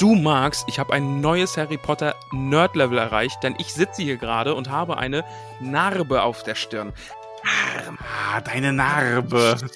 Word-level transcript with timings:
Du 0.00 0.14
magst, 0.14 0.64
ich 0.66 0.78
habe 0.78 0.94
ein 0.94 1.20
neues 1.20 1.58
Harry 1.58 1.76
Potter 1.76 2.16
Nerd-Level 2.32 2.96
erreicht, 2.96 3.42
denn 3.42 3.54
ich 3.58 3.74
sitze 3.74 4.02
hier 4.02 4.16
gerade 4.16 4.54
und 4.54 4.70
habe 4.70 4.96
eine 4.96 5.24
Narbe 5.60 6.22
auf 6.22 6.42
der 6.42 6.54
Stirn. 6.54 6.94
ah, 7.98 8.40
deine 8.40 8.72
Narbe. 8.72 9.58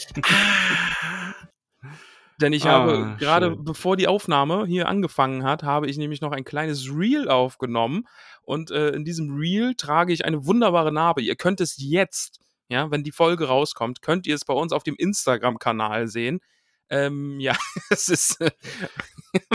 Denn 2.41 2.53
ich 2.53 2.65
Ah, 2.65 2.71
habe 2.71 3.17
gerade, 3.21 3.51
schön. 3.51 3.65
bevor 3.65 3.97
die 3.97 4.09
Aufnahme 4.09 4.65
hier 4.67 4.89
angefangen 4.89 5.45
hat, 5.45 5.63
habe 5.63 5.89
ich 5.89 5.99
nämlich 5.99 6.21
noch 6.21 6.33
ein 6.33 6.43
kleines 6.45 6.89
Reel 6.91 7.29
aufgenommen. 7.29 8.09
Und 8.43 8.71
äh, 8.73 8.89
in 8.91 9.05
diesem 9.05 9.37
Reel 9.37 9.75
trage 9.77 10.13
ich 10.13 10.25
eine 10.25 10.45
wunderbare 10.47 10.91
Narbe. 10.91 11.23
Ihr 11.23 11.37
könnt 11.37 11.61
es 11.61 11.77
jetzt, 11.79 12.41
ja, 12.69 12.91
wenn 12.91 13.05
die 13.05 13.13
Folge 13.13 13.47
rauskommt, 13.47 14.03
könnt 14.03 14.27
ihr 14.27 14.35
es 14.35 14.45
bei 14.45 14.55
uns 14.55 14.73
auf 14.73 14.83
dem 14.83 14.97
Instagram-Kanal 14.97 16.09
sehen. 16.09 16.41
Ähm, 16.91 17.39
ja, 17.41 17.55
es 17.91 18.09
ist. 18.09 18.39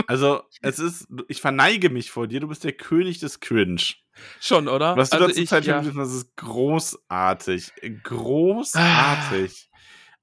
Also, 0.06 0.42
es 0.62 0.78
ist, 0.78 1.08
ich 1.28 1.40
verneige 1.40 1.90
mich 1.90 2.10
vor 2.10 2.26
dir, 2.26 2.40
du 2.40 2.48
bist 2.48 2.64
der 2.64 2.72
König 2.72 3.18
des 3.18 3.40
Cringe. 3.40 3.82
schon, 4.40 4.68
oder? 4.68 4.96
Was 4.96 5.10
du 5.10 5.16
Also 5.16 5.28
dazu 5.28 5.40
ich, 5.40 5.48
Zeit 5.48 5.64
ja. 5.64 5.80
das 5.80 6.12
ist 6.12 6.36
großartig. 6.36 7.72
Großartig. 8.02 9.70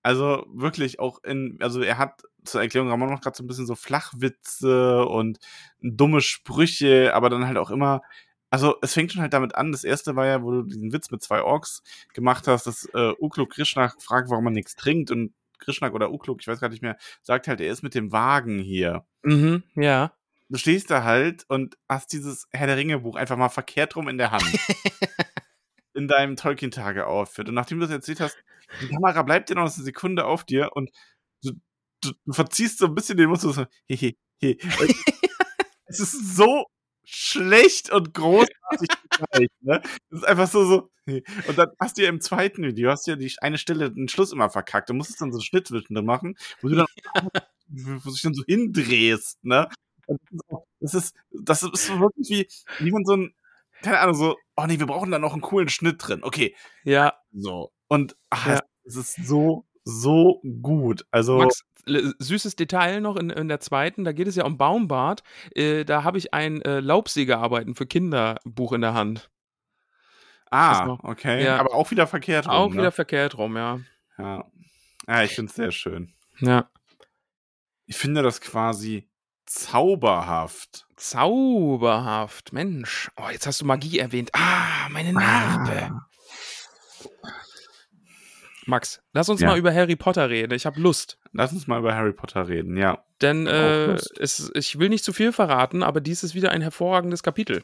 Also 0.04 0.46
wirklich 0.54 1.00
auch 1.00 1.24
in, 1.24 1.58
also 1.62 1.82
er 1.82 1.98
hat 1.98 2.22
zur 2.46 2.62
Erklärung 2.62 2.90
Ramon 2.90 3.10
noch 3.10 3.22
gerade 3.22 3.36
so 3.36 3.44
ein 3.44 3.48
bisschen 3.48 3.66
so 3.66 3.76
Flachwitze 3.76 5.06
und 5.06 5.40
dumme 5.82 6.22
Sprüche, 6.22 7.14
aber 7.14 7.30
dann 7.30 7.46
halt 7.46 7.58
auch 7.58 7.72
immer, 7.72 8.02
also 8.50 8.76
es 8.82 8.94
fängt 8.94 9.12
schon 9.12 9.22
halt 9.22 9.34
damit 9.34 9.56
an. 9.56 9.72
Das 9.72 9.84
erste 9.84 10.16
war 10.16 10.26
ja, 10.26 10.42
wo 10.42 10.52
du 10.52 10.64
diesen 10.64 10.94
Witz 10.94 11.12
mit 11.12 11.22
zwei 11.22 11.42
Orks 11.42 11.84
gemacht 12.14 12.48
hast, 12.48 12.68
dass 12.68 12.86
äh, 12.94 13.12
Ukluk 13.20 13.52
Krishna 13.52 13.94
fragt, 14.00 14.30
warum 14.30 14.46
man 14.46 14.54
nichts 14.54 14.76
trinkt 14.76 15.12
und 15.12 15.34
Krishna 15.60 15.92
oder 15.92 16.12
Ukluk, 16.12 16.42
ich 16.42 16.48
weiß 16.48 16.60
gar 16.60 16.70
nicht 16.70 16.82
mehr, 16.82 16.98
sagt 17.22 17.48
halt, 17.48 17.62
er 17.62 17.72
ist 17.72 17.84
mit 17.84 17.96
dem 17.96 18.12
Wagen 18.12 18.60
hier 18.60 19.06
Mhm, 19.24 19.64
ja. 19.76 20.14
du 20.50 20.58
stehst 20.58 20.90
da 20.90 21.04
halt 21.04 21.46
und 21.50 21.78
hast 21.90 22.14
dieses 22.14 22.48
Herr 22.52 22.68
der 22.68 22.78
Ringe 22.78 23.00
Buch 23.00 23.16
einfach 23.16 23.38
mal 23.38 23.50
verkehrt 23.50 23.96
rum 23.96 24.08
in 24.08 24.18
der 24.18 24.32
Hand. 24.32 24.44
in 25.94 26.08
deinem 26.08 26.36
Tolkien-Tage-Outfit. 26.36 27.50
Und 27.50 27.56
nachdem 27.56 27.80
du 27.80 27.88
das 27.88 27.96
erzählt 27.96 28.22
hast, 28.22 28.38
die 28.82 28.88
Kamera 28.88 29.24
bleibt 29.24 29.50
dir 29.50 29.56
noch 29.56 29.64
eine 29.64 29.72
Sekunde 29.72 30.26
auf 30.26 30.44
dir 30.44 30.70
und 30.74 30.92
du, 31.44 31.54
du, 32.02 32.12
du 32.26 32.34
verziehst 32.34 32.78
so 32.78 32.86
ein 32.86 32.96
bisschen 32.96 33.18
den 33.18 33.30
Mund 33.30 33.42
so, 33.42 33.52
so 33.52 33.66
hehe, 33.90 34.14
he. 34.40 34.58
es 35.88 36.00
ist 36.00 36.36
so 36.36 36.66
schlecht 37.10 37.90
und 37.90 38.14
großartig 38.14 38.90
zugleich, 39.12 39.48
ne? 39.62 39.82
Das 40.10 40.20
ist 40.22 40.26
einfach 40.28 40.48
so, 40.48 40.66
so. 40.66 40.90
Und 41.48 41.58
dann 41.58 41.70
hast 41.80 41.98
du 41.98 42.04
ja 42.04 42.10
im 42.10 42.20
zweiten 42.20 42.64
Video, 42.64 42.92
hast 42.92 43.08
du 43.08 43.12
ja 43.12 43.18
die 43.18 43.34
eine 43.40 43.58
Stelle, 43.58 43.90
den 43.92 44.10
Schluss 44.10 44.34
immer 44.34 44.50
verkackt. 44.50 44.90
Du 44.90 44.94
musstest 44.94 45.22
dann 45.22 45.32
so 45.32 45.38
einen 45.38 45.44
Schnitt 45.44 45.68
zwischendrin 45.68 46.06
machen, 46.06 46.36
wo 46.62 46.68
du 46.68 46.76
dann, 46.76 46.86
wo 47.70 48.00
du 48.10 48.12
dich 48.12 48.22
dann 48.22 48.34
so 48.34 48.44
hindrehst, 48.46 49.44
ne? 49.44 49.70
Das 50.82 50.94
ist 50.94 51.16
Das 51.32 51.64
ist, 51.64 51.90
wirklich 52.00 52.30
wie, 52.30 52.84
wie 52.86 52.92
man 52.92 53.06
so 53.06 53.14
ein, 53.16 53.34
keine 53.82 54.00
Ahnung, 54.00 54.16
so, 54.16 54.36
oh 54.58 54.66
nee, 54.68 54.80
wir 54.80 54.86
brauchen 54.88 55.12
da 55.12 55.20
noch 55.20 55.34
einen 55.34 55.42
coolen 55.42 55.70
Schnitt 55.70 55.98
drin. 56.00 56.24
Okay, 56.24 56.56
Ja, 56.84 57.14
so. 57.32 57.72
Und 57.88 58.18
ach, 58.30 58.48
Ja. 58.48 58.60
es 58.84 58.96
ist 58.98 59.16
so, 59.26 59.66
so 59.86 60.42
gut. 60.62 61.06
Also, 61.12 61.38
Max, 61.38 61.62
süßes 61.88 62.56
Detail 62.56 63.02
noch 63.02 63.16
in, 63.16 63.30
in 63.30 63.48
der 63.48 63.60
zweiten, 63.60 64.04
da 64.04 64.12
geht 64.12 64.28
es 64.28 64.36
ja 64.36 64.46
um 64.46 64.58
Baumbart. 64.58 65.24
Äh, 65.56 65.84
da 65.86 66.04
habe 66.04 66.18
ich 66.18 66.34
ein 66.34 66.62
äh, 66.62 66.80
Laubsägearbeiten 66.80 67.76
für 67.76 67.86
Kinder 67.88 68.38
Buch 68.46 68.74
in 68.74 68.82
der 68.82 68.94
Hand. 68.94 69.30
ah, 70.52 70.98
okay. 71.04 71.44
ja. 71.44 71.58
Aber 71.58 71.74
auch 71.74 71.92
wieder 71.92 72.08
verkehrt 72.08 72.46
rum, 72.48 72.54
Auch 72.54 72.70
ne? 72.70 72.78
wieder 72.78 72.92
verkehrt 72.92 73.38
rum, 73.38 73.56
ja. 73.58 73.80
Ja. 74.18 74.46
Ja, 75.08 75.24
ich 75.24 75.36
finde 75.36 75.50
es 75.50 75.56
sehr 75.56 75.72
schön. 75.72 76.14
Ja. 76.40 76.70
Ich 77.86 77.96
finde 77.98 78.22
das 78.22 78.42
quasi 78.42 79.10
zauberhaft. 79.46 80.86
Zauberhaft, 80.98 82.52
Mensch. 82.52 83.10
Oh, 83.16 83.30
jetzt 83.32 83.48
hast 83.48 83.62
du 83.62 83.66
Magie 83.66 84.00
erwähnt. 84.00 84.30
Ah, 84.34 84.90
meine 84.90 85.14
Narbe. 85.14 85.92
Ah. 85.92 86.08
Max, 88.66 89.02
lass 89.14 89.30
uns 89.30 89.40
Ja. 89.40 89.48
mal 89.48 89.58
über 89.58 89.74
Harry 89.74 89.96
Potter 89.96 90.30
reden. 90.30 90.54
Ich 90.54 90.66
habe 90.66 90.80
Lust. 90.82 91.18
Lass 91.38 91.54
uns 91.54 91.68
mal 91.68 91.80
über 91.80 91.94
Harry 91.96 92.14
Potter 92.14 92.48
reden, 92.48 92.78
ja. 92.78 93.04
Denn 93.22 93.46
äh, 93.48 93.94
es, 94.20 94.52
ich 94.56 94.80
will 94.80 94.90
nicht 94.90 95.04
zu 95.04 95.14
viel 95.14 95.32
verraten, 95.32 95.84
aber 95.84 96.02
dies 96.02 96.24
ist 96.24 96.34
wieder 96.36 96.52
ein 96.52 96.62
hervorragendes 96.62 97.22
Kapitel. 97.24 97.64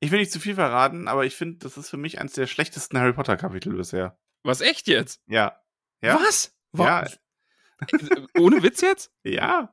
Ich 0.00 0.10
will 0.10 0.18
nicht 0.18 0.30
zu 0.32 0.38
viel 0.40 0.54
verraten, 0.54 1.08
aber 1.08 1.24
ich 1.24 1.34
finde, 1.34 1.58
das 1.58 1.76
ist 1.78 1.88
für 1.88 1.96
mich 1.96 2.20
eines 2.20 2.34
der 2.34 2.46
schlechtesten 2.46 2.98
Harry 2.98 3.12
Potter 3.14 3.36
Kapitel 3.36 3.72
bisher. 3.74 4.18
Was, 4.42 4.60
echt 4.60 4.86
jetzt? 4.86 5.22
Ja. 5.26 5.58
Ja. 6.02 6.16
Was? 6.16 6.54
Wa- 6.72 7.04
Ja. 7.04 7.08
Ohne 8.38 8.62
Witz 8.62 8.80
jetzt? 8.82 9.10
Ja. 9.22 9.72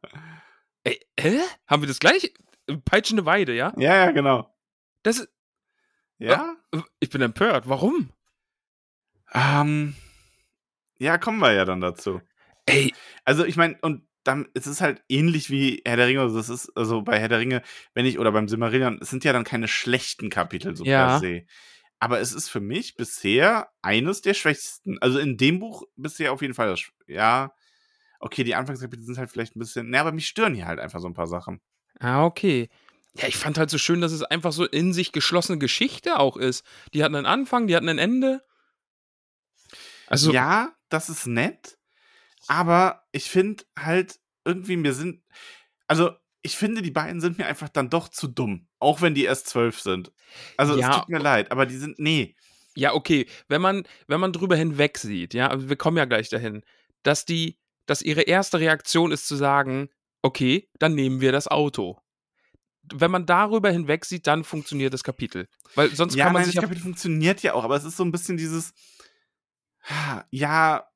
Ey, 0.83 0.99
hä? 1.19 1.39
Haben 1.67 1.81
wir 1.83 1.87
das 1.87 1.99
gleich? 1.99 2.33
Peitschende 2.85 3.25
Weide, 3.25 3.53
ja? 3.53 3.73
Ja, 3.77 3.95
ja, 3.95 4.11
genau. 4.11 4.53
Das 5.03 5.19
ist, 5.19 5.29
Ja? 6.17 6.55
ich 7.01 7.09
bin 7.09 7.21
empört. 7.21 7.67
Warum? 7.67 8.09
Ähm, 9.33 9.95
ja, 10.97 11.17
kommen 11.17 11.39
wir 11.39 11.51
ja 11.53 11.65
dann 11.65 11.81
dazu. 11.81 12.21
Ey, 12.65 12.93
Also, 13.25 13.45
ich 13.45 13.55
meine, 13.57 13.77
und 13.81 14.07
dann, 14.23 14.47
es 14.53 14.67
ist 14.67 14.79
halt 14.79 15.03
ähnlich 15.09 15.49
wie 15.49 15.81
Herr 15.85 15.97
der 15.97 16.07
Ringe, 16.07 16.21
also 16.21 16.37
das 16.37 16.47
ist, 16.47 16.71
also 16.77 17.01
bei 17.01 17.19
Herr 17.19 17.27
der 17.27 17.39
Ringe, 17.39 17.61
wenn 17.93 18.05
ich, 18.05 18.19
oder 18.19 18.31
beim 18.31 18.47
Silmarillion, 18.47 18.99
es 19.01 19.09
sind 19.09 19.25
ja 19.25 19.33
dann 19.33 19.43
keine 19.43 19.67
schlechten 19.67 20.29
Kapitel 20.29 20.75
so 20.75 20.85
Ja. 20.85 21.07
per 21.07 21.19
se. 21.19 21.45
Aber 21.99 22.19
es 22.19 22.33
ist 22.33 22.49
für 22.49 22.59
mich 22.61 22.95
bisher 22.95 23.69
eines 23.81 24.21
der 24.21 24.33
schwächsten. 24.33 24.97
Also 25.01 25.19
in 25.19 25.37
dem 25.37 25.59
Buch 25.59 25.83
bisher 25.95 26.31
auf 26.33 26.41
jeden 26.41 26.53
Fall 26.53 26.69
das, 26.69 26.83
ja. 27.07 27.53
Okay, 28.19 28.43
die 28.45 28.55
Anfangskapitel 28.55 29.03
sind 29.05 29.17
halt 29.17 29.29
vielleicht 29.31 29.55
ein 29.55 29.59
bisschen, 29.59 29.89
ne, 29.89 29.99
aber 29.99 30.13
mich 30.13 30.27
stören 30.27 30.53
hier 30.55 30.65
halt 30.67 30.79
einfach 30.79 31.01
so 31.01 31.07
ein 31.07 31.13
paar 31.13 31.27
Sachen. 31.27 31.61
Ah, 31.99 32.25
okay. 32.25 32.69
Ja, 33.15 33.27
ich 33.27 33.37
fand 33.37 33.57
halt 33.57 33.69
so 33.69 33.77
schön, 33.77 34.01
dass 34.01 34.11
es 34.11 34.23
einfach 34.23 34.53
so 34.53 34.65
in 34.65 34.93
sich 34.93 35.11
geschlossene 35.11 35.59
Geschichte 35.59 36.17
auch 36.19 36.37
ist. 36.37 36.65
Die 36.93 37.03
hatten 37.03 37.15
einen 37.15 37.25
Anfang, 37.25 37.67
die 37.67 37.75
hatten 37.75 37.89
ein 37.89 37.99
Ende. 37.99 38.41
Also, 40.07 40.31
ja, 40.31 40.73
das 40.89 41.09
ist 41.09 41.27
nett, 41.27 41.77
aber 42.47 43.03
ich 43.11 43.29
finde 43.29 43.63
halt 43.77 44.19
irgendwie, 44.45 44.75
mir 44.77 44.93
sind, 44.93 45.23
also 45.87 46.11
ich 46.41 46.57
finde, 46.57 46.81
die 46.81 46.91
beiden 46.91 47.21
sind 47.21 47.37
mir 47.37 47.45
einfach 47.45 47.69
dann 47.69 47.89
doch 47.89 48.09
zu 48.09 48.27
dumm, 48.27 48.67
auch 48.79 49.01
wenn 49.01 49.15
die 49.15 49.23
erst 49.23 49.47
zwölf 49.47 49.79
sind. 49.79 50.11
Also 50.57 50.77
Ja. 50.77 50.89
es 50.91 50.97
tut 50.97 51.09
mir 51.09 51.19
leid, 51.19 51.51
aber 51.51 51.65
die 51.65 51.77
sind, 51.77 51.99
nee, 51.99 52.35
ja, 52.75 52.93
okay. 52.93 53.27
Wenn 53.47 53.61
man, 53.61 53.83
wenn 54.07 54.19
man 54.19 54.33
drüber 54.33 54.55
hinweg 54.55 54.97
sieht, 54.97 55.33
ja, 55.33 55.47
also 55.47 55.69
wir 55.69 55.75
kommen 55.75 55.97
ja 55.97 56.05
gleich 56.05 56.29
dahin, 56.29 56.63
dass 57.03 57.25
die, 57.25 57.59
dass 57.85 58.01
ihre 58.01 58.21
erste 58.21 58.59
Reaktion 58.59 59.11
ist 59.11 59.27
zu 59.27 59.35
sagen, 59.35 59.89
okay, 60.21 60.69
dann 60.79 60.95
nehmen 60.95 61.21
wir 61.21 61.31
das 61.31 61.47
Auto. 61.47 61.99
Wenn 62.91 63.11
man 63.11 63.25
darüber 63.25 63.69
hinweg 63.69 64.05
sieht, 64.05 64.27
dann 64.27 64.43
funktioniert 64.43 64.93
das 64.93 65.03
Kapitel. 65.03 65.47
Weil 65.75 65.95
sonst 65.95 66.15
ja, 66.15 66.25
kann 66.25 66.33
man 66.33 66.41
nein, 66.41 66.45
sich 66.47 66.55
das 66.55 66.63
Kapitel 66.63 66.81
funktioniert 66.81 67.43
ja 67.43 67.53
auch, 67.53 67.63
aber 67.63 67.75
es 67.75 67.83
ist 67.83 67.97
so 67.97 68.03
ein 68.03 68.11
bisschen 68.11 68.37
dieses, 68.37 68.73
ja, 70.31 70.87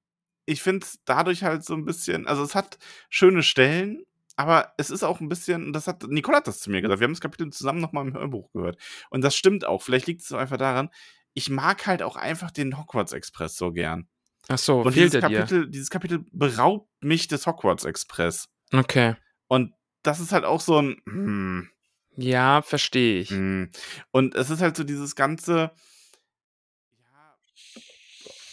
ich 0.47 0.63
finde 0.63 0.85
es 0.85 0.99
dadurch 1.05 1.43
halt 1.43 1.63
so 1.63 1.75
ein 1.75 1.85
bisschen, 1.85 2.25
also 2.25 2.41
es 2.41 2.55
hat 2.55 2.79
schöne 3.09 3.43
Stellen, 3.43 4.01
aber 4.35 4.73
es 4.77 4.89
ist 4.89 5.03
auch 5.03 5.19
ein 5.19 5.29
bisschen, 5.29 5.65
und 5.65 5.73
das 5.73 5.87
hat, 5.87 6.03
Nicole 6.07 6.37
hat 6.37 6.47
das 6.47 6.59
zu 6.59 6.71
mir 6.71 6.81
gesagt, 6.81 6.99
wir 6.99 7.05
haben 7.05 7.13
das 7.13 7.21
Kapitel 7.21 7.51
zusammen 7.51 7.81
nochmal 7.81 8.07
im 8.07 8.13
Hörbuch 8.13 8.51
gehört. 8.53 8.77
Und 9.09 9.23
das 9.23 9.35
stimmt 9.35 9.65
auch, 9.65 9.81
vielleicht 9.83 10.07
liegt 10.07 10.21
es 10.21 10.27
so 10.27 10.37
einfach 10.37 10.57
daran, 10.57 10.89
ich 11.33 11.49
mag 11.49 11.85
halt 11.85 12.01
auch 12.01 12.15
einfach 12.15 12.49
den 12.49 12.77
Hogwarts 12.79 13.13
Express 13.13 13.57
so 13.57 13.71
gern. 13.71 14.07
Ach 14.47 14.57
so, 14.57 14.81
Und 14.81 14.93
fehlt 14.93 15.13
dieses 15.13 15.23
er 15.23 15.29
dir. 15.29 15.39
Kapitel, 15.39 15.69
dieses 15.69 15.89
Kapitel 15.89 16.25
beraubt 16.31 16.89
mich 17.01 17.27
des 17.27 17.45
Hogwarts 17.45 17.83
Express. 17.85 18.47
Okay. 18.73 19.15
Und 19.47 19.73
das 20.03 20.19
ist 20.19 20.31
halt 20.31 20.45
auch 20.45 20.61
so 20.61 20.81
ein, 20.81 21.01
hm, 21.05 21.69
Ja, 22.15 22.61
verstehe 22.61 23.19
ich. 23.19 23.29
hm. 23.29 23.69
Und 24.11 24.35
es 24.35 24.49
ist 24.49 24.61
halt 24.61 24.77
so 24.77 24.83
dieses 24.85 25.15
ganze, 25.15 25.71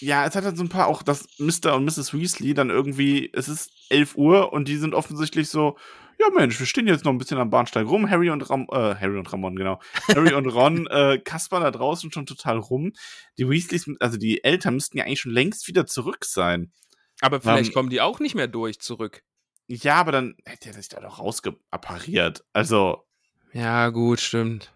ja, 0.04 0.26
es 0.26 0.34
hat 0.36 0.44
halt 0.44 0.56
so 0.56 0.62
ein 0.64 0.68
paar 0.68 0.86
auch, 0.86 1.02
dass 1.02 1.26
Mr. 1.38 1.74
und 1.74 1.84
Mrs. 1.84 2.12
Weasley 2.14 2.54
dann 2.54 2.70
irgendwie, 2.70 3.30
es 3.32 3.48
ist 3.48 3.70
11 3.90 4.16
Uhr 4.16 4.52
und 4.52 4.68
die 4.68 4.76
sind 4.76 4.94
offensichtlich 4.94 5.48
so, 5.48 5.76
ja 6.20 6.28
Mensch, 6.30 6.58
wir 6.58 6.66
stehen 6.66 6.86
jetzt 6.86 7.04
noch 7.04 7.12
ein 7.12 7.18
bisschen 7.18 7.38
am 7.38 7.50
Bahnsteig 7.50 7.86
rum. 7.86 8.08
Harry 8.08 8.30
und 8.30 8.42
Ram 8.48 8.66
äh, 8.70 8.94
Harry 8.94 9.18
und 9.18 9.32
Ramon, 9.32 9.56
genau. 9.56 9.80
Harry 10.08 10.32
und 10.34 10.46
Ron 10.46 10.86
äh, 10.90 11.18
kaspern 11.18 11.62
da 11.62 11.70
draußen 11.70 12.12
schon 12.12 12.26
total 12.26 12.58
rum. 12.58 12.92
Die 13.38 13.48
Weasleys, 13.48 13.88
also 14.00 14.16
die 14.16 14.44
Eltern 14.44 14.74
müssten 14.74 14.98
ja 14.98 15.04
eigentlich 15.04 15.20
schon 15.20 15.32
längst 15.32 15.66
wieder 15.68 15.86
zurück 15.86 16.24
sein. 16.24 16.72
Aber 17.20 17.40
vielleicht 17.40 17.70
Ähm, 17.70 17.74
kommen 17.74 17.90
die 17.90 18.00
auch 18.00 18.20
nicht 18.20 18.34
mehr 18.34 18.48
durch 18.48 18.80
zurück. 18.80 19.22
Ja, 19.66 19.96
aber 19.96 20.12
dann 20.12 20.34
hätte 20.44 20.68
er 20.68 20.74
sich 20.74 20.88
da 20.88 21.00
doch 21.00 21.18
rausgeappariert. 21.18 22.44
Also, 22.52 23.04
Ja, 23.52 23.88
gut, 23.90 24.20
stimmt. 24.20 24.74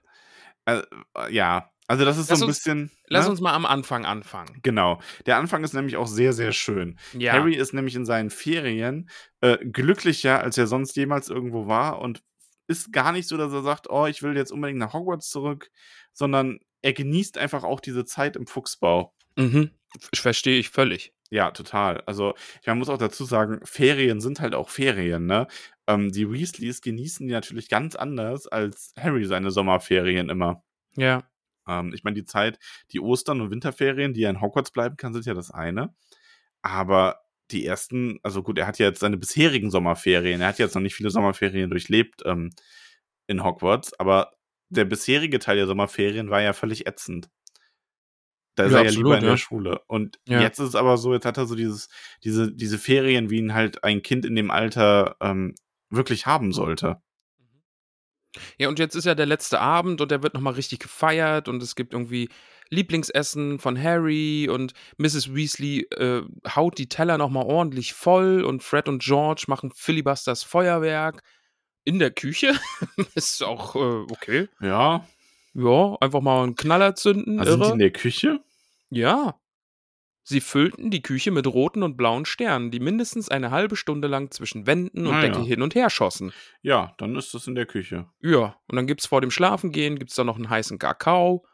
äh, 0.65 0.83
äh, 1.15 1.33
ja. 1.35 1.71
Also 1.89 2.05
das 2.05 2.19
ist 2.19 2.29
Lass 2.31 2.39
so 2.39 2.45
ein 2.45 2.49
uns- 2.49 2.59
bisschen. 2.59 2.91
Lass 3.07 3.25
ne? 3.25 3.31
uns 3.33 3.41
mal 3.41 3.55
am 3.55 3.65
Anfang 3.67 4.05
anfangen. 4.05 4.61
Genau. 4.63 5.01
Der 5.27 5.39
Anfang 5.39 5.65
ist 5.65 5.73
nämlich 5.73 5.97
auch 5.97 6.07
sehr, 6.07 6.33
sehr 6.33 6.53
schön. 6.53 6.99
Ja. 7.15 7.33
Harry 7.33 7.55
ist 7.55 7.73
nämlich 7.73 7.95
in 7.97 8.05
seinen 8.05 8.31
Ferien 8.31 9.09
äh, 9.41 9.57
glücklicher, 9.65 10.41
als 10.41 10.59
er 10.59 10.67
sonst 10.67 10.95
jemals 10.97 11.29
irgendwo 11.31 11.67
war 11.67 11.99
und 12.01 12.23
ist 12.67 12.93
gar 12.93 13.13
nicht 13.13 13.27
so, 13.27 13.39
dass 13.39 13.53
er 13.53 13.63
sagt, 13.63 13.89
oh, 13.89 14.07
ich 14.07 14.23
will 14.23 14.37
jetzt 14.37 14.53
unbedingt 14.53 14.79
nach 14.79 14.93
Hogwarts 14.93 15.31
zurück, 15.31 15.71
sondern 16.13 16.61
er 16.83 16.93
genießt 16.93 17.39
einfach 17.39 17.65
auch 17.65 17.81
diese 17.81 18.05
Zeit 18.05 18.37
im 18.37 18.47
Fuchsbau. 18.47 19.15
Mhm. 19.37 19.71
Verstehe 20.15 20.59
ich 20.59 20.69
völlig. 20.69 21.15
Ja, 21.31 21.51
total. 21.51 22.03
Also, 22.07 22.35
ich 22.61 22.67
man 22.67 22.79
muss 22.79 22.89
auch 22.91 22.99
dazu 22.99 23.25
sagen, 23.25 23.61
Ferien 23.65 24.21
sind 24.21 24.41
halt 24.41 24.55
auch 24.55 24.69
Ferien, 24.69 25.25
ne? 25.27 25.47
Ähm, 25.87 26.11
die 26.13 26.31
Weasleys 26.31 26.83
genießen 26.83 27.27
die 27.27 27.33
natürlich 27.33 27.69
ganz 27.71 27.97
anders 27.97 28.47
als 28.47 28.93
Harry 28.99 29.25
seine 29.25 29.51
Sommerferien 29.51 30.29
immer. 30.29 30.63
Ja. 30.97 31.23
Ähm, 31.69 31.93
ich 31.95 32.05
meine, 32.05 32.15
die 32.15 32.25
Zeit, 32.25 32.59
die 32.93 33.01
Ostern- 33.01 33.41
und 33.41 33.51
Winterferien, 33.51 34.15
die 34.15 34.23
er 34.25 34.31
in 34.31 34.41
Hogwarts 34.41 34.71
bleiben 34.71 34.97
kann, 34.97 35.13
sind 35.13 35.27
ja 35.27 35.35
das 35.35 35.51
eine. 35.51 35.95
Aber 36.63 37.21
die 37.51 37.65
ersten, 37.65 38.19
also 38.23 38.43
gut, 38.43 38.59
er 38.59 38.67
hat 38.67 38.79
ja 38.79 38.87
jetzt 38.87 39.01
seine 39.01 39.17
bisherigen 39.17 39.71
Sommerferien, 39.71 40.41
er 40.41 40.49
hat 40.49 40.59
jetzt 40.59 40.75
noch 40.75 40.83
nicht 40.83 40.95
viele 40.95 41.11
Sommerferien 41.11 41.71
durchlebt 41.71 42.23
ähm, 42.27 42.51
in 43.27 43.43
Hogwarts, 43.45 43.99
aber 43.99 44.33
der 44.71 44.85
bisherige 44.85 45.39
Teil 45.39 45.57
der 45.57 45.67
Sommerferien 45.67 46.31
war 46.31 46.43
ja 46.43 46.53
völlig 46.53 46.87
ätzend. 46.87 47.31
Da 48.55 48.65
ist 48.65 48.73
Ja, 48.73 48.79
er 48.79 48.83
ja 48.85 48.89
absolut, 48.89 49.07
lieber 49.07 49.19
in 49.19 49.25
ja. 49.25 49.31
der 49.31 49.37
Schule. 49.37 49.81
Und 49.87 50.19
Ja. 50.29 50.43
jetzt 50.43 50.59
ist 50.59 50.69
es 50.71 50.75
aber 50.75 50.99
so, 50.99 51.15
jetzt 51.15 51.25
hat 51.25 51.39
er 51.39 51.47
so 51.47 51.55
dieses, 51.55 51.89
diese, 52.25 52.53
diese 52.53 52.77
Ferien, 52.77 53.31
wie 53.31 53.39
ihn 53.39 53.55
halt 53.55 53.85
ein 53.85 54.03
Kind 54.03 54.27
in 54.27 54.35
dem 54.35 54.51
Alter 54.51 55.17
ähm, 55.21 55.55
wirklich 55.91 56.27
haben 56.27 56.53
sollte. 56.53 57.01
Ja, 58.59 58.69
und 58.69 58.79
jetzt 58.79 58.95
ist 58.95 59.05
ja 59.05 59.15
der 59.15 59.27
letzte 59.27 59.61
Abend 59.61 60.01
und 60.01 60.11
der 60.11 60.23
wird 60.23 60.35
nochmal 60.35 60.55
richtig 60.55 60.81
gefeiert 60.81 61.49
und 61.49 61.63
es 61.63 61.75
gibt 61.75 61.93
irgendwie 61.93 62.29
Lieblingsessen 62.71 63.59
von 63.59 63.83
Harry 63.83 64.49
und 64.51 64.73
Mrs. 64.99 65.35
Weasley 65.35 65.87
äh, 65.91 66.23
haut 66.55 66.79
die 66.79 66.89
Teller 66.89 67.19
nochmal 67.19 67.47
ordentlich 67.47 67.95
voll 67.95 68.45
und 68.45 68.63
Fred 68.63 68.89
und 68.89 69.03
George 69.03 69.45
machen 69.47 69.73
Filibusters 69.75 70.43
Feuerwerk 70.43 71.23
in 71.85 71.99
der 71.99 72.11
Küche. 72.11 72.53
ist 73.15 73.43
auch 73.43 73.75
äh, 73.75 74.05
okay. 74.11 74.49
Ja. 74.61 75.07
Ja, 75.55 75.97
einfach 76.01 76.21
mal 76.21 76.43
einen 76.43 76.57
Knaller 76.57 76.95
zünden. 76.95 77.41
Also 77.41 77.53
sind 77.53 77.61
die 77.61 77.65
irre. 77.65 77.73
in 77.73 77.79
der 77.79 77.91
Küche? 77.91 78.41
Ja. 78.91 79.41
Sie 80.29 80.43
füllten 80.43 80.91
die 80.91 81.01
Küche 81.01 81.31
mit 81.31 81.47
roten 81.47 81.83
und 81.83 81.97
blauen 81.97 82.27
Sternen, 82.27 82.71
die 82.71 82.81
mindestens 82.81 83.31
eine 83.31 83.51
halbe 83.51 83.77
Stunde 83.77 84.09
lang 84.09 84.31
zwischen 84.31 84.67
Wänden 84.67 85.07
und 85.07 85.15
Ah, 85.15 85.21
Decke 85.23 85.39
ja. 85.39 85.45
hin 85.45 85.63
und 85.63 85.75
her 85.75 85.89
schossen. 85.89 86.33
Ja, 86.61 86.95
dann 86.99 87.17
ist 87.17 87.33
das 87.33 87.47
in 87.47 87.55
der 87.55 87.65
Küche. 87.65 88.11
Ja, 88.21 88.57
und 88.67 88.77
dann 88.77 88.87
gibt's 88.87 89.07
vor 89.07 89.23
dem 89.23 89.31
Schlafengehen, 89.31 89.99
gibt's 89.99 90.17
da 90.17 90.25
noch 90.25 90.37
einen 90.37 90.51
heißen 90.51 90.79
Kakao. 90.79 91.47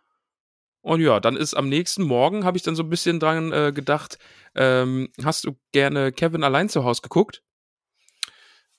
Und 0.81 1.01
ja, 1.01 1.21
dann 1.21 1.37
ist 1.37 1.55
am 1.55 1.69
nächsten 1.69 2.03
Morgen, 2.03 2.45
habe 2.45 2.57
ich 2.57 2.65
dann 2.65 2.75
so 2.75 2.83
ein 2.83 2.91
bisschen 2.91 3.21
dran 3.21 3.53
äh, 3.53 3.71
gedacht, 3.73 4.19
ähm, 4.57 5.09
hast 5.25 5.45
du 5.45 5.57
gerne 5.71 6.11
Kevin 6.11 6.43
allein 6.43 6.69
zu 6.69 6.83
Hause 6.83 7.03
geguckt? 7.03 7.45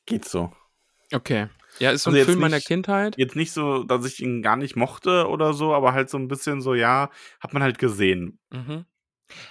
Geht 0.06 0.26
so. 0.26 0.52
Okay. 1.14 1.48
Ja, 1.80 1.92
ist 1.92 2.04
so 2.04 2.10
Also 2.10 2.20
ein 2.20 2.26
Film 2.26 2.40
meiner 2.40 2.58
nicht- 2.58 2.68
Kindheit. 2.68 3.18
Jetzt 3.18 3.36
nicht 3.36 3.52
so, 3.54 3.84
dass 3.84 4.06
ich 4.06 4.22
ihn 4.22 4.42
gar 4.42 4.56
nicht 4.58 4.76
mochte 4.76 5.28
oder 5.30 5.54
so, 5.54 5.74
aber 5.74 5.94
halt 5.94 6.10
so 6.10 6.18
ein 6.18 6.28
bisschen 6.28 6.62
so, 6.62 6.74
ja, 6.74 7.10
hat 7.40 7.54
man 7.54 7.64
halt 7.64 7.80
gesehen. 7.80 8.40
Mhm. 8.52 8.86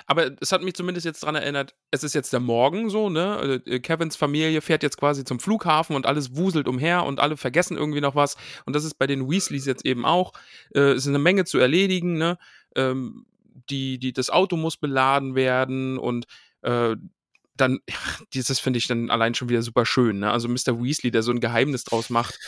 Aber 0.06 0.30
es 0.40 0.52
hat 0.52 0.62
mich 0.62 0.74
zumindest 0.74 1.04
jetzt 1.04 1.24
dran 1.24 1.34
erinnert, 1.34 1.74
es 1.90 2.04
ist 2.04 2.14
jetzt 2.14 2.32
der 2.32 2.40
Morgen 2.40 2.90
so, 2.90 3.10
ne? 3.10 3.62
Äh, 3.66 3.80
Kevins 3.80 4.16
Familie 4.16 4.60
fährt 4.60 4.82
jetzt 4.82 4.96
quasi 4.96 5.24
zum 5.24 5.40
Flughafen 5.40 5.96
und 5.96 6.06
alles 6.06 6.36
wuselt 6.36 6.68
umher 6.68 7.04
und 7.04 7.20
alle 7.20 7.36
vergessen 7.36 7.76
irgendwie 7.76 8.00
noch 8.00 8.14
was. 8.14 8.36
Und 8.66 8.74
das 8.74 8.84
ist 8.84 8.94
bei 8.94 9.06
den 9.06 9.30
Weasleys 9.30 9.66
jetzt 9.66 9.84
eben 9.84 10.04
auch. 10.04 10.32
Äh, 10.74 10.92
es 10.92 11.02
ist 11.02 11.08
eine 11.08 11.18
Menge 11.18 11.44
zu 11.44 11.58
erledigen, 11.58 12.14
ne? 12.14 12.38
Ähm, 12.76 13.26
die, 13.70 13.98
die, 13.98 14.12
das 14.12 14.30
Auto 14.30 14.56
muss 14.56 14.76
beladen 14.76 15.34
werden 15.34 15.98
und 15.98 16.26
äh, 16.62 16.96
dann, 17.56 17.78
ja, 17.88 17.96
dieses 18.32 18.58
finde 18.58 18.78
ich 18.78 18.88
dann 18.88 19.10
allein 19.10 19.34
schon 19.34 19.48
wieder 19.48 19.62
super 19.62 19.86
schön, 19.86 20.18
ne? 20.18 20.30
Also 20.30 20.48
Mr. 20.48 20.82
Weasley, 20.82 21.10
der 21.10 21.22
so 21.22 21.30
ein 21.30 21.40
Geheimnis 21.40 21.84
draus 21.84 22.10
macht, 22.10 22.38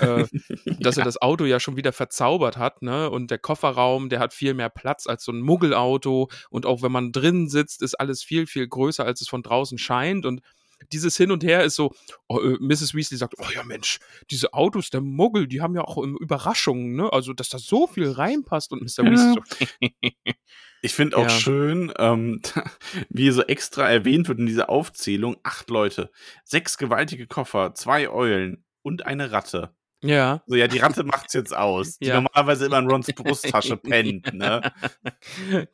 äh, 0.00 0.24
dass 0.80 0.96
er 0.96 1.04
das 1.04 1.22
Auto 1.22 1.44
ja 1.44 1.60
schon 1.60 1.76
wieder 1.76 1.92
verzaubert 1.92 2.56
hat, 2.56 2.82
ne? 2.82 3.08
Und 3.08 3.30
der 3.30 3.38
Kofferraum, 3.38 4.08
der 4.08 4.18
hat 4.18 4.34
viel 4.34 4.54
mehr 4.54 4.68
Platz 4.68 5.06
als 5.06 5.24
so 5.24 5.32
ein 5.32 5.40
Muggelauto. 5.40 6.28
Und 6.50 6.66
auch 6.66 6.82
wenn 6.82 6.92
man 6.92 7.12
drin 7.12 7.48
sitzt, 7.48 7.82
ist 7.82 7.94
alles 7.94 8.22
viel, 8.22 8.46
viel 8.46 8.66
größer, 8.66 9.04
als 9.04 9.20
es 9.20 9.28
von 9.28 9.42
draußen 9.42 9.78
scheint. 9.78 10.26
Und 10.26 10.42
dieses 10.92 11.16
Hin 11.16 11.30
und 11.30 11.44
Her 11.44 11.64
ist 11.64 11.76
so, 11.76 11.94
oh, 12.28 12.38
äh, 12.40 12.56
Mrs. 12.60 12.94
Weasley 12.94 13.18
sagt, 13.18 13.34
oh 13.38 13.46
ja 13.54 13.62
Mensch, 13.64 13.98
diese 14.30 14.54
Autos 14.54 14.90
der 14.90 15.00
Muggel, 15.00 15.46
die 15.46 15.60
haben 15.60 15.74
ja 15.74 15.82
auch 15.82 16.02
ähm, 16.02 16.16
Überraschungen, 16.20 16.96
ne? 16.96 17.12
Also, 17.12 17.32
dass 17.32 17.48
da 17.48 17.58
so 17.58 17.86
viel 17.86 18.10
reinpasst 18.10 18.72
und 18.72 18.82
Mr. 18.82 19.04
Ja. 19.04 19.10
Weasley 19.10 19.34
so, 19.34 19.88
Ich 20.80 20.94
finde 20.94 21.16
auch 21.16 21.24
Ja. 21.24 21.30
schön, 21.30 21.92
ähm, 21.98 22.40
wie 23.08 23.30
so 23.32 23.42
extra 23.42 23.88
erwähnt 23.90 24.28
wird 24.28 24.38
in 24.38 24.46
dieser 24.46 24.70
Aufzählung, 24.70 25.36
acht 25.42 25.70
Leute, 25.70 26.10
sechs 26.44 26.78
gewaltige 26.78 27.26
Koffer, 27.26 27.74
zwei 27.74 28.08
Eulen 28.08 28.64
und 28.82 29.04
eine 29.04 29.32
Ratte. 29.32 29.74
ja. 30.04 30.40
So, 30.46 30.54
ja, 30.54 30.68
die 30.68 30.78
Ratte 30.78 31.02
macht's 31.02 31.34
jetzt 31.34 31.54
aus, 31.56 31.98
die 31.98 32.06
Ja. 32.06 32.20
normalerweise 32.20 32.66
immer 32.66 32.78
in 32.78 32.88
Rons 32.88 33.06
Brusttasche 33.16 33.76
pennt, 33.76 34.32
ne? 34.32 34.72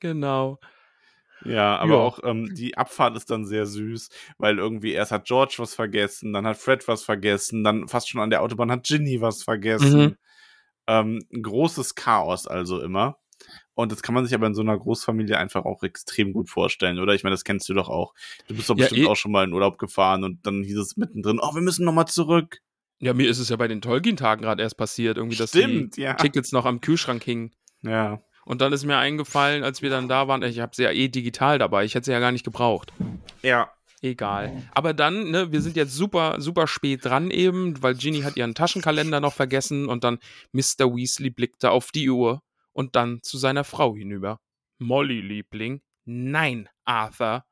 genau. 0.00 0.58
Ja, 1.44 1.76
aber 1.76 1.94
Ja. 1.94 1.99
auch 2.00 2.19
ähm, 2.25 2.55
die 2.55 2.76
Abfahrt 2.76 3.17
ist 3.17 3.31
dann 3.31 3.44
sehr 3.46 3.67
süß, 3.67 4.08
weil 4.38 4.58
irgendwie 4.58 4.93
erst 4.93 5.12
hat 5.12 5.26
George 5.26 5.55
was 5.58 5.75
vergessen, 5.75 6.32
dann 6.32 6.46
hat 6.46 6.56
Fred 6.56 6.87
was 6.88 7.02
vergessen, 7.05 7.64
dann 7.64 7.88
fast 7.88 8.08
schon 8.08 8.20
an 8.20 8.31
der 8.31 8.43
Autobahn 8.43 8.70
hat 8.70 8.85
Ginny 8.85 9.20
was 9.20 9.43
vergessen. 9.43 10.00
Mhm. 10.00 10.17
Ähm, 10.87 11.23
großes 11.43 11.94
Chaos 11.94 12.46
also 12.46 12.81
immer. 12.81 13.19
Und 13.75 13.91
das 13.91 14.02
kann 14.02 14.14
man 14.14 14.25
sich 14.25 14.35
aber 14.35 14.46
in 14.46 14.55
so 14.55 14.62
einer 14.62 14.79
Großfamilie 14.79 15.37
einfach 15.37 15.64
auch 15.64 15.82
extrem 15.82 16.32
gut 16.32 16.49
vorstellen, 16.49 16.99
oder? 17.00 17.14
Ich 17.14 17.25
meine, 17.25 17.35
das 17.35 17.43
kennst 17.44 17.69
du 17.69 17.75
doch 17.75 17.88
auch. 17.88 18.14
Du 18.47 18.55
bist 18.55 18.70
doch 18.70 18.76
Ja, 18.76 18.85
bestimmt 18.85 19.06
eh. 19.06 19.11
auch 19.11 19.17
schon 19.17 19.32
mal 19.32 19.44
in 19.44 19.52
Urlaub 19.52 19.79
gefahren 19.79 20.23
und 20.25 20.47
dann 20.47 20.62
hieß 20.62 20.78
es 20.78 20.97
mittendrin, 20.97 21.40
oh, 21.42 21.54
wir 21.54 21.62
müssen 21.62 21.85
nochmal 21.85 22.07
zurück. 22.07 22.61
Ja, 23.00 23.12
mir 23.12 23.28
ist 23.28 23.40
es 23.40 23.49
ja 23.49 23.57
bei 23.57 23.66
den 23.66 23.80
Tolkien-Tagen 23.80 24.42
gerade 24.42 24.62
erst 24.62 24.76
passiert, 24.76 25.16
irgendwie, 25.16 25.37
dass 25.37 25.50
Stimmt, 25.50 25.97
die 25.97 26.02
ja. 26.02 26.14
Tickets 26.14 26.52
noch 26.52 26.64
am 26.64 26.80
Kühlschrank 26.80 27.25
hingen. 27.25 27.52
Ja. 27.83 28.23
Und 28.44 28.60
dann 28.60 28.72
ist 28.72 28.84
mir 28.84 28.98
eingefallen, 28.98 29.64
als 29.64 29.82
wir 29.82 29.90
dann 29.90 30.08
da 30.08 30.28
waren, 30.28 30.42
ich 30.42 30.60
habe 30.60 30.74
sie 30.74 30.82
ja 30.82 30.90
eh 30.90 31.08
digital 31.08 31.58
dabei, 31.58 31.84
ich 31.84 31.94
hätte 31.94 32.06
sie 32.06 32.12
ja 32.12 32.20
gar 32.20 32.32
nicht 32.32 32.44
gebraucht. 32.44 32.92
Ja. 33.42 33.70
Egal. 34.02 34.62
Aber 34.74 34.92
dann, 34.92 35.30
ne, 35.30 35.50
wir 35.50 35.62
sind 35.62 35.76
jetzt 35.76 35.94
super, 35.94 36.38
super 36.38 36.66
spät 36.66 37.06
dran 37.06 37.30
eben, 37.30 37.82
weil 37.82 37.94
Ginny 37.94 38.20
hat 38.20 38.36
ihren 38.36 38.54
Taschenkalender 38.54 39.18
noch 39.18 39.32
vergessen 39.32 39.88
und 39.88 40.04
dann 40.04 40.18
Mr. 40.52 40.94
Weasley 40.94 41.30
blickte 41.30 41.70
auf 41.70 41.90
die 41.90 42.10
Uhr 42.10 42.42
und 42.74 42.96
dann 42.96 43.22
zu 43.22 43.38
seiner 43.38 43.64
Frau 43.64 43.96
hinüber. 43.96 44.40
Molly, 44.78 45.22
Liebling. 45.22 45.80
Nein, 46.04 46.68
Arthur. 46.84 47.44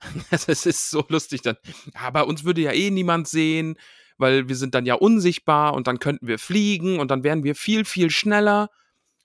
Das 0.30 0.48
ist 0.48 0.90
so 0.90 1.04
lustig 1.08 1.42
dann. 1.42 1.56
Aber 1.94 2.26
uns 2.26 2.42
würde 2.42 2.62
ja 2.62 2.72
eh 2.72 2.90
niemand 2.90 3.28
sehen, 3.28 3.76
weil 4.18 4.48
wir 4.48 4.56
sind 4.56 4.74
dann 4.74 4.86
ja 4.86 4.94
unsichtbar 4.94 5.74
und 5.74 5.86
dann 5.86 5.98
könnten 5.98 6.26
wir 6.26 6.38
fliegen 6.38 6.98
und 6.98 7.10
dann 7.10 7.22
wären 7.22 7.44
wir 7.44 7.54
viel, 7.54 7.84
viel 7.84 8.10
schneller. 8.10 8.70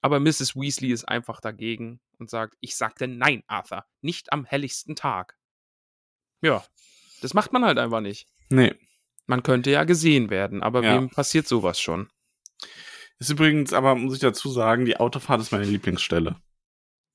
Aber 0.06 0.20
Mrs. 0.20 0.56
Weasley 0.56 0.92
ist 0.92 1.06
einfach 1.06 1.42
dagegen 1.42 2.00
und 2.20 2.30
sagt, 2.30 2.58
ich 2.62 2.76
sagte 2.76 3.08
nein, 3.08 3.42
Arthur, 3.48 3.86
nicht 4.02 4.32
am 4.32 4.46
helligsten 4.46 4.96
Tag. 4.96 5.36
Ja, 6.42 6.64
das 7.22 7.34
macht 7.34 7.52
man 7.54 7.66
halt 7.66 7.80
einfach 7.80 8.02
nicht. 8.02 8.28
Nee. 8.52 8.76
Man 9.26 9.42
könnte 9.42 9.72
ja 9.72 9.84
gesehen 9.84 10.30
werden, 10.30 10.62
aber 10.62 10.84
Ja. 10.84 10.94
wem 10.96 11.10
passiert 11.10 11.48
sowas 11.48 11.80
schon? 11.82 12.12
Ist 13.18 13.32
übrigens 13.32 13.74
aber, 13.74 13.96
muss 13.96 14.14
ich 14.14 14.20
dazu 14.20 14.48
sagen, 14.52 14.86
die 14.86 14.98
Autofahrt 14.98 15.42
ist 15.42 15.52
meine 15.52 15.66
Lieblingsstelle. 15.66 16.36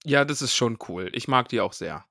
Ja, 0.05 0.25
das 0.25 0.43
ist 0.43 0.57
schon 0.57 0.77
cool. 0.89 1.11
Ich 1.13 1.29
mag 1.29 1.49
die 1.49 1.61
auch 1.61 1.75
sehr. 1.75 2.05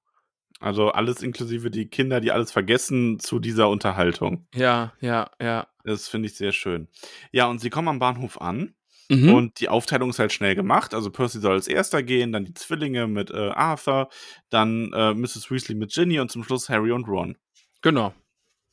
Also 0.61 0.91
alles 0.93 1.21
inklusive 1.21 1.71
die 1.71 1.89
Kinder, 1.89 2.21
die 2.21 2.31
alles 2.31 2.53
vergessen 2.53 3.19
zu 3.19 3.39
dieser 3.39 3.67
Unterhaltung. 3.67 4.47
Ja, 4.55 4.93
ja, 5.01 5.29
ja. 5.41 5.67
Das 5.83 6.07
finde 6.07 6.29
ich 6.29 6.35
sehr 6.37 6.53
schön. 6.53 6.87
Ja, 7.33 7.47
und 7.47 7.59
sie 7.59 7.69
kommen 7.69 7.89
am 7.89 7.99
Bahnhof 7.99 8.39
an 8.39 8.75
Mhm. 9.09 9.33
und 9.33 9.59
die 9.59 9.69
Aufteilung 9.69 10.11
ist 10.11 10.19
halt 10.19 10.31
schnell 10.31 10.55
gemacht. 10.55 10.93
Also 10.93 11.09
Percy 11.09 11.39
soll 11.39 11.53
als 11.53 11.67
erster 11.67 12.03
gehen, 12.03 12.31
dann 12.31 12.45
die 12.45 12.53
Zwillinge 12.53 13.07
mit 13.07 13.31
äh, 13.31 13.49
Arthur, 13.49 14.09
dann 14.49 14.93
äh, 14.93 15.13
Mrs. 15.13 15.49
Weasley 15.49 15.75
mit 15.75 15.91
Ginny 15.91 16.19
und 16.19 16.31
zum 16.31 16.43
Schluss 16.43 16.69
Harry 16.69 16.91
und 16.91 17.07
Ron. 17.07 17.35
genau. 17.81 18.13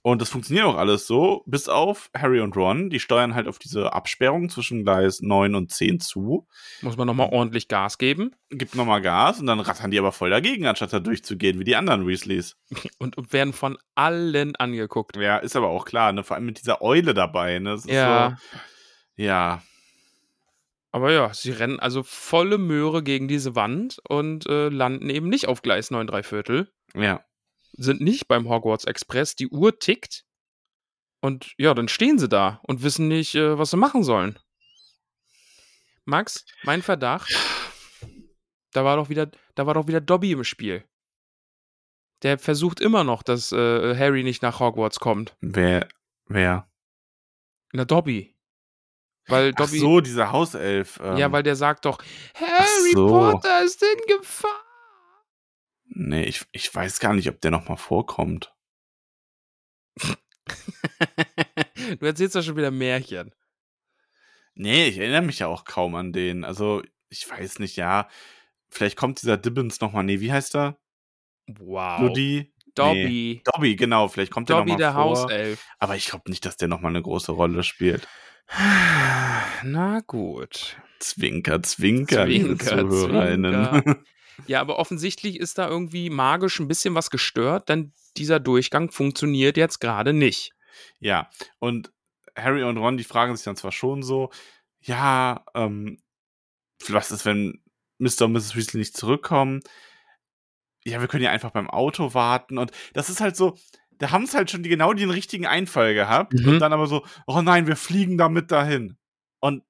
Und 0.03 0.23
das 0.23 0.29
funktioniert 0.29 0.67
auch 0.67 0.77
alles 0.77 1.09
so, 1.09 1.43
bis 1.47 1.69
auf 1.69 2.11
Harry 2.17 2.39
und 2.39 2.55
Ron. 2.55 2.91
Die 2.91 3.01
steuern 3.01 3.35
halt 3.35 3.49
auf 3.49 3.59
diese 3.59 3.93
Absperrung 3.93 4.49
zwischen 4.49 4.85
Gleis 4.85 5.21
9 5.21 5.57
und 5.57 5.73
10 5.73 5.99
zu. 5.99 6.47
Muss 6.81 6.97
man 6.97 7.09
nochmal 7.09 7.31
ordentlich 7.33 7.67
Gas 7.67 7.99
geben. 7.99 8.31
Gibt 8.51 8.77
nochmal 8.77 9.03
Gas 9.03 9.41
und 9.41 9.47
dann 9.47 9.59
rattern 9.59 9.91
die 9.91 9.99
aber 9.99 10.13
voll 10.13 10.31
dagegen, 10.31 10.69
anstatt 10.69 10.93
da 10.93 11.01
durchzugehen 11.01 11.59
wie 11.59 11.65
die 11.65 11.75
anderen 11.75 12.07
Weasleys. 12.07 12.57
Und, 13.01 13.17
und 13.19 13.33
werden 13.33 13.53
von 13.53 13.79
allen 13.97 14.55
angeguckt. 14.55 15.17
Ja, 15.17 15.39
ist 15.39 15.57
aber 15.57 15.71
auch 15.71 15.85
klar, 15.85 16.13
ne? 16.13 16.23
Vor 16.23 16.37
allem 16.37 16.47
mit 16.47 16.61
dieser 16.61 16.83
Eule 16.83 17.13
dabei, 17.13 17.59
ne? 17.59 17.77
Ja. 17.87 18.39
So, 19.17 19.23
ja. 19.25 19.61
Aber 20.97 21.13
ja, 21.13 21.35
sie 21.35 21.51
rennen 21.51 21.79
also 21.79 22.03
volle 22.03 22.57
Möhre 22.57 23.03
gegen 23.03 23.29
diese 23.29 23.55
Wand 23.55 24.01
und 24.09 24.47
äh, 24.47 24.71
landen 24.71 25.11
eben 25.11 25.29
nicht 25.29 25.47
auf 25.47 25.61
Gleis 25.61 25.91
9 25.91 26.07
3 26.07 26.23
Viertel. 26.23 26.73
Ja. 26.95 27.23
Sind 27.73 28.01
nicht 28.01 28.29
beim 28.29 28.49
Hogwarts 28.49 28.87
Express. 28.87 29.37
Die 29.37 29.49
Uhr 29.49 29.79
tickt. 29.79 30.25
Und 31.21 31.53
ja, 31.59 31.75
dann 31.75 31.89
stehen 31.89 32.19
sie 32.19 32.31
da 32.31 32.63
und 32.63 32.83
wissen 32.83 33.09
nicht, 33.09 33.35
äh, 33.35 33.59
was 33.59 33.73
sie 33.73 33.77
machen 33.77 34.05
sollen. 34.05 34.39
Max, 36.07 36.47
mein 36.63 36.81
Verdacht, 36.81 37.31
da 38.73 38.83
war 38.87 38.97
doch 38.97 39.11
wieder, 39.11 39.31
da 39.55 39.67
war 39.67 39.75
doch 39.75 39.89
wieder 39.89 40.01
Dobby 40.01 40.33
im 40.33 40.45
Spiel. 40.45 40.83
Der 42.23 42.39
versucht 42.39 42.81
immer 42.81 43.05
noch, 43.05 43.23
dass 43.23 43.53
äh, 43.53 43.95
Harry 43.99 44.23
nicht 44.23 44.41
nach 44.41 44.61
Hogwarts 44.61 44.99
kommt. 44.99 45.37
Wer, 45.43 45.91
wer? 46.25 46.71
Na, 47.75 47.85
Dobby. 47.85 48.36
Weil 49.29 49.53
Ach 49.55 49.67
Dobby. 49.67 49.79
so, 49.79 50.01
dieser 50.01 50.33
Hauself. 50.33 51.01
Ähm, 51.03 51.17
ja, 51.17 51.31
weil 51.33 51.43
der 51.43 51.57
sagt 51.57 51.85
doch, 51.85 51.99
Harry 52.35 52.93
so. 52.93 53.09
Potter 53.09 53.65
ist 53.65 53.83
in 53.83 54.17
Gefahr. 54.19 54.63
Nee, 55.89 56.25
ich, 56.25 56.45
ich 56.53 56.73
weiß 56.75 57.01
gar 57.01 57.15
nicht, 57.15 57.29
ob 57.29 57.41
der 57.41 57.51
nochmal 57.51 57.77
vorkommt. 57.77 58.55
du 61.99 62.07
erzählst 62.07 62.35
ja 62.35 62.43
schon 62.43 62.57
wieder 62.57 62.71
Märchen. 62.71 63.35
Nee, 64.55 64.89
ich 64.89 64.99
erinnere 64.99 65.23
mich 65.23 65.39
ja 65.41 65.49
auch 65.49 65.65
kaum 65.65 65.95
an 65.95 66.13
den. 66.13 66.45
Also, 66.45 66.83
ich 67.09 67.29
weiß 67.29 67.59
nicht, 67.59 67.77
ja. 67.77 68.09
Vielleicht 68.69 68.97
kommt 68.97 69.23
dieser 69.23 69.37
Dibbins 69.37 69.81
nochmal. 69.81 70.05
Nee, 70.05 70.21
wie 70.21 70.33
heißt 70.33 70.57
er? 70.57 70.79
Wow. 71.47 72.01
Bloody? 72.01 72.53
Dobby. 72.75 73.05
Nee. 73.05 73.43
Dobby, 73.45 73.77
genau. 73.77 74.09
Vielleicht 74.09 74.33
kommt 74.33 74.49
der 74.49 74.57
Dobby, 74.57 74.73
nochmal 74.73 74.79
der 74.79 74.93
vor. 74.93 75.05
Hauself. 75.05 75.67
Aber 75.79 75.97
ich 75.97 76.07
glaube 76.07 76.31
nicht, 76.31 76.45
dass 76.45 76.57
der 76.57 76.69
nochmal 76.69 76.91
eine 76.91 77.03
große 77.03 77.33
Rolle 77.33 77.63
spielt. 77.63 78.07
Na 78.49 80.01
gut. 80.07 80.77
Zwinker, 80.99 81.63
zwinker, 81.63 82.27
Zwinker, 82.27 82.89
zwinker. 82.89 83.97
Ja, 84.47 84.61
aber 84.61 84.79
offensichtlich 84.79 85.41
ist 85.41 85.59
da 85.59 85.69
irgendwie 85.69 86.11
magisch 86.11 86.61
ein 86.61 86.69
bisschen 86.69 86.95
was 86.95 87.11
gestört, 87.11 87.69
denn 87.69 87.93
dieser 88.17 88.39
Durchgang 88.39 88.91
funktioniert 88.91 89.57
jetzt 89.57 89.81
gerade 89.81 90.13
nicht. 90.13 90.53
Ja, 91.01 91.31
und 91.59 91.93
Harry 92.37 92.63
und 92.63 92.77
Ron, 92.77 92.99
die 92.99 93.05
fragen 93.05 93.35
sich 93.35 93.45
dann 93.45 93.57
zwar 93.57 93.73
schon 93.73 94.03
so, 94.03 94.31
ja, 94.81 95.45
ähm, 95.55 95.99
was 96.89 97.11
ist, 97.11 97.25
wenn 97.25 97.63
Mr. 97.99 98.27
und 98.27 98.33
Mrs. 98.33 98.57
Weasley 98.57 98.79
nicht 98.79 98.97
zurückkommen? 98.97 99.61
Ja, 100.85 101.01
wir 101.01 101.09
können 101.09 101.25
ja 101.25 101.31
einfach 101.31 101.51
beim 101.51 101.71
Auto 101.71 102.15
warten. 102.15 102.59
Und 102.59 102.71
das 102.93 103.09
ist 103.09 103.21
halt 103.21 103.37
so, 103.37 103.57
da 103.99 104.11
haben 104.11 104.25
es 104.25 104.35
halt 104.35 104.51
schon 104.51 104.63
die, 104.63 104.69
genau 104.69 104.93
den 104.93 105.11
richtigen 105.11 105.47
Einfall 105.47 105.95
gehabt. 105.95 106.35
Mhm. 106.35 106.49
Und 106.49 106.59
dann 106.61 106.73
aber 106.73 106.87
so, 106.87 107.05
oh 107.27 107.43
nein, 107.43 107.67
wir 107.67 107.77
fliegen 107.77 108.19
damit 108.19 108.51
dahin. 108.51 108.97
Und 109.41 109.63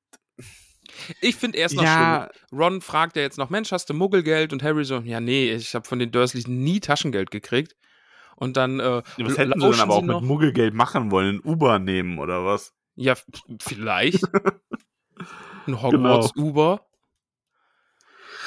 Ich 1.21 1.37
finde 1.37 1.59
erst 1.59 1.75
noch 1.77 1.83
ja, 1.83 2.29
schlimm. 2.51 2.61
Ron 2.61 2.81
fragt 2.81 3.17
ja 3.17 3.23
jetzt 3.23 3.39
noch, 3.39 3.51
Mensch, 3.51 3.73
hast 3.73 3.91
du 3.91 3.95
Muggelgeld? 3.95 4.53
Und 4.53 4.63
Harry 4.63 4.85
so, 4.85 5.01
ja, 5.01 5.21
nee, 5.21 5.53
ich 5.53 5.75
habe 5.75 5.87
von 5.87 5.99
den 5.99 6.11
Dursleys 6.11 6.47
nie 6.47 6.81
Taschengeld 6.81 7.31
gekriegt. 7.31 7.77
Und 8.37 8.57
dann 8.57 8.81
äh, 8.81 9.03
was 9.19 9.39
hätten 9.39 9.59
sie 9.61 9.71
dann 9.71 9.81
aber 9.81 9.95
auch 9.95 10.03
mit 10.03 10.11
noch. 10.11 10.23
Muggelgeld 10.23 10.75
machen 10.75 11.11
wollen? 11.11 11.37
Ein 11.37 11.41
Uber 11.45 11.79
nehmen 11.79 12.19
oder 12.19 12.45
was? 12.45 12.75
Ja, 12.95 13.15
vielleicht. 13.61 14.23
Ein 15.67 15.73
Genau. 15.73 15.83
Hogwarts-Uber. 15.83 16.86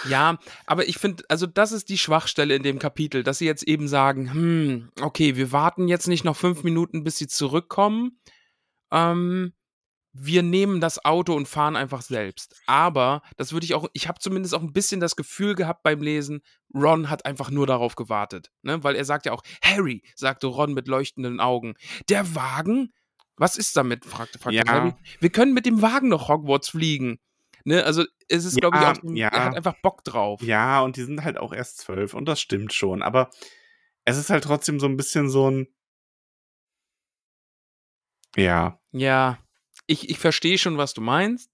Ja, 0.07 0.37
aber 0.65 0.87
ich 0.87 0.97
finde, 0.97 1.23
also 1.29 1.45
das 1.45 1.71
ist 1.71 1.89
die 1.89 1.97
Schwachstelle 1.97 2.55
in 2.55 2.63
dem 2.63 2.79
Kapitel, 2.79 3.23
dass 3.23 3.39
sie 3.39 3.45
jetzt 3.45 3.63
eben 3.63 3.87
sagen, 3.87 4.33
hm, 4.33 4.89
okay, 5.01 5.35
wir 5.35 5.51
warten 5.51 5.87
jetzt 5.87 6.07
nicht 6.07 6.23
noch 6.23 6.37
fünf 6.37 6.63
Minuten, 6.63 7.03
bis 7.03 7.17
sie 7.17 7.27
zurückkommen. 7.27 8.19
Ähm, 8.91 9.53
wir 10.11 10.41
nehmen 10.41 10.81
das 10.81 11.03
Auto 11.05 11.35
und 11.35 11.47
fahren 11.47 11.75
einfach 11.75 12.01
selbst. 12.01 12.59
Aber 12.65 13.21
das 13.37 13.53
würde 13.53 13.65
ich 13.65 13.75
auch, 13.75 13.87
ich 13.93 14.07
habe 14.07 14.19
zumindest 14.19 14.55
auch 14.55 14.61
ein 14.61 14.73
bisschen 14.73 14.99
das 14.99 15.15
Gefühl 15.15 15.55
gehabt 15.55 15.83
beim 15.83 16.01
Lesen, 16.01 16.41
Ron 16.73 17.09
hat 17.09 17.25
einfach 17.25 17.51
nur 17.51 17.67
darauf 17.67 17.95
gewartet. 17.95 18.51
Ne? 18.63 18.83
Weil 18.83 18.95
er 18.95 19.05
sagt 19.05 19.25
ja 19.25 19.31
auch, 19.31 19.43
Harry, 19.63 20.03
sagte 20.15 20.47
Ron 20.47 20.73
mit 20.73 20.87
leuchtenden 20.87 21.39
Augen. 21.39 21.75
Der 22.09 22.35
Wagen? 22.35 22.91
Was 23.37 23.55
ist 23.55 23.77
damit? 23.77 24.05
fragte, 24.05 24.39
fragte 24.39 24.57
Ja. 24.57 24.67
Harry. 24.67 24.93
Wir 25.19 25.29
können 25.29 25.53
mit 25.53 25.65
dem 25.65 25.81
Wagen 25.81 26.09
nach 26.09 26.27
Hogwarts 26.27 26.69
fliegen. 26.69 27.19
Ne? 27.65 27.83
Also 27.83 28.03
es 28.27 28.45
ist, 28.45 28.57
glaube 28.59 28.77
ich, 28.77 28.83
Ja, 28.83 28.91
auch, 28.91 29.03
ein- 29.03 29.15
ja. 29.15 29.27
er 29.29 29.45
hat 29.45 29.55
einfach 29.55 29.75
Bock 29.81 30.03
drauf. 30.03 30.41
Ja, 30.41 30.81
und 30.81 30.95
die 30.97 31.03
sind 31.03 31.23
halt 31.23 31.37
auch 31.37 31.53
erst 31.53 31.79
zwölf 31.79 32.13
und 32.13 32.25
das 32.25 32.39
stimmt 32.41 32.73
schon. 32.73 33.01
Aber 33.01 33.29
es 34.05 34.17
ist 34.17 34.29
halt 34.29 34.43
trotzdem 34.43 34.79
so 34.79 34.85
ein 34.87 34.97
bisschen 34.97 35.29
so 35.29 35.49
ein. 35.49 35.67
Ja, 38.35 38.79
Ja, 38.91 39.39
ich, 39.87 40.09
ich 40.09 40.19
verstehe 40.19 40.57
schon, 40.57 40.77
was 40.77 40.93
du 40.93 41.01
meinst, 41.01 41.49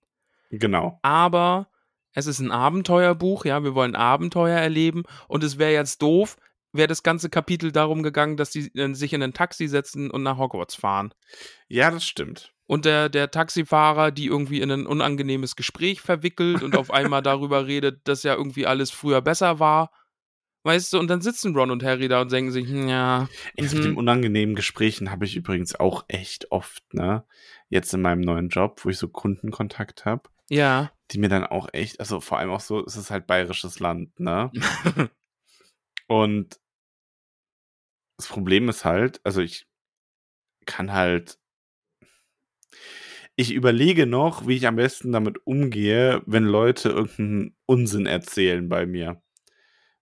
genau. 0.51 0.99
aber 1.01 1.69
es 2.13 2.27
ist 2.27 2.39
ein 2.39 2.51
Abenteuerbuch, 2.51 3.45
ja, 3.45 3.63
wir 3.63 3.75
wollen 3.75 3.95
Abenteuer 3.95 4.57
erleben 4.57 5.03
und 5.27 5.43
es 5.43 5.57
wäre 5.57 5.71
jetzt 5.71 6.01
doof, 6.01 6.37
wäre 6.73 6.87
das 6.89 7.01
ganze 7.03 7.29
Kapitel 7.29 7.71
darum 7.71 8.03
gegangen, 8.03 8.35
dass 8.37 8.51
die 8.51 8.67
äh, 8.77 8.93
sich 8.93 9.13
in 9.13 9.23
ein 9.23 9.33
Taxi 9.33 9.67
setzen 9.69 10.11
und 10.11 10.23
nach 10.23 10.37
Hogwarts 10.37 10.75
fahren. 10.75 11.13
Ja, 11.69 11.91
das 11.91 12.05
stimmt. 12.05 12.53
Und 12.67 12.85
der, 12.85 13.09
der 13.09 13.29
Taxifahrer, 13.29 14.11
die 14.11 14.25
irgendwie 14.25 14.61
in 14.61 14.71
ein 14.71 14.87
unangenehmes 14.87 15.55
Gespräch 15.55 16.01
verwickelt 16.01 16.63
und 16.63 16.75
auf 16.75 16.89
einmal 16.91 17.21
darüber 17.21 17.67
redet, 17.67 18.07
dass 18.07 18.23
ja 18.23 18.33
irgendwie 18.35 18.65
alles 18.65 18.91
früher 18.91 19.21
besser 19.21 19.59
war. 19.59 19.91
Weißt 20.63 20.93
du, 20.93 20.99
und 20.99 21.07
dann 21.07 21.21
sitzen 21.21 21.55
Ron 21.55 21.69
und 21.69 21.83
Harry 21.83 22.07
da 22.07 22.21
und 22.21 22.31
denken 22.31 22.51
sich, 22.51 22.67
hm, 22.67 22.87
ja, 22.87 23.29
Ey, 23.55 23.65
Mhm. 23.65 23.73
Mit 23.73 23.83
den 23.83 23.97
unangenehmen 23.97 24.55
Gesprächen 24.55 25.11
habe 25.11 25.25
ich 25.25 25.35
übrigens 25.35 25.75
auch 25.75 26.05
echt 26.07 26.51
oft, 26.51 26.83
ne? 26.93 27.23
Jetzt 27.69 27.93
in 27.93 28.01
meinem 28.01 28.21
neuen 28.21 28.49
Job, 28.49 28.83
wo 28.83 28.89
ich 28.89 28.97
so 28.97 29.07
Kundenkontakt 29.07 30.05
habe, 30.05 30.29
ja, 30.49 30.91
die 31.11 31.19
mir 31.19 31.29
dann 31.29 31.45
auch 31.45 31.69
echt, 31.71 31.99
also 31.99 32.19
vor 32.19 32.39
allem 32.39 32.49
auch 32.49 32.61
so, 32.61 32.83
es 32.83 32.97
ist 32.97 33.11
halt 33.11 33.27
bayerisches 33.27 33.79
Land, 33.79 34.19
ne? 34.19 34.51
Und 36.07 36.59
das 38.17 38.27
Problem 38.27 38.69
ist 38.69 38.85
halt, 38.85 39.21
also 39.23 39.41
ich 39.41 39.67
kann 40.65 40.91
halt. 40.93 41.37
Ich 43.35 43.53
überlege 43.53 44.05
noch, 44.05 44.47
wie 44.47 44.55
ich 44.55 44.67
am 44.67 44.77
besten 44.77 45.11
damit 45.11 45.45
umgehe, 45.45 46.21
wenn 46.25 46.45
Leute 46.45 46.89
irgendeinen 46.89 47.55
Unsinn 47.65 48.05
erzählen 48.05 48.69
bei 48.69 48.85
mir. 48.85 49.21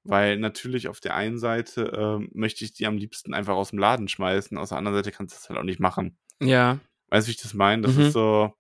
Weil 0.04 0.38
natürlich 0.38 0.88
auf 0.88 1.00
der 1.00 1.16
einen 1.16 1.40
Seite 1.40 1.94
ähm, 1.96 2.30
möchte 2.34 2.64
ich 2.66 2.74
die 2.74 2.86
am 2.86 2.98
liebsten 2.98 3.34
einfach 3.34 3.56
aus 3.56 3.70
dem 3.70 3.80
Laden 3.80 4.08
schmeißen, 4.08 4.58
auf 4.58 4.70
der 4.70 4.78
anderen 4.78 4.98
Seite 4.98 5.12
kannst 5.12 5.34
du 5.34 5.40
das 5.40 5.50
halt 5.50 5.60
auch 5.60 5.64
nicht 5.64 5.80
machen. 5.80 6.18
ja, 6.42 6.80
Weißt 7.10 7.28
du, 7.28 7.30
wie 7.30 7.36
ich 7.36 7.42
das 7.42 7.54
meine? 7.54 7.84
Das 7.84 7.96
Mhm. 7.96 8.02
ist 8.02 8.14
so, 8.14 8.54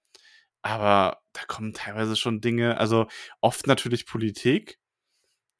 aber 0.61 1.21
da 1.33 1.41
kommen 1.47 1.73
teilweise 1.73 2.15
schon 2.15 2.39
Dinge, 2.39 2.77
also 2.77 3.07
oft 3.41 3.67
natürlich 3.67 4.05
Politik. 4.05 4.79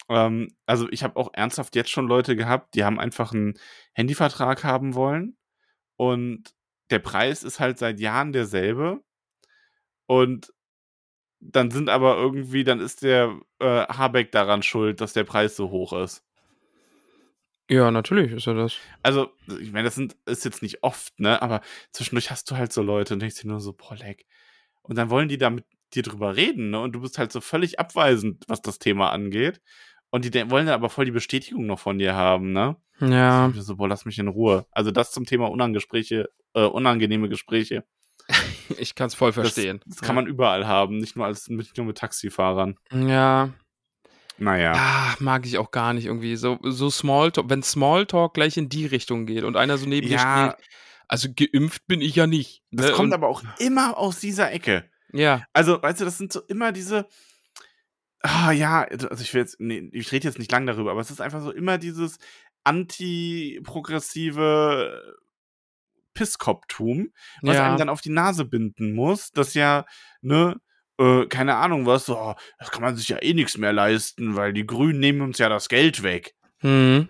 Ähm, 0.10 0.56
also 0.66 0.88
ich 0.90 1.04
habe 1.04 1.18
auch 1.18 1.32
ernsthaft 1.34 1.76
jetzt 1.76 1.90
schon 1.90 2.08
Leute 2.08 2.36
gehabt, 2.36 2.76
die 2.76 2.84
haben 2.84 3.00
einfach 3.00 3.34
einen 3.34 3.56
Handyvertrag 3.94 4.64
haben 4.64 4.96
wollen 4.96 5.38
und 5.98 6.54
der 6.94 7.00
Preis 7.00 7.44
ist 7.44 7.60
halt 7.60 7.80
seit 7.80 8.00
Jahren 8.00 8.32
derselbe 8.34 9.04
und 10.06 10.54
dann 11.40 11.72
sind 11.72 11.90
aber 11.90 12.18
irgendwie, 12.18 12.64
dann 12.64 12.80
ist 12.80 13.02
der 13.02 13.40
äh, 13.60 13.86
Habeck 13.88 14.32
daran 14.32 14.62
schuld, 14.62 15.02
dass 15.02 15.14
der 15.14 15.24
Preis 15.24 15.56
so 15.56 15.72
hoch 15.72 15.92
ist. 15.94 16.24
ja, 17.68 17.90
natürlich 17.90 18.32
ist 18.32 18.46
er 18.48 18.54
das. 18.54 18.76
Also, 19.02 19.32
ich 19.60 19.72
meine, 19.72 19.86
das 19.86 19.96
sind, 19.96 20.16
ist 20.28 20.46
jetzt 20.46 20.62
nicht 20.62 20.84
oft, 20.84 21.20
ne? 21.20 21.42
Aber 21.42 21.62
zwischendurch 21.92 22.30
hast 22.30 22.50
du 22.52 22.58
halt 22.58 22.72
so 22.72 22.84
Leute 22.84 23.16
und 23.16 23.22
denkst 23.22 23.42
dir 23.42 23.48
nur 23.48 23.60
so, 23.60 23.74
boah, 23.74 23.96
leck. 23.96 24.26
Und 24.84 24.98
dann 24.98 25.10
wollen 25.10 25.30
die 25.30 25.40
da 25.40 25.50
mit 25.50 25.66
dir 25.96 26.04
drüber 26.04 26.36
reden, 26.36 26.70
ne? 26.70 26.80
Und 26.80 26.94
du 26.94 27.02
bist 27.02 27.18
halt 27.18 27.32
so 27.32 27.42
völlig 27.42 27.80
abweisend, 27.80 28.44
was 28.48 28.62
das 28.62 28.78
Thema 28.78 29.10
angeht. 29.12 29.62
Und 30.14 30.26
die 30.26 30.52
wollen 30.52 30.68
dann 30.68 30.76
aber 30.76 30.90
voll 30.92 31.06
die 31.06 31.12
Bestätigung 31.12 31.66
noch 31.66 31.80
von 31.80 31.98
dir 31.98 32.14
haben, 32.14 32.52
ne? 32.52 32.76
Ja. 33.00 33.52
Ich 33.56 33.60
so, 33.64 33.78
boah, 33.78 33.88
lass 33.88 34.06
mich 34.06 34.20
in 34.20 34.28
Ruhe. 34.28 34.68
Also 34.72 34.92
das 34.92 35.12
zum 35.12 35.26
Thema 35.26 35.50
Unangespräche, 35.50 36.30
äh, 36.54 36.62
unangenehme 36.66 37.30
Gespräche. 37.30 37.84
Ich 38.78 38.94
kann 38.96 39.08
es 39.08 39.16
voll 39.16 39.32
Das, 39.32 39.54
verstehen. 39.54 39.82
das 39.86 40.02
kann 40.02 40.16
man 40.16 40.26
überall 40.28 40.66
haben, 40.68 40.98
nicht 40.98 41.16
nur 41.16 41.26
als 41.26 41.50
nicht 41.50 41.76
nur 41.78 41.86
mit 41.88 41.98
Taxifahrern. 41.98 42.76
Ja. 42.92 43.50
Naja. 44.38 44.74
Ah, 44.76 45.16
mag 45.20 45.46
ich 45.48 45.58
auch 45.58 45.72
gar 45.72 45.94
nicht 45.94 46.06
irgendwie. 46.06 46.36
So, 46.36 46.60
so 46.62 46.90
Smalltalk, 46.90 47.50
wenn 47.50 47.62
Smalltalk 47.64 48.34
gleich 48.36 48.56
in 48.58 48.70
die 48.70 48.86
Richtung 48.86 49.26
geht 49.26 49.44
und 49.44 49.58
einer 49.58 49.78
so 49.78 49.88
neben 49.88 50.08
dir 50.08 50.16
Ja, 50.18 50.56
steht, 50.58 50.70
also 51.08 51.28
geimpft 51.36 51.86
bin 51.88 52.02
ich 52.02 52.16
ja 52.16 52.28
nicht. 52.28 52.62
das 52.72 52.88
ne? 52.88 52.92
kommt 52.94 53.08
und, 53.08 53.14
aber 53.14 53.28
auch 53.30 53.42
immer 53.60 53.98
aus 53.98 54.20
dieser 54.20 54.52
Ecke. 54.52 54.86
Ja, 55.12 55.44
Also, 55.54 55.82
weißt 55.82 56.02
du, 56.02 56.06
das 56.06 56.18
sind 56.20 56.32
so 56.32 56.42
immer 56.48 56.72
diese. 56.72 57.08
Ah, 58.24 58.52
ja, 58.52 58.84
also 58.84 59.10
ich 59.22 59.34
will 59.34 59.42
jetzt, 59.42 59.60
nee, 59.60 59.90
ich 59.92 60.12
rede 60.14 60.28
jetzt 60.28 60.40
nicht 60.40 60.52
lang 60.52 60.66
darüber, 60.66 60.92
aber 60.92 61.02
es 61.02 61.12
ist 61.12 61.20
einfach 61.22 61.42
so 61.42 61.52
immer 61.52 61.78
dieses 61.78 62.18
anti-progressive 62.64 65.14
Pisskopftum, 66.14 67.12
was 67.42 67.58
Ja. 67.58 67.68
einem 67.68 67.78
dann 67.78 67.90
auf 67.90 68.02
die 68.02 68.12
Nase 68.12 68.46
binden 68.46 68.94
muss, 68.94 69.32
das 69.32 69.54
ja, 69.56 69.86
ne, 70.22 70.56
äh, 71.00 71.26
keine 71.26 71.56
Ahnung 71.56 71.86
was, 71.86 72.06
so, 72.06 72.18
oh, 72.18 72.36
das 72.60 72.72
kann 72.72 72.82
man 72.84 72.96
sich 72.96 73.10
ja 73.10 73.22
eh 73.22 73.34
nichts 73.34 73.58
mehr 73.58 73.74
leisten, 73.74 74.36
weil 74.36 74.54
die 74.54 74.66
Grünen 74.66 75.00
nehmen 75.00 75.22
uns 75.22 75.40
ja 75.40 75.50
das 75.50 75.70
Geld 75.70 76.04
weg. 76.04 76.36
Hm. 76.60 77.10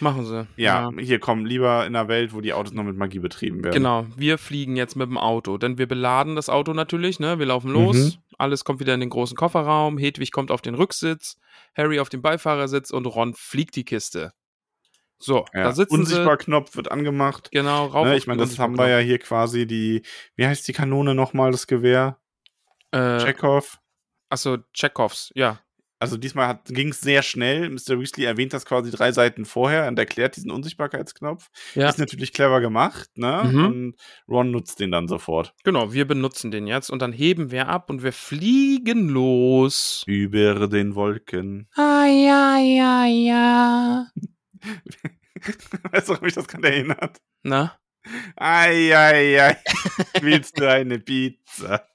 Machen 0.00 0.24
sie. 0.24 0.46
Ja, 0.56 0.90
hier 0.98 1.18
kommen 1.20 1.44
lieber 1.44 1.86
in 1.86 1.94
einer 1.94 2.08
Welt, 2.08 2.32
wo 2.32 2.40
die 2.40 2.52
Autos 2.52 2.72
noch 2.72 2.84
mit 2.84 2.96
Magie 2.96 3.18
betrieben 3.18 3.62
werden. 3.62 3.74
Genau, 3.74 4.06
wir 4.16 4.38
fliegen 4.38 4.76
jetzt 4.76 4.96
mit 4.96 5.08
dem 5.08 5.18
Auto, 5.18 5.58
denn 5.58 5.76
wir 5.78 5.86
beladen 5.86 6.36
das 6.36 6.48
Auto 6.48 6.72
natürlich, 6.72 7.20
ne? 7.20 7.38
Wir 7.38 7.46
laufen 7.46 7.70
los, 7.70 7.96
Mhm. 7.96 8.12
alles 8.38 8.64
kommt 8.64 8.80
wieder 8.80 8.94
in 8.94 9.00
den 9.00 9.10
großen 9.10 9.36
Kofferraum, 9.36 9.98
Hedwig 9.98 10.32
kommt 10.32 10.50
auf 10.50 10.62
den 10.62 10.74
Rücksitz, 10.74 11.36
Harry 11.76 12.00
auf 12.00 12.08
den 12.08 12.22
Beifahrersitz 12.22 12.90
und 12.90 13.04
Ron 13.06 13.34
fliegt 13.34 13.76
die 13.76 13.84
Kiste. 13.84 14.32
So, 15.18 15.44
Ja. 15.52 15.64
da 15.64 15.72
sitzen 15.72 15.92
Unsichtbar-Knopf 16.00 16.76
wird 16.76 16.90
angemacht. 16.90 17.50
sie, 17.52 17.58
genau, 17.58 17.84
rauf 17.86 18.06
Ne, 18.06 18.16
ich 18.16 18.26
meine, 18.26 18.40
das 18.40 18.58
haben 18.58 18.78
wir 18.78 18.88
ja 18.88 18.98
hier 19.00 19.18
quasi 19.18 19.66
die, 19.66 20.00
wie 20.36 20.46
heißt 20.46 20.66
die 20.66 20.72
Kanone 20.72 21.14
nochmal, 21.14 21.50
das 21.50 21.66
Gewehr? 21.66 22.16
Äh, 22.90 23.18
Chekhov. 23.18 23.78
achso, 24.30 24.56
Chekhovs, 24.72 25.30
ja. 25.34 25.60
Also 26.00 26.16
diesmal 26.16 26.58
ging 26.66 26.88
es 26.88 27.00
sehr 27.02 27.22
schnell. 27.22 27.68
Mr. 27.68 28.00
Weasley 28.00 28.24
erwähnt 28.24 28.54
das 28.54 28.64
quasi 28.64 28.90
drei 28.90 29.12
Seiten 29.12 29.44
vorher 29.44 29.86
und 29.86 29.98
erklärt 29.98 30.34
diesen 30.34 30.50
Unsichtbarkeitsknopf. 30.50 31.50
Ja. 31.74 31.90
Ist 31.90 31.98
natürlich 31.98 32.32
clever 32.32 32.62
gemacht, 32.62 33.10
ne? 33.16 33.42
Mhm. 33.44 33.64
Und 33.66 33.94
Ron 34.26 34.50
nutzt 34.50 34.80
den 34.80 34.92
dann 34.92 35.08
sofort. 35.08 35.52
Genau, 35.62 35.92
wir 35.92 36.06
benutzen 36.06 36.50
den 36.50 36.66
jetzt 36.66 36.88
und 36.88 37.02
dann 37.02 37.12
heben 37.12 37.50
wir 37.50 37.68
ab 37.68 37.90
und 37.90 38.02
wir 38.02 38.14
fliegen 38.14 39.10
los. 39.10 40.02
Über 40.06 40.68
den 40.68 40.94
Wolken. 40.94 41.68
Ah, 41.76 42.06
ja, 42.06 42.58
ja, 42.58 43.04
ja. 43.04 44.06
weißt 45.92 46.08
du, 46.08 46.14
ob 46.14 46.22
mich 46.22 46.32
das 46.32 46.48
gerade 46.48 46.68
erinnert? 46.68 47.18
Na? 47.42 47.76
Ei, 48.36 48.96
ei, 48.96 49.42
ei. 49.42 49.56
Willst 50.22 50.58
du 50.58 50.66
eine 50.66 50.98
Pizza? 50.98 51.89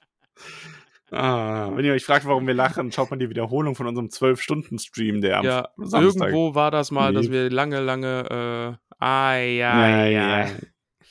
Ah, 1.16 1.70
wenn 1.74 1.84
ihr 1.84 1.92
euch 1.92 2.04
fragt, 2.04 2.26
warum 2.26 2.46
wir 2.46 2.54
lachen, 2.54 2.92
schaut 2.92 3.10
mal 3.10 3.16
die 3.16 3.30
Wiederholung 3.30 3.74
von 3.74 3.86
unserem 3.86 4.08
12-Stunden-Stream, 4.08 5.20
der 5.20 5.38
am 5.38 5.44
Ja, 5.44 5.68
Samstag. 5.76 6.28
irgendwo 6.30 6.54
war 6.54 6.70
das 6.70 6.90
mal, 6.90 7.12
dass 7.12 7.24
lief. 7.24 7.32
wir 7.32 7.50
lange, 7.50 7.80
lange, 7.80 8.78
äh, 9.00 9.04
ai, 9.04 9.54
Ja, 9.56 10.06
ja. 10.06 10.34
ai. 10.44 10.56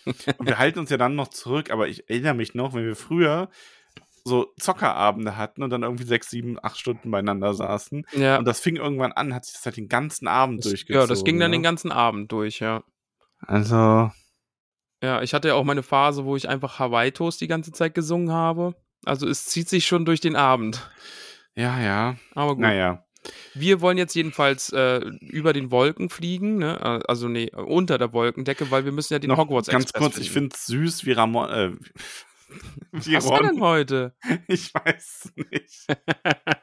Und 0.37 0.47
wir 0.47 0.57
halten 0.59 0.79
uns 0.79 0.89
ja 0.91 0.97
dann 0.97 1.15
noch 1.15 1.29
zurück, 1.29 1.71
aber 1.71 1.87
ich 1.87 2.07
erinnere 2.09 2.35
mich 2.35 2.53
noch, 2.53 2.73
wenn 2.73 2.85
wir 2.85 2.95
früher 2.95 3.49
so 4.23 4.53
Zockerabende 4.59 5.37
hatten 5.37 5.61
und 5.61 5.69
dann 5.69 5.83
irgendwie 5.83 6.03
sechs, 6.03 6.29
sieben, 6.31 6.57
acht 6.61 6.79
Stunden 6.79 7.11
beieinander 7.11 7.53
saßen. 7.53 8.05
Ja, 8.13 8.37
Und 8.37 8.45
das 8.45 8.59
fing 8.59 8.75
irgendwann 8.75 9.11
an, 9.11 9.33
hat 9.35 9.45
sich 9.45 9.53
das 9.55 9.65
halt 9.65 9.77
den 9.77 9.87
ganzen 9.87 10.27
Abend 10.27 10.59
das, 10.65 10.71
durchgezogen. 10.71 11.01
ja, 11.01 11.07
das 11.07 11.23
ging 11.23 11.39
dann 11.39 11.51
ne? 11.51 11.57
den 11.57 11.63
ganzen 11.63 11.91
Abend 11.91 12.31
durch, 12.31 12.59
ja. 12.59 12.83
Also, 13.45 14.09
Ja, 15.03 15.21
ich 15.21 15.33
hatte 15.35 15.49
ja 15.49 15.53
auch 15.53 15.63
meine 15.63 15.83
Phase, 15.83 16.25
wo 16.25 16.35
ich 16.35 16.49
einfach 16.49 16.79
Hawaii 16.79 17.11
Toast 17.11 17.39
die 17.41 17.47
ganze 17.47 17.71
Zeit 17.71 17.93
gesungen 17.93 18.31
habe. 18.31 18.73
Also 19.03 19.27
es 19.27 19.45
zieht 19.45 19.67
sich 19.69 19.85
schon 19.85 20.05
durch 20.05 20.21
den 20.21 20.35
Abend. 20.35 20.89
ja, 21.55 21.79
ja. 21.81 22.15
Aber 22.33 22.53
gut. 22.55 22.61
Naja. 22.61 23.01
Wir 23.55 23.81
wollen 23.81 23.97
jetzt 23.97 24.13
jedenfalls 24.13 24.71
äh, 24.71 24.97
über 25.19 25.51
den 25.51 25.71
Wolken 25.71 26.09
fliegen, 26.09 26.57
ne? 26.59 26.77
Äh, 26.79 27.07
Also 27.07 27.27
nee, 27.27 27.49
unter 27.55 27.97
der 27.97 28.13
Wolkendecke, 28.13 28.69
weil 28.69 28.85
wir 28.85 28.91
müssen 28.91 29.13
ja 29.13 29.19
den 29.19 29.29
Noch 29.29 29.37
Hogwarts 29.39 29.67
ganz 29.67 29.85
Express 29.85 30.01
kurz, 30.01 30.17
ich 30.19 30.29
finden. 30.31 30.51
finde 30.51 30.55
es 30.55 30.65
süß, 30.67 31.05
wie 31.07 31.11
Ramon. 31.13 31.49
Äh, 31.49 31.71
wie 32.91 33.15
Was 33.15 33.27
war 33.27 33.39
denn 33.41 33.57
Ron. 33.57 33.61
heute? 33.61 34.15
Ich 34.47 34.71
weiß 34.73 35.33
nicht. 35.51 35.87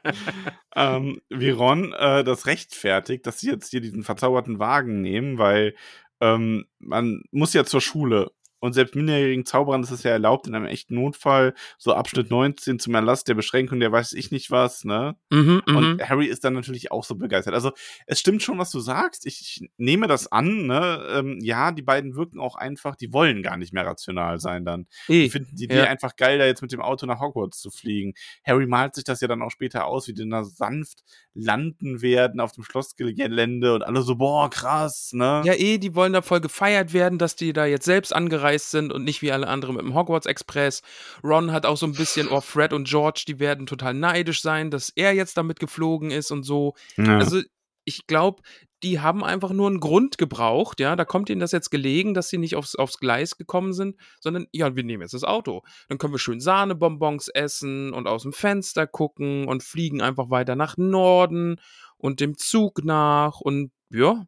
ähm, 0.75 1.19
wie 1.29 1.49
Ron 1.49 1.93
äh, 1.93 2.23
das 2.23 2.45
rechtfertigt, 2.45 3.25
dass 3.27 3.39
sie 3.39 3.49
jetzt 3.49 3.69
hier 3.71 3.81
diesen 3.81 4.03
verzauberten 4.03 4.59
Wagen 4.59 5.01
nehmen, 5.01 5.37
weil 5.37 5.75
ähm, 6.21 6.65
man 6.79 7.23
muss 7.31 7.53
ja 7.53 7.65
zur 7.65 7.81
Schule. 7.81 8.31
Und 8.63 8.71
selbst 8.71 8.95
minderjährigen 8.95 9.45
Zauberern 9.45 9.83
ist 9.83 9.91
es 9.91 10.03
ja 10.03 10.11
erlaubt, 10.11 10.47
in 10.47 10.55
einem 10.55 10.67
echten 10.67 10.95
Notfall, 10.95 11.53
so 11.77 11.93
Abschnitt 11.93 12.31
19 12.31 12.79
zum 12.79 12.95
Erlass 12.95 13.25
der 13.25 13.33
Beschränkung, 13.33 13.81
der 13.81 13.91
weiß 13.91 14.13
ich 14.13 14.31
nicht 14.31 14.51
was, 14.51 14.85
ne? 14.85 15.17
Mhm. 15.31 15.63
Und 15.65 16.09
Harry 16.09 16.27
ist 16.27 16.45
dann 16.45 16.53
natürlich 16.53 16.89
auch 16.89 17.03
so 17.03 17.15
begeistert. 17.15 17.55
Also 17.55 17.73
es 18.07 18.21
stimmt 18.21 18.41
schon, 18.41 18.57
was 18.59 18.71
du 18.71 18.79
sagst. 18.79 19.25
Ich, 19.25 19.41
ich 19.41 19.69
nehme 19.75 20.07
das 20.07 20.31
an. 20.31 20.65
Ne? 20.65 21.05
Ähm, 21.09 21.39
ja, 21.41 21.73
die 21.73 21.81
beiden 21.81 22.15
wirken 22.15 22.39
auch 22.39 22.55
einfach, 22.55 22.95
die 22.95 23.11
wollen 23.11 23.43
gar 23.43 23.57
nicht 23.57 23.73
mehr 23.73 23.85
rational 23.85 24.39
sein 24.39 24.63
dann. 24.63 24.87
Eh, 25.09 25.23
Die 25.23 25.29
finden 25.29 25.57
die 25.57 25.65
Idee 25.65 25.79
ja. 25.79 25.83
einfach 25.83 26.15
geil, 26.15 26.39
da 26.39 26.45
jetzt 26.45 26.61
mit 26.61 26.71
dem 26.71 26.81
Auto 26.81 27.05
nach 27.05 27.19
Hogwarts 27.19 27.59
zu 27.59 27.69
fliegen. 27.69 28.13
Harry 28.45 28.65
malt 28.65 28.95
sich 28.95 29.03
das 29.03 29.19
ja 29.19 29.27
dann 29.27 29.41
auch 29.41 29.51
später 29.51 29.87
aus, 29.87 30.07
wie 30.07 30.13
die 30.13 30.29
da 30.29 30.45
sanft 30.45 31.03
landen 31.33 32.01
werden 32.01 32.39
auf 32.39 32.51
dem 32.51 32.63
Schlossgelände 32.63 33.73
und 33.73 33.83
alle 33.83 34.03
so, 34.03 34.15
boah, 34.15 34.49
krass, 34.49 35.11
ne? 35.13 35.41
Ja, 35.43 35.53
eh, 35.53 35.79
die 35.79 35.95
wollen 35.95 36.13
da 36.13 36.21
voll 36.21 36.41
gefeiert 36.41 36.93
werden, 36.93 37.17
dass 37.17 37.35
die 37.35 37.53
da 37.53 37.65
jetzt 37.65 37.85
selbst 37.85 38.13
angereist 38.13 38.52
sind 38.61 38.93
und 38.93 39.03
nicht 39.03 39.21
wie 39.21 39.31
alle 39.31 39.47
anderen 39.47 39.75
mit 39.75 39.85
dem 39.85 39.95
Hogwarts 39.95 40.25
Express. 40.25 40.81
Ron 41.23 41.51
hat 41.51 41.65
auch 41.65 41.77
so 41.77 41.85
ein 41.85 41.93
bisschen, 41.93 42.27
oh, 42.27 42.41
Fred 42.41 42.73
und 42.73 42.87
George, 42.87 43.23
die 43.27 43.39
werden 43.39 43.65
total 43.65 43.93
neidisch 43.93 44.41
sein, 44.41 44.71
dass 44.71 44.89
er 44.89 45.13
jetzt 45.13 45.37
damit 45.37 45.59
geflogen 45.59 46.11
ist 46.11 46.31
und 46.31 46.43
so. 46.43 46.75
Ja. 46.97 47.17
Also, 47.17 47.41
ich 47.85 48.07
glaube, 48.07 48.41
die 48.83 48.99
haben 48.99 49.23
einfach 49.23 49.51
nur 49.51 49.67
einen 49.67 49.79
Grund 49.79 50.17
gebraucht, 50.17 50.79
ja. 50.79 50.95
Da 50.95 51.05
kommt 51.05 51.29
ihnen 51.29 51.39
das 51.39 51.51
jetzt 51.51 51.69
gelegen, 51.69 52.13
dass 52.13 52.29
sie 52.29 52.37
nicht 52.37 52.55
aufs, 52.55 52.75
aufs 52.75 52.97
Gleis 52.97 53.37
gekommen 53.37 53.73
sind, 53.73 53.97
sondern, 54.19 54.47
ja, 54.51 54.75
wir 54.75 54.83
nehmen 54.83 55.01
jetzt 55.01 55.13
das 55.13 55.23
Auto. 55.23 55.63
Dann 55.87 55.97
können 55.97 56.13
wir 56.13 56.19
schön 56.19 56.39
Sahnebonbons 56.39 57.29
essen 57.29 57.93
und 57.93 58.07
aus 58.07 58.23
dem 58.23 58.33
Fenster 58.33 58.87
gucken 58.87 59.47
und 59.47 59.63
fliegen 59.63 60.01
einfach 60.01 60.29
weiter 60.29 60.55
nach 60.55 60.77
Norden 60.77 61.59
und 61.97 62.19
dem 62.19 62.37
Zug 62.37 62.83
nach 62.83 63.39
und 63.39 63.71
ja. 63.89 64.25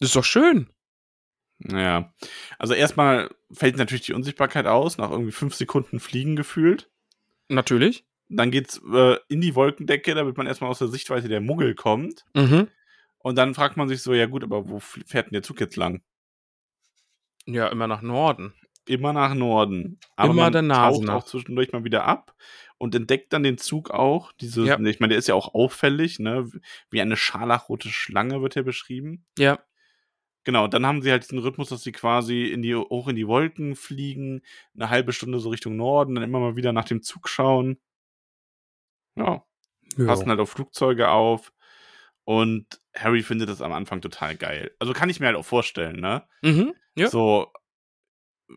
Das 0.00 0.10
ist 0.10 0.16
doch 0.16 0.24
schön. 0.24 0.70
Ja. 1.60 2.12
Also 2.58 2.74
erstmal 2.74 3.30
fällt 3.50 3.76
natürlich 3.76 4.06
die 4.06 4.12
Unsichtbarkeit 4.12 4.66
aus, 4.66 4.98
nach 4.98 5.10
irgendwie 5.10 5.32
fünf 5.32 5.54
Sekunden 5.54 6.00
Fliegen 6.00 6.36
gefühlt. 6.36 6.88
Natürlich. 7.48 8.04
Dann 8.28 8.50
geht's 8.50 8.80
äh, 8.92 9.16
in 9.28 9.40
die 9.40 9.54
Wolkendecke, 9.54 10.14
damit 10.14 10.36
man 10.36 10.46
erstmal 10.46 10.70
aus 10.70 10.78
der 10.78 10.88
Sichtweite 10.88 11.28
der 11.28 11.40
Muggel 11.40 11.74
kommt. 11.74 12.24
Mhm. 12.34 12.68
Und 13.18 13.36
dann 13.36 13.54
fragt 13.54 13.76
man 13.76 13.88
sich 13.88 14.02
so, 14.02 14.12
ja 14.14 14.26
gut, 14.26 14.44
aber 14.44 14.68
wo 14.68 14.78
fährt 14.78 15.26
denn 15.26 15.32
der 15.32 15.42
Zug 15.42 15.60
jetzt 15.60 15.76
lang? 15.76 16.02
Ja, 17.46 17.68
immer 17.68 17.86
nach 17.86 18.02
Norden. 18.02 18.52
Immer 18.86 19.12
nach 19.12 19.34
Norden. 19.34 19.98
Aber 20.16 20.32
Immer 20.32 20.42
man 20.44 20.52
der 20.52 20.62
Nase 20.62 20.96
taucht 20.98 21.06
nach. 21.06 21.14
auch 21.16 21.24
zwischendurch 21.24 21.72
mal 21.72 21.84
wieder 21.84 22.04
ab 22.04 22.34
und 22.78 22.94
entdeckt 22.94 23.32
dann 23.32 23.42
den 23.42 23.58
Zug 23.58 23.90
auch. 23.90 24.32
Diese, 24.32 24.64
Ja. 24.64 24.78
Ich 24.80 25.00
meine, 25.00 25.10
der 25.10 25.18
ist 25.18 25.28
ja 25.28 25.34
auch 25.34 25.54
auffällig, 25.54 26.18
ne? 26.18 26.50
Wie 26.90 27.00
eine 27.00 27.16
scharlachrote 27.16 27.88
Schlange 27.88 28.40
wird 28.40 28.56
er 28.56 28.62
beschrieben. 28.62 29.24
Ja. 29.38 29.58
Genau, 30.48 30.66
dann 30.66 30.86
haben 30.86 31.02
sie 31.02 31.10
halt 31.10 31.24
diesen 31.24 31.40
Rhythmus, 31.40 31.68
dass 31.68 31.82
sie 31.82 31.92
quasi 31.92 32.44
in 32.44 32.62
die, 32.62 32.74
hoch 32.74 33.08
in 33.08 33.16
die 33.16 33.28
Wolken 33.28 33.76
fliegen, 33.76 34.40
eine 34.74 34.88
halbe 34.88 35.12
Stunde 35.12 35.40
so 35.40 35.50
Richtung 35.50 35.76
Norden, 35.76 36.14
dann 36.14 36.24
immer 36.24 36.40
mal 36.40 36.56
wieder 36.56 36.72
nach 36.72 36.86
dem 36.86 37.02
Zug 37.02 37.28
schauen. 37.28 37.78
Ja, 39.14 39.44
passen 40.06 40.30
halt 40.30 40.40
auf 40.40 40.48
Flugzeuge 40.48 41.10
auf. 41.10 41.52
Und 42.24 42.80
Harry 42.96 43.22
findet 43.22 43.50
das 43.50 43.60
am 43.60 43.72
Anfang 43.72 44.00
total 44.00 44.36
geil. 44.36 44.74
Also 44.78 44.94
kann 44.94 45.10
ich 45.10 45.20
mir 45.20 45.26
halt 45.26 45.36
auch 45.36 45.44
vorstellen, 45.44 46.00
ne? 46.00 46.26
Mhm. 46.40 46.72
Ja. 46.96 47.08
So 47.08 47.52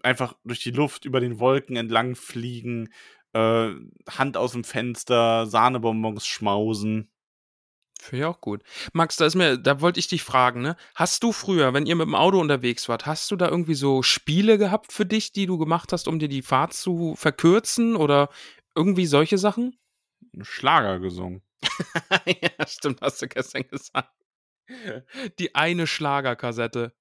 einfach 0.02 0.38
durch 0.46 0.64
die 0.64 0.72
Luft 0.72 1.04
über 1.04 1.20
den 1.20 1.42
Wolken 1.42 1.76
entlang 1.76 2.16
fliegen, 2.16 2.88
äh, 3.34 3.72
Hand 4.10 4.38
aus 4.38 4.54
dem 4.54 4.64
Fenster, 4.64 5.46
Sahnebonbons 5.46 6.26
schmausen. 6.26 7.12
Finde 8.02 8.26
ich 8.26 8.26
auch 8.26 8.42
gut. 8.42 8.64
Max, 8.94 9.16
da 9.18 9.28
ist 9.28 9.36
mir, 9.36 9.60
da 9.60 9.80
wollte 9.80 10.00
ich 10.00 10.08
dich 10.08 10.24
fragen, 10.24 10.62
ne? 10.64 10.76
Hast 10.96 11.22
du 11.22 11.32
früher, 11.32 11.76
wenn 11.76 11.86
ihr 11.86 11.96
mit 11.96 12.08
dem 12.08 12.16
Auto 12.16 12.40
unterwegs 12.40 12.90
wart, 12.90 13.06
hast 13.06 13.30
du 13.30 13.36
da 13.36 13.48
irgendwie 13.48 13.76
so 13.76 14.02
Spiele 14.02 14.58
gehabt 14.58 14.92
für 14.92 15.06
dich, 15.06 15.34
die 15.34 15.46
du 15.46 15.60
gemacht 15.60 15.94
hast, 15.94 16.08
um 16.08 16.18
dir 16.18 16.28
die 16.28 16.42
Fahrt 16.42 16.74
zu 16.74 17.14
verkürzen 17.16 17.96
oder 17.96 18.30
irgendwie 18.76 19.06
solche 19.06 19.38
Sachen? 19.38 19.78
Schlager 20.42 21.00
gesungen. 21.00 21.44
ja, 22.26 22.66
stimmt, 22.66 23.02
hast 23.02 23.22
du 23.22 23.28
gestern 23.28 23.68
gesagt. 23.68 24.10
Die 25.38 25.54
eine 25.54 25.86
Schlagerkassette. 25.86 26.96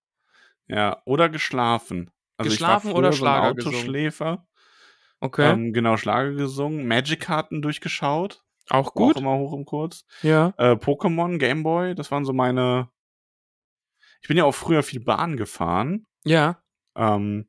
Ja, 0.68 1.00
oder 1.06 1.30
geschlafen. 1.30 2.10
Also 2.36 2.50
Geschlafen 2.50 2.92
oder 2.92 3.12
Schlager 3.12 3.44
so 3.44 3.48
ein 3.48 3.56
gesungen? 3.56 3.76
Autoschläfer. 3.76 4.46
Okay. 5.20 5.50
Ähm, 5.50 5.72
genau, 5.72 5.96
Schlager 5.96 6.32
gesungen, 6.32 6.86
Magic-Karten 6.86 7.62
durchgeschaut. 7.62 8.44
Auch 8.68 8.94
gut. 8.94 9.16
Auch 9.16 9.20
immer 9.20 9.38
hoch 9.38 9.52
im 9.54 9.64
Kurz. 9.64 10.04
Ja. 10.22 10.52
Äh, 10.58 10.72
Pokémon, 10.72 11.38
Gameboy, 11.38 11.94
das 11.94 12.10
waren 12.10 12.24
so 12.24 12.32
meine. 12.32 12.88
Ich 14.22 14.28
bin 14.28 14.36
ja 14.36 14.44
auch 14.44 14.54
früher 14.54 14.82
viel 14.82 15.00
Bahn 15.00 15.36
gefahren. 15.36 16.06
Ja. 16.24 16.62
Ähm, 16.94 17.48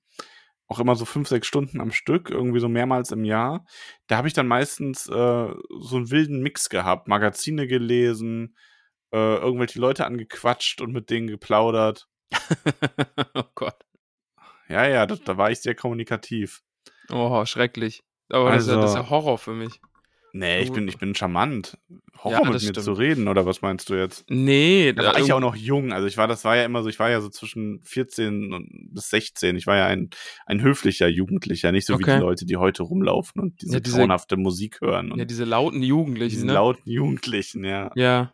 auch 0.67 0.80
immer 0.80 0.95
so 0.95 1.04
fünf, 1.04 1.28
sechs 1.28 1.47
Stunden 1.47 1.82
am 1.82 1.91
Stück, 1.91 2.30
irgendwie 2.30 2.62
so 2.62 2.69
mehrmals 2.69 3.12
im 3.12 3.26
Jahr. 3.26 3.65
Da 4.08 4.15
habe 4.17 4.30
ich 4.30 4.34
dann 4.34 4.47
meistens 4.47 5.08
äh, 5.08 5.12
so 5.80 5.95
einen 5.97 6.12
wilden 6.12 6.41
Mix 6.41 6.69
gehabt, 6.69 7.10
Magazine 7.10 7.67
gelesen, 7.67 8.56
äh, 9.13 9.36
irgendwelche 9.36 9.80
Leute 9.82 10.06
angequatscht 10.06 10.80
und 10.80 10.93
mit 10.93 11.10
denen 11.10 11.28
geplaudert. 11.28 12.08
oh 13.34 13.43
Gott. 13.56 13.76
Ja, 14.69 14.88
ja, 14.88 15.06
das, 15.06 15.21
da 15.24 15.36
war 15.36 15.52
ich 15.52 15.60
sehr 15.62 15.76
kommunikativ. 15.76 16.62
Oh, 17.10 17.43
schrecklich. 17.45 18.04
Aber 18.30 18.52
das, 18.52 18.63
ist 18.63 18.69
ja, 18.69 18.76
das 18.76 18.91
ist 18.91 18.95
Also- 18.95 19.04
ja 19.04 19.10
Horror 19.10 19.38
für 19.38 19.54
mich. 19.54 19.82
Nee, 20.34 20.62
ich 20.62 20.72
bin, 20.72 20.88
ich 20.88 20.98
bin 20.98 21.13
charmant. 21.15 21.78
Horror 22.24 22.32
Ja, 22.32 22.44
mit 22.44 22.54
mir 22.54 22.60
stimmt. 22.60 22.82
zu 22.84 22.94
reden, 22.94 23.28
oder 23.28 23.46
was 23.46 23.62
meinst 23.62 23.89
du 23.89 23.96
jetzt? 23.96 24.24
Nee, 24.30 24.94
Da 24.94 25.04
war 25.04 25.20
ich 25.20 25.28
ja 25.28 25.36
auch 25.36 25.39
noch 25.39 25.56
jung. 25.56 25.91
Also 25.91 26.08
ich 26.08 26.17
war, 26.17 26.28
das 26.28 26.46
war 26.46 26.56
ja 26.56 26.63
immer 26.65 26.84
so, 26.84 26.89
ich 26.89 27.00
war 27.00 27.10
ja 27.10 27.20
so 27.20 27.30
zwischen 27.30 27.82
14 27.84 28.54
und 28.54 28.70
bis 28.94 29.10
16. 29.10 29.56
Ich 29.58 29.67
war 29.67 29.76
ja 29.78 29.88
ein, 29.88 30.10
ein 30.46 30.62
höflicher 30.62 31.08
Jugendlicher, 31.08 31.72
nicht 31.72 31.86
so 31.88 31.98
wie 32.00 32.04
Okay. 32.04 32.15
die 32.17 32.22
Leute, 32.22 32.46
die 32.46 32.58
heute 32.58 32.84
rumlaufen 32.84 33.41
und 33.41 33.62
diese, 33.62 33.74
Ja, 33.74 33.80
diese- 33.80 33.98
grauenhafte 33.98 34.38
Musik 34.38 34.80
hören 34.82 35.12
und 35.12 35.20
ja, 35.20 35.26
diese 35.26 35.44
lauten 35.46 35.82
Jugendlichen, 35.84 36.30
diesen 36.36 36.48
ne? 36.48 36.54
lauten 36.54 36.89
Jugendlichen, 36.89 37.63
ja. 37.63 37.91
Ja. 37.96 38.34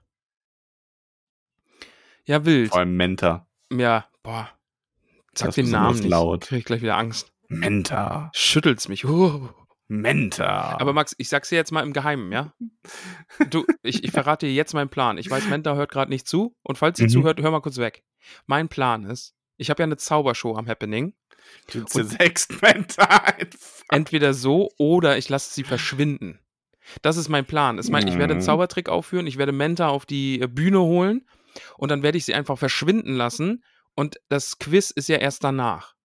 Ja, 2.25 2.45
wild. 2.45 2.69
Vor 2.69 2.79
allem 2.79 2.95
Menta. 2.97 3.47
Ja, 3.71 4.05
boah. 4.23 4.49
Sag 5.33 5.47
Das 5.49 5.55
den 5.55 5.69
Namen 5.69 5.97
nicht. 5.99 6.09
laut. 6.09 6.41
Krieg 6.47 6.59
ich 6.59 6.65
gleich 6.65 6.81
wieder 6.81 6.97
Angst. 6.97 7.31
Menta. 7.47 8.29
Schüttelt's 8.33 8.89
mich. 8.89 9.05
Uh. 9.05 9.49
Menta. 9.87 10.77
Aber 10.79 10.93
Max, 10.93 11.15
ich 11.17 11.29
sag's 11.29 11.49
dir 11.49 11.55
jetzt 11.55 11.71
mal 11.71 11.83
im 11.83 11.93
Geheimen, 11.93 12.31
ja? 12.31 12.53
Du, 13.49 13.65
ich, 13.83 14.03
ich 14.03 14.11
verrate 14.11 14.45
dir 14.45 14.53
jetzt 14.53 14.73
meinen 14.73 14.89
Plan. 14.89 15.17
Ich 15.17 15.29
weiß, 15.29 15.47
Menta 15.47 15.75
hört 15.75 15.91
gerade 15.91 16.11
nicht 16.11 16.27
zu. 16.27 16.55
Und 16.63 16.77
falls 16.77 16.97
sie 16.97 17.05
Mhm. 17.05 17.09
zuhört, 17.09 17.41
hör 17.41 17.51
mal 17.51 17.61
kurz 17.61 17.77
weg. 17.77 18.03
Mein 18.45 18.67
Plan 18.69 19.03
ist, 19.05 19.33
ich 19.57 19.69
habe 19.69 19.81
ja 19.81 19.85
eine 19.85 19.97
Zaubershow 19.97 20.55
am 20.55 20.67
Happening. 20.67 21.13
du 21.71 21.85
zersägst 21.85 22.61
Menta 22.61 23.05
einfach. 23.05 23.83
Entweder 23.89 24.33
so 24.33 24.69
oder 24.77 25.17
ich 25.17 25.29
lasse 25.29 25.53
sie 25.53 25.63
verschwinden. 25.63 26.39
Das 27.01 27.15
ist 27.17 27.29
mein 27.29 27.45
Plan. 27.45 27.79
Ich, 27.79 27.89
mein, 27.89 28.07
ich 28.07 28.17
werde 28.17 28.33
einen 28.33 28.41
Mhm. 28.41 28.45
Zaubertrick 28.45 28.89
aufführen, 28.89 29.27
ich 29.27 29.37
werde 29.37 29.51
Menta 29.51 29.87
auf 29.89 30.05
die 30.05 30.41
äh, 30.41 30.47
Bühne 30.47 30.79
holen 30.81 31.25
und 31.77 31.89
dann 31.89 32.03
werde 32.03 32.17
ich 32.17 32.25
sie 32.25 32.33
einfach 32.33 32.57
verschwinden 32.57 33.13
lassen. 33.15 33.63
Und 33.95 34.17
das 34.29 34.57
Quiz 34.59 34.91
ist 34.91 35.07
ja 35.09 35.17
erst 35.17 35.43
danach. 35.43 35.95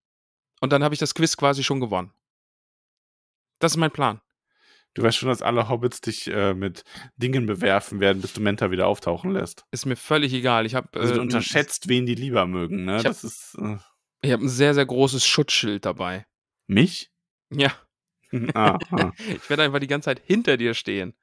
Und 0.61 0.73
dann 0.73 0.83
habe 0.85 0.95
ich 0.95 0.99
das 1.01 1.15
Quiz 1.15 1.37
quasi 1.37 1.63
schon 1.65 1.81
gewonnen. 1.81 2.13
Das 3.63 3.73
ist 3.73 3.77
mein 3.79 3.93
Plan. 3.93 4.21
Du 4.95 5.03
weißt 5.03 5.17
schon, 5.17 5.29
dass 5.29 5.41
alle 5.41 5.69
Hobbits 5.69 6.01
dich 6.01 6.27
äh, 6.29 6.53
mit 6.53 6.83
Dingen 7.17 7.47
bewerfen 7.47 8.01
werden, 8.01 8.21
bis 8.21 8.33
du 8.35 8.41
Menta 8.41 8.71
wieder 8.73 8.89
auftauchen 8.89 9.31
lässt. 9.31 9.65
Ist 9.71 9.87
mir 9.87 9.95
völlig 9.97 10.35
egal. 10.35 10.67
Ich 10.67 10.75
habe 10.75 10.89
Also 11.01 11.13
äh, 11.13 11.17
du 11.17 11.23
unterschätzt, 11.23 11.89
wen 11.89 12.05
die 12.05 12.17
lieber 12.17 12.45
mögen, 12.47 12.85
ne? 12.85 12.97
Ich 12.99 13.07
hab- 13.07 13.13
Das 13.13 13.25
ist 13.25 13.57
äh, 14.25 14.31
hab 14.33 14.41
ein 14.41 14.49
sehr, 14.49 14.75
sehr 14.75 14.85
großes 14.85 15.25
Schutzschild 15.25 15.85
dabei. 15.87 16.27
mich? 16.67 17.11
Ja, 17.51 17.73
ah, 18.55 18.79
ah, 18.91 19.13
ich 19.29 19.49
werde 19.49 19.63
einfach 19.63 19.79
die 19.79 19.87
ganze 19.87 20.07
Zeit 20.07 20.21
hinter 20.25 20.57
dir 20.57 20.75
stehen. 20.75 21.15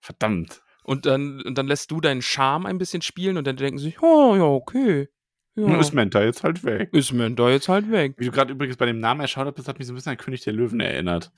verdammt. 0.00 0.62
Und 0.82 1.04
dann, 1.06 1.42
und 1.42 1.56
dann 1.58 1.66
lässt 1.68 1.90
du 1.90 2.00
deinen 2.00 2.22
Charme 2.22 2.66
ein 2.66 2.78
bisschen 2.78 3.02
spielen 3.02 3.36
und 3.36 3.46
dann 3.46 3.56
denken 3.56 3.78
sie, 3.78 3.94
oh 4.00 4.34
ja, 4.36 4.42
okay. 4.44 5.08
Ja. 5.54 5.66
Nun 5.66 5.80
ist 5.80 5.92
Menta 5.92 6.22
jetzt 6.22 6.42
halt 6.44 6.64
weg. 6.64 6.88
ist 6.92 7.12
Menta 7.12 7.50
jetzt 7.50 7.68
halt 7.68 7.90
weg. 7.90 8.14
Wie 8.16 8.24
du 8.26 8.30
gerade 8.32 8.52
übrigens 8.52 8.76
bei 8.78 8.86
dem 8.86 8.98
Namen 9.00 9.20
erschaut 9.20 9.46
hast, 9.46 9.58
das 9.58 9.68
hat 9.68 9.78
mich 9.78 9.86
so 9.86 9.92
ein 9.92 9.96
bisschen 9.96 10.10
an 10.12 10.16
König 10.18 10.42
der 10.42 10.52
Löwen 10.54 10.80
erinnert. 10.80 11.30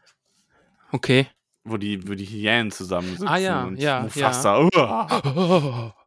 Okay. 0.92 1.26
Wo 1.64 1.76
die, 1.76 2.06
wo 2.08 2.14
die 2.14 2.24
Hyänen 2.24 2.70
zusammensitzen. 2.70 3.28
Ah, 3.28 3.36
ja, 3.36 3.64
und 3.64 3.78
ja, 3.78 4.00
Mufasa. 4.02 4.60
Uah. 4.60 5.22
Oh, 5.36 5.92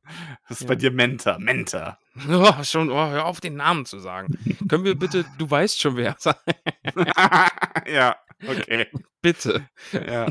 Das 0.49 0.57
ist 0.59 0.61
Ja. 0.63 0.67
bei 0.67 0.75
dir 0.75 0.91
Menta. 0.91 1.37
Menta. 1.39 1.97
oh, 2.29 2.63
schon, 2.63 2.89
oh, 2.91 2.95
hör 3.09 3.25
auf, 3.25 3.39
den 3.39 3.55
Namen 3.55 3.85
zu 3.85 3.99
sagen. 3.99 4.37
Können 4.67 4.83
wir 4.83 4.95
bitte, 4.95 5.25
du 5.37 5.49
weißt 5.49 5.79
schon 5.79 5.95
wer, 5.95 6.17
ja, 7.87 8.15
okay. 8.45 8.87
bitte. 9.21 9.65
Ja. 9.93 10.27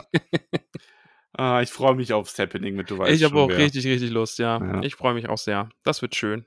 ah, 1.33 1.63
ich 1.63 1.71
freue 1.71 1.95
mich 1.95 2.13
aufs 2.13 2.39
Happening 2.39 2.77
mit, 2.77 2.91
du 2.91 2.99
weißt 2.99 3.13
ich 3.13 3.25
habe 3.25 3.39
auch 3.41 3.49
wer. 3.49 3.59
richtig, 3.59 3.87
richtig 3.87 4.11
Lust, 4.11 4.39
ja. 4.39 4.59
Ja. 4.59 4.83
Ich 4.83 4.95
freue 4.95 5.15
mich 5.15 5.29
auch 5.29 5.39
sehr. 5.39 5.71
Das 5.85 6.03
wird 6.03 6.15
schön. 6.15 6.45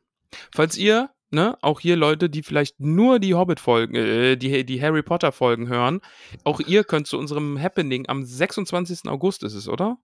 Falls 0.53 0.77
ihr, 0.77 1.09
ne, 1.35 1.57
auch 1.61 1.79
hier 1.79 1.95
Leute, 1.95 2.29
die 2.29 2.41
vielleicht 2.41 2.79
nur 2.79 3.19
die 3.19 3.35
Hobbit-Folgen, 3.35 3.93
äh, 3.93 4.35
die, 4.37 4.65
die 4.65 4.81
Harry 4.81 5.03
Potter-Folgen 5.03 5.67
hören, 5.67 6.01
auch 6.43 6.59
ihr 6.59 6.83
könnt 6.83 7.05
zu 7.05 7.19
unserem 7.19 7.61
Happening 7.61 8.07
am 8.07 8.23
26. 8.25 9.07
August 9.07 9.43
ist 9.43 9.53
es, 9.53 9.67
oder? 9.67 9.99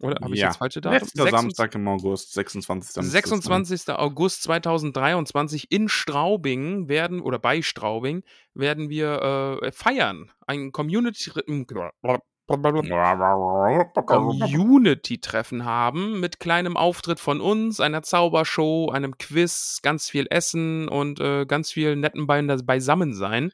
Oder 0.00 0.16
habe 0.22 0.34
ich 0.34 0.40
ja. 0.40 0.46
jetzt 0.46 0.58
falsche 0.58 0.80
Datum? 0.80 0.98
Letzter 0.98 1.24
26 1.24 1.40
Samstag 1.40 1.74
im 1.74 1.88
August, 1.88 2.32
26. 2.32 2.86
müsste 2.86 3.00
es 3.00 3.06
sein. 3.06 3.12
26. 3.12 3.88
August 3.90 4.42
2023 4.44 5.70
in 5.70 5.88
Straubing 5.88 6.88
werden, 6.88 7.20
oder 7.20 7.38
bei 7.38 7.62
Straubing, 7.62 8.22
werden 8.54 8.90
wir 8.90 9.60
äh, 9.62 9.72
feiern. 9.72 10.30
Ein 10.46 10.72
Community, 10.72 11.32
Community-Treffen 14.02 15.64
haben 15.64 16.20
mit 16.20 16.40
kleinem 16.40 16.76
Auftritt 16.76 17.20
von 17.20 17.40
uns, 17.40 17.80
einer 17.80 18.02
Zaubershow, 18.02 18.90
einem 18.90 19.18
Quiz, 19.18 19.80
ganz 19.82 20.08
viel 20.08 20.26
Essen 20.30 20.88
und 20.88 21.20
äh, 21.20 21.46
ganz 21.46 21.70
viel 21.70 21.96
netten 21.96 22.26
Beinen 22.26 22.64
Beisammensein. 22.64 23.52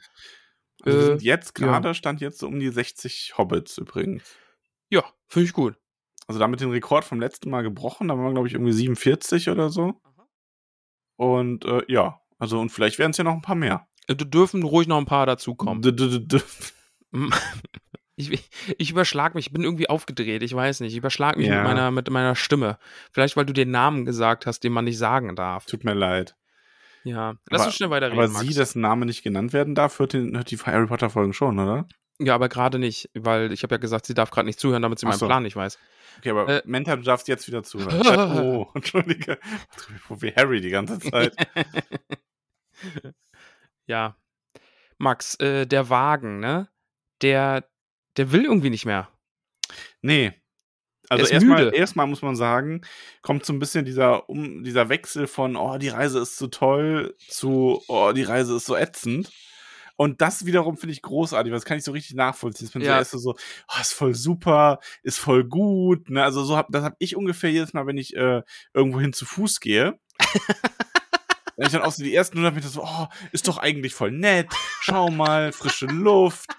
Also 0.82 0.98
Äh, 0.98 1.02
sind 1.02 1.22
jetzt 1.22 1.58
ja. 1.58 1.66
gerade, 1.66 1.94
stand 1.94 2.20
jetzt 2.20 2.38
so 2.38 2.46
um 2.46 2.60
die 2.60 2.68
60 2.68 3.34
Hobbits 3.36 3.78
übrigens. 3.78 4.22
Ja, 4.90 5.04
finde 5.28 5.46
ich 5.46 5.52
gut. 5.52 5.76
Also 6.26 6.40
damit 6.40 6.60
den 6.60 6.70
Rekord 6.70 7.04
vom 7.04 7.20
letzten 7.20 7.50
Mal 7.50 7.62
gebrochen, 7.62 8.08
da 8.08 8.14
waren 8.14 8.24
wir, 8.24 8.32
glaube 8.32 8.48
ich, 8.48 8.54
irgendwie 8.54 8.72
47 8.72 9.50
oder 9.50 9.68
so. 9.70 9.94
Und 11.16 11.64
äh, 11.64 11.82
ja, 11.88 12.20
also 12.38 12.60
und 12.60 12.70
vielleicht 12.70 12.98
werden 12.98 13.10
es 13.10 13.16
ja 13.16 13.24
noch 13.24 13.34
ein 13.34 13.42
paar 13.42 13.56
mehr. 13.56 13.86
Äh, 14.06 14.16
Da 14.16 14.24
dürfen 14.24 14.62
ruhig 14.62 14.86
noch 14.86 14.98
ein 14.98 15.06
paar 15.06 15.26
dazukommen. 15.26 15.82
Ich, 18.16 18.30
ich 18.78 18.90
überschlag 18.90 19.34
mich, 19.34 19.46
ich 19.48 19.52
bin 19.52 19.62
irgendwie 19.64 19.88
aufgedreht, 19.88 20.42
ich 20.42 20.54
weiß 20.54 20.80
nicht. 20.80 20.92
Ich 20.92 20.98
überschlag 20.98 21.36
mich 21.36 21.46
Ja. 21.48 21.56
mit, 21.56 21.64
meiner, 21.64 21.90
mit 21.90 22.10
meiner 22.10 22.34
Stimme. 22.36 22.78
Vielleicht, 23.12 23.36
weil 23.36 23.46
du 23.46 23.52
den 23.52 23.70
Namen 23.70 24.04
gesagt 24.04 24.46
hast, 24.46 24.60
den 24.64 24.72
man 24.72 24.84
nicht 24.84 24.98
sagen 24.98 25.34
darf. 25.36 25.66
Tut 25.66 25.84
mir 25.84 25.94
leid. 25.94 26.36
Ja, 27.02 27.34
lass 27.50 27.60
Aber- 27.62 27.66
uns 27.68 27.76
schnell 27.76 27.90
weiterreden. 27.90 28.18
Aber 28.18 28.28
Max. 28.32 28.46
sie, 28.46 28.54
dessen 28.54 28.80
Name 28.80 29.04
nicht 29.06 29.22
genannt 29.22 29.52
werden 29.52 29.74
darf, 29.74 29.98
hört, 29.98 30.12
den, 30.14 30.36
hört 30.36 30.50
die 30.50 30.56
Harry 30.58 30.86
Potter 30.86 31.10
Folgen 31.10 31.32
schon, 31.34 31.58
oder? 31.58 31.86
Ja, 32.20 32.34
aber 32.36 32.48
gerade 32.48 32.78
nicht, 32.78 33.10
weil 33.14 33.52
ich 33.52 33.62
habe 33.64 33.74
ja 33.74 33.78
gesagt, 33.78 34.06
sie 34.06 34.14
darf 34.14 34.30
gerade 34.30 34.46
nicht 34.46 34.60
zuhören, 34.60 34.82
damit 34.82 35.00
sie 35.00 35.06
Ach 35.06 35.10
meinen 35.10 35.18
so. 35.18 35.26
Plan 35.26 35.42
nicht 35.42 35.56
weiß. 35.56 35.78
Okay, 36.18 36.30
aber 36.30 36.48
Äh. 36.48 36.62
Menta, 36.64 36.94
du 36.94 37.02
darfst 37.02 37.26
jetzt 37.28 37.48
wieder 37.48 37.64
zuhören. 37.64 38.00
oh, 38.40 38.68
entschuldige. 38.74 39.38
Wie 40.08 40.32
Harry 40.34 40.60
die 40.60 40.70
ganze 40.70 40.98
Zeit. 41.00 41.34
Ja. 43.86 44.16
Max, 44.98 45.34
äh, 45.40 45.66
der 45.66 45.90
Wagen, 45.90 46.38
ne? 46.40 46.68
Der, 47.20 47.64
der 48.16 48.32
will 48.32 48.44
irgendwie 48.44 48.70
nicht 48.70 48.86
mehr. 48.86 49.08
Nee. 50.02 50.32
Also 51.08 51.26
erstmal, 51.26 51.74
erstmal 51.74 52.06
muss 52.06 52.22
man 52.22 52.34
sagen, 52.34 52.80
kommt 53.20 53.44
so 53.44 53.52
ein 53.52 53.58
bisschen 53.58 53.84
dieser, 53.84 54.28
um, 54.28 54.64
dieser 54.64 54.88
Wechsel 54.88 55.26
von, 55.26 55.54
oh, 55.56 55.76
die 55.76 55.88
Reise 55.88 56.18
ist 56.20 56.38
so 56.38 56.46
toll, 56.46 57.14
zu, 57.28 57.82
oh, 57.88 58.12
die 58.12 58.22
Reise 58.22 58.56
ist 58.56 58.64
so 58.66 58.74
ätzend. 58.74 59.30
Und 59.96 60.20
das 60.20 60.44
wiederum 60.44 60.76
finde 60.76 60.92
ich 60.92 61.02
großartig, 61.02 61.52
weil 61.52 61.58
das 61.58 61.64
kann 61.66 61.78
ich 61.78 61.84
so 61.84 61.92
richtig 61.92 62.16
nachvollziehen. 62.16 62.68
Bin 62.72 62.82
Ja. 62.82 63.04
so 63.04 63.16
erst 63.16 63.22
so, 63.24 63.34
oh, 63.68 63.80
ist 63.80 63.92
voll 63.92 64.14
super, 64.14 64.80
ist 65.02 65.18
voll 65.18 65.44
gut. 65.44 66.10
Ne? 66.10 66.22
Also 66.24 66.42
so 66.42 66.56
hab, 66.56 66.72
das 66.72 66.82
habe 66.82 66.96
ich 66.98 67.16
ungefähr 67.16 67.50
jedes 67.50 67.74
Mal, 67.74 67.86
wenn 67.86 67.98
ich 67.98 68.16
äh, 68.16 68.42
irgendwohin 68.72 69.12
zu 69.12 69.24
Fuß 69.24 69.60
gehe. 69.60 69.98
Wenn 71.56 71.66
ich 71.66 71.72
dann 71.72 71.82
auch 71.82 71.92
so 71.92 72.02
die 72.02 72.14
ersten 72.14 72.38
100 72.38 72.54
Meter 72.54 72.68
so, 72.68 72.82
oh, 72.82 73.06
ist 73.30 73.46
doch 73.46 73.58
eigentlich 73.58 73.94
voll 73.94 74.10
nett. 74.10 74.48
Schau 74.80 75.10
mal, 75.10 75.52
frische 75.52 75.86
Luft, 75.86 76.50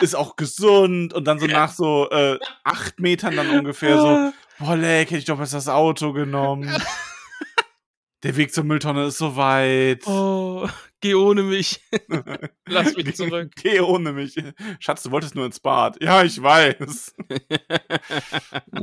ist 0.00 0.14
auch 0.14 0.36
gesund. 0.36 1.12
Und 1.14 1.24
dann 1.24 1.38
so 1.38 1.46
nach 1.46 1.72
so 1.72 2.08
äh, 2.10 2.38
acht 2.64 3.00
Metern 3.00 3.36
dann 3.36 3.50
ungefähr 3.50 3.96
so, 3.98 4.32
boah, 4.58 4.76
leck, 4.76 5.08
hätte 5.10 5.18
ich 5.18 5.24
doch 5.24 5.38
besser 5.38 5.58
das 5.58 5.68
Auto 5.68 6.12
genommen. 6.12 6.70
Der 8.22 8.36
Weg 8.36 8.52
zur 8.52 8.64
Mülltonne 8.64 9.06
ist 9.06 9.16
so 9.16 9.36
weit. 9.36 10.06
Oh, 10.06 10.68
geh 11.00 11.14
ohne 11.14 11.42
mich. 11.42 11.80
Lass 12.66 12.94
mich 12.94 13.06
Geh- 13.06 13.14
zurück. 13.14 13.50
Geh 13.62 13.80
ohne 13.80 14.12
mich. 14.12 14.34
Schatz, 14.78 15.04
du 15.04 15.10
wolltest 15.10 15.34
nur 15.34 15.46
ins 15.46 15.58
Bad. 15.58 15.96
Ja, 16.02 16.22
ich 16.22 16.42
weiß. 16.42 17.14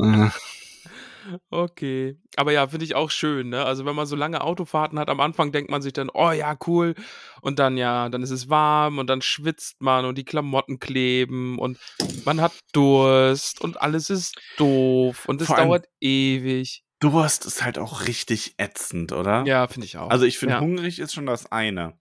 Okay. 1.49 2.17
Aber 2.35 2.51
ja, 2.51 2.67
finde 2.67 2.85
ich 2.85 2.95
auch 2.95 3.11
schön, 3.11 3.49
ne? 3.49 3.63
Also, 3.65 3.85
wenn 3.85 3.95
man 3.95 4.05
so 4.07 4.15
lange 4.15 4.41
Autofahrten 4.41 4.99
hat, 4.99 5.09
am 5.09 5.19
Anfang 5.19 5.51
denkt 5.51 5.69
man 5.71 5.81
sich 5.81 5.93
dann, 5.93 6.09
oh 6.13 6.31
ja, 6.31 6.57
cool. 6.67 6.95
Und 7.41 7.59
dann 7.59 7.77
ja, 7.77 8.09
dann 8.09 8.21
ist 8.23 8.31
es 8.31 8.49
warm 8.49 8.97
und 8.99 9.07
dann 9.07 9.21
schwitzt 9.21 9.81
man 9.81 10.05
und 10.05 10.17
die 10.17 10.25
Klamotten 10.25 10.79
kleben 10.79 11.57
und 11.59 11.77
man 12.25 12.41
hat 12.41 12.53
Durst 12.73 13.61
und 13.61 13.81
alles 13.81 14.09
ist 14.09 14.39
doof 14.57 15.25
und 15.27 15.41
es 15.41 15.47
Vor 15.47 15.57
allem- 15.57 15.67
dauert 15.69 15.85
ewig. 16.01 16.83
Durst 16.99 17.45
ist 17.45 17.63
halt 17.63 17.77
auch 17.77 18.07
richtig 18.07 18.55
ätzend, 18.57 19.11
oder? 19.11 19.43
Ja, 19.45 19.67
finde 19.67 19.85
ich 19.85 19.97
auch. 19.97 20.09
Also 20.09 20.25
ich 20.25 20.39
finde, 20.39 20.55
Ja. 20.55 20.61
hungrig 20.61 20.97
ist 20.99 21.13
schon 21.13 21.27
das 21.27 21.51
eine. 21.51 21.99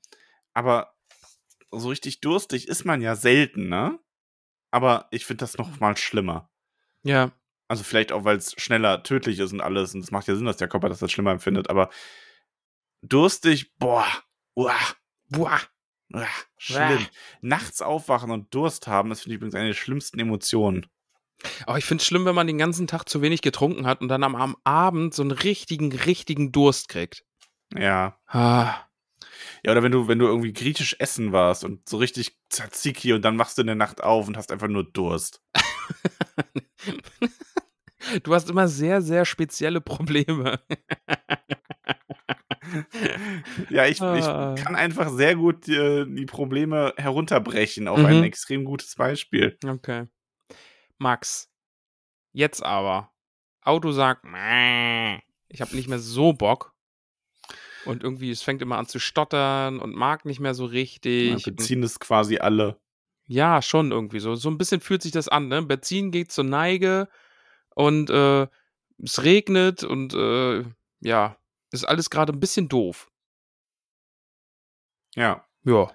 Aber 0.54 0.94
so 1.70 1.88
richtig 1.90 2.20
durstig 2.22 2.66
ist 2.68 2.84
man 2.86 3.02
ja 3.02 3.14
selten, 3.14 3.68
ne? 3.68 3.98
Aber 4.70 5.06
ich 5.10 5.26
finde 5.26 5.40
das 5.40 5.58
noch 5.58 5.80
mal 5.80 5.96
schlimmer. 5.98 6.50
Ja. 7.02 7.30
Also 7.68 7.82
vielleicht 7.82 8.12
auch, 8.12 8.24
weil 8.24 8.36
es 8.36 8.52
schneller 8.56 9.02
tödlich 9.02 9.38
ist 9.38 9.52
und 9.52 9.60
alles. 9.60 9.94
Und 9.94 10.00
es 10.00 10.10
macht 10.10 10.28
ja 10.28 10.36
Sinn, 10.36 10.46
dass 10.46 10.56
der 10.56 10.68
Körper 10.68 10.88
das 10.88 11.02
als 11.02 11.12
schlimmer 11.12 11.32
empfindet. 11.32 11.68
Aber 11.68 11.90
durstig, 13.02 13.74
boah, 13.78 14.06
uah, 14.54 14.72
Boah. 15.28 15.60
uah, 16.12 16.26
schlimm. 16.56 17.06
Nachts 17.40 17.82
aufwachen 17.82 18.30
und 18.30 18.54
Durst 18.54 18.86
haben, 18.86 19.10
ist, 19.10 19.22
finde 19.22 19.34
ich, 19.34 19.36
übrigens 19.38 19.54
eine 19.54 19.68
der 19.68 19.74
schlimmsten 19.74 20.18
Emotionen. 20.18 20.86
Aber 21.66 21.78
ich 21.78 21.84
finde 21.84 22.00
es 22.00 22.06
schlimm, 22.06 22.24
wenn 22.24 22.34
man 22.34 22.46
den 22.46 22.58
ganzen 22.58 22.86
Tag 22.86 23.08
zu 23.08 23.20
wenig 23.22 23.42
getrunken 23.42 23.86
hat 23.86 24.00
und 24.00 24.08
dann 24.08 24.22
am, 24.22 24.34
am 24.36 24.56
Abend 24.64 25.14
so 25.14 25.22
einen 25.22 25.32
richtigen, 25.32 25.92
richtigen 25.92 26.52
Durst 26.52 26.88
kriegt. 26.88 27.24
Ja. 27.74 28.18
Ah. 28.26 28.74
Ja, 29.64 29.72
oder 29.72 29.82
wenn 29.82 29.92
du, 29.92 30.08
wenn 30.08 30.18
du 30.18 30.26
irgendwie 30.26 30.52
griechisch 30.52 30.96
essen 30.98 31.32
warst 31.32 31.64
und 31.64 31.88
so 31.88 31.98
richtig 31.98 32.36
Tzatziki 32.48 33.12
und 33.12 33.22
dann 33.22 33.38
wachst 33.38 33.58
du 33.58 33.62
in 33.62 33.66
der 33.66 33.76
Nacht 33.76 34.02
auf 34.02 34.28
und 34.28 34.36
hast 34.36 34.52
einfach 34.52 34.68
nur 34.68 34.84
Durst. 34.84 35.42
Du 38.22 38.34
hast 38.34 38.50
immer 38.50 38.68
sehr, 38.68 39.02
sehr 39.02 39.24
spezielle 39.24 39.80
Probleme. 39.80 40.60
Ja, 43.70 43.84
ich, 43.86 43.98
ich 43.98 44.00
Ah. 44.02 44.54
kann 44.56 44.74
einfach 44.74 45.08
sehr 45.10 45.36
gut 45.36 45.68
äh, 45.68 46.04
die 46.04 46.26
Probleme 46.26 46.92
herunterbrechen 46.96 47.86
auf 47.88 47.98
Mhm. 47.98 48.06
ein 48.06 48.24
extrem 48.24 48.64
gutes 48.64 48.94
Beispiel. 48.96 49.56
Okay. 49.64 50.06
Max, 50.98 51.48
jetzt 52.32 52.62
aber. 52.64 53.12
Auto 53.62 53.92
sagt, 53.92 54.24
ich 55.48 55.60
habe 55.60 55.74
nicht 55.76 55.88
mehr 55.88 55.98
so 55.98 56.32
Bock. 56.32 56.72
Und 57.84 58.02
irgendwie, 58.02 58.30
es 58.30 58.42
fängt 58.42 58.62
immer 58.62 58.78
an 58.78 58.86
zu 58.88 58.98
stottern 58.98 59.78
und 59.78 59.94
mag 59.94 60.24
nicht 60.24 60.40
mehr 60.40 60.54
so 60.54 60.64
Ja, 60.66 60.70
richtig. 60.72 61.46
Und- 61.46 61.56
beziehen 61.56 61.82
es 61.84 62.00
quasi 62.00 62.38
alle. 62.38 62.80
Ja, 63.28 63.62
schon 63.62 63.90
irgendwie 63.92 64.20
so. 64.20 64.34
So 64.34 64.48
ein 64.50 64.58
bisschen 64.58 64.80
fühlt 64.80 65.02
sich 65.02 65.12
das 65.12 65.28
an, 65.28 65.48
ne? 65.48 65.62
Benzin 65.62 66.10
geht 66.10 66.30
zur 66.32 66.44
Neige 66.44 67.08
und 67.76 68.08
äh, 68.08 68.48
es 69.02 69.22
regnet 69.22 69.84
und 69.84 70.14
äh, 70.14 70.64
ja, 71.00 71.36
ist 71.70 71.84
alles 71.84 72.08
gerade 72.08 72.32
ein 72.32 72.40
bisschen 72.40 72.68
doof. 72.68 73.10
Ja. 75.14 75.44
Ja. 75.64 75.92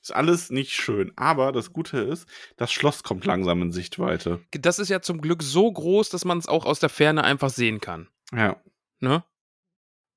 Ist 0.00 0.14
alles 0.14 0.50
nicht 0.50 0.72
schön. 0.72 1.12
Aber 1.16 1.50
das 1.50 1.72
Gute 1.72 1.98
ist, 1.98 2.28
das 2.56 2.72
Schloss 2.72 3.02
kommt 3.02 3.24
langsam 3.24 3.62
in 3.62 3.72
Sichtweite. 3.72 4.40
Das 4.52 4.78
ist 4.78 4.90
ja 4.90 5.02
zum 5.02 5.20
Glück 5.20 5.42
so 5.42 5.70
groß, 5.70 6.08
dass 6.10 6.24
man 6.24 6.38
es 6.38 6.46
auch 6.46 6.64
aus 6.64 6.78
der 6.78 6.88
Ferne 6.88 7.24
einfach 7.24 7.50
sehen 7.50 7.80
kann. 7.80 8.08
Ja. 8.32 8.62
Ne? 9.00 9.24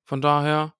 Von 0.04 0.20
daher, 0.20 0.74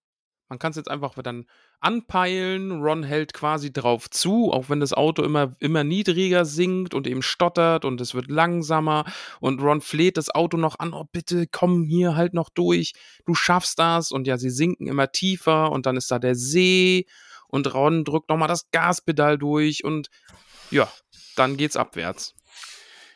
man 0.48 0.61
kann 0.61 0.70
es 0.70 0.76
jetzt 0.76 0.90
einfach 0.90 1.20
dann 1.20 1.46
anpeilen. 1.83 2.83
Ron 2.83 3.03
hält 3.03 3.35
quasi 3.35 3.73
drauf 3.73 4.09
zu, 4.11 4.53
auch 4.53 4.68
wenn 4.68 4.81
das 4.81 4.92
Auto 4.92 5.23
immer, 5.23 5.57
immer 5.59 5.85
niedriger 5.85 6.45
sinkt 6.45 6.95
und 6.95 7.07
eben 7.07 7.23
stottert 7.23 7.85
und 7.85 8.01
es 8.01 8.14
wird 8.14 8.31
langsamer. 8.31 9.05
Und 9.40 9.61
Ron 9.61 9.81
fleht 9.81 10.16
das 10.16 10.31
Auto 10.31 10.57
noch 10.57 10.79
an, 10.79 10.95
oh 10.95 11.05
bitte, 11.11 11.47
komm 11.47 11.85
hier 11.85 12.16
halt 12.16 12.35
noch 12.35 12.51
durch, 12.51 12.92
du 13.27 13.35
schaffst 13.35 13.79
das. 13.79 14.12
Und 14.12 14.27
ja, 14.27 14.38
sie 14.38 14.51
sinken 14.51 14.87
immer 14.87 15.12
tiefer 15.12 15.73
und 15.73 15.87
dann 15.87 15.97
ist 15.97 16.11
da 16.11 16.18
der 16.18 16.35
See 16.35 17.07
und 17.49 17.73
Ron 17.75 18.05
drückt 18.05 18.31
nochmal 18.31 18.49
das 18.49 18.71
Gaspedal 18.71 19.38
durch 19.38 19.85
und 19.85 20.09
ja, 20.71 20.90
dann 21.37 21.57
geht's 21.57 21.77
abwärts. 21.77 22.35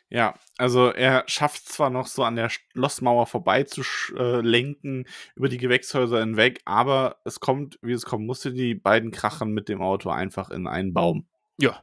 Ja, 0.09 0.39
also 0.57 0.91
er 0.93 1.25
schafft 1.27 1.69
zwar 1.69 1.91
noch 1.91 2.07
so 2.07 2.23
an 2.23 2.37
der 2.37 2.49
Schlossmauer 2.49 3.27
vorbei 3.27 3.65
zu 3.65 3.83
äh, 4.17 4.41
lenken, 4.41 5.07
über 5.35 5.49
die 5.49 5.59
Gewächshäuser 5.59 6.21
hinweg, 6.21 6.61
aber 6.65 7.17
es 7.25 7.41
kommt, 7.41 7.79
wie 7.83 7.93
es 7.93 8.05
kommen 8.05 8.25
musste, 8.25 8.53
die 8.53 8.75
beiden 8.77 9.11
krachen 9.11 9.53
mit 9.53 9.69
dem 9.69 9.83
Auto 9.83 10.11
einfach 10.11 10.51
in 10.51 10.69
einen 10.69 10.93
Baum. 10.95 11.27
Ja, 11.59 11.83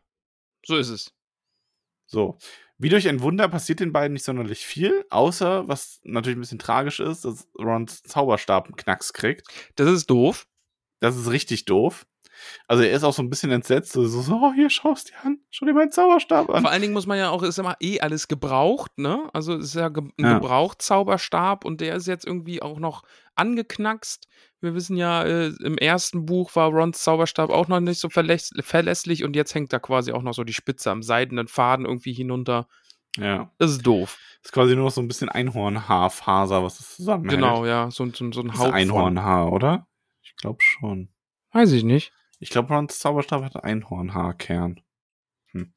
so 0.65 0.77
ist 0.77 0.89
es. 0.89 1.13
So. 2.05 2.37
Wie 2.77 2.89
durch 2.89 3.07
ein 3.07 3.21
Wunder 3.21 3.47
passiert 3.49 3.79
den 3.79 3.93
beiden 3.93 4.13
nicht 4.13 4.25
sonderlich 4.25 4.65
viel, 4.65 5.05
außer, 5.09 5.67
was 5.67 5.99
natürlich 6.03 6.37
ein 6.37 6.41
bisschen 6.41 6.59
tragisch 6.59 6.99
ist, 6.99 7.25
dass 7.25 7.47
Rons 7.57 8.03
Zauberstab 8.03 8.65
einen 8.65 8.75
Knacks 8.75 9.13
kriegt. 9.13 9.47
Das 9.75 9.89
ist 9.89 10.09
doof. 10.09 10.47
Das 10.99 11.17
ist 11.17 11.29
richtig 11.29 11.65
doof. 11.65 12.05
Also 12.67 12.83
er 12.83 12.91
ist 12.91 13.03
auch 13.03 13.13
so 13.13 13.21
ein 13.21 13.29
bisschen 13.29 13.51
entsetzt, 13.51 13.91
so, 13.93 14.05
so 14.05 14.33
oh, 14.33 14.53
hier, 14.53 14.69
schaust 14.69 15.09
dir 15.09 15.15
an, 15.23 15.39
schau 15.49 15.65
dir 15.65 15.73
meinen 15.73 15.91
Zauberstab 15.91 16.49
an. 16.49 16.61
Vor 16.61 16.71
allen 16.71 16.81
Dingen 16.81 16.93
muss 16.93 17.07
man 17.07 17.17
ja 17.17 17.29
auch, 17.29 17.43
ist 17.43 17.59
immer 17.59 17.75
eh 17.79 17.99
alles 17.99 18.27
gebraucht, 18.27 18.97
ne? 18.97 19.29
Also 19.33 19.55
es 19.55 19.65
ist 19.65 19.75
ja 19.75 19.87
ein 19.87 20.11
Ja. 20.17 20.39
Gebrauchtzauberstab 20.39 21.65
und 21.65 21.81
der 21.81 21.95
ist 21.95 22.07
jetzt 22.07 22.25
irgendwie 22.25 22.61
auch 22.61 22.79
noch 22.79 23.03
angeknackst. 23.35 24.27
Wir 24.61 24.73
wissen 24.75 24.95
ja, 24.95 25.23
äh, 25.23 25.47
im 25.63 25.77
ersten 25.77 26.25
Buch 26.25 26.55
war 26.55 26.69
Rons 26.69 27.03
Zauberstab 27.03 27.49
auch 27.49 27.67
noch 27.67 27.79
nicht 27.79 27.99
so 27.99 28.09
verläss 28.09 28.51
verlässlich 28.61 29.23
und 29.23 29.35
jetzt 29.35 29.53
hängt 29.55 29.73
da 29.73 29.79
quasi 29.79 30.11
auch 30.13 30.21
noch 30.21 30.33
so 30.33 30.43
die 30.43 30.53
Spitze 30.53 30.89
am 30.91 31.03
seidenen 31.03 31.47
Faden 31.47 31.85
irgendwie 31.85 32.13
hinunter. 32.13 32.67
Ja. 33.17 33.51
Das 33.59 33.71
ist 33.71 33.85
doof. 33.85 34.17
Ist 34.43 34.53
quasi 34.53 34.75
nur 34.75 34.85
noch 34.85 34.91
so 34.91 35.01
ein 35.01 35.07
bisschen 35.07 35.29
Einhornhaarfaser, 35.29 36.63
was 36.63 36.77
das 36.77 36.95
zusammenhält. 36.95 37.39
Genau, 37.39 37.65
ja, 37.65 37.91
so, 37.91 38.05
so, 38.07 38.31
so 38.31 38.41
ein 38.41 38.47
Das 38.47 38.57
von. 38.57 38.73
Einhornhaar, 38.73 39.51
oder? 39.51 39.87
Ich 40.21 40.35
glaube 40.35 40.59
schon. 40.61 41.09
Weiß 41.51 41.71
ich 41.71 41.83
nicht. 41.83 42.11
Ich 42.43 42.49
glaube, 42.49 42.73
Rons 42.73 42.99
Zauberstab 42.99 43.41
hat 43.41 43.63
Einhornhaarkern. 43.63 44.81
Hm. 45.51 45.73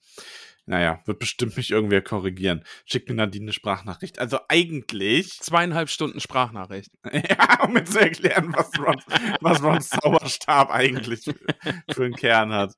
Naja, 0.65 1.01
wird 1.05 1.21
bestimmt 1.21 1.57
mich 1.57 1.71
irgendwer 1.71 2.03
korrigieren. 2.03 2.65
Schickt 2.87 3.09
mir 3.09 3.15
Nadine 3.15 3.45
eine 3.45 3.53
Sprachnachricht. 3.53 4.19
Also 4.19 4.41
eigentlich, 4.49 5.39
Zweieinhalb 5.39 5.89
Stunden 5.89 6.19
Sprachnachricht. 6.19 6.91
ja, 7.13 7.63
um 7.63 7.73
mir 7.73 7.85
zu 7.85 8.01
erklären, 8.01 8.53
was 8.53 8.77
Rons, 8.81 9.05
was 9.41 9.63
Rons 9.63 9.91
Zauberstab 9.91 10.73
eigentlich 10.73 11.23
für, 11.23 12.05
einen 12.05 12.17
Kern 12.17 12.53
hat. 12.53 12.75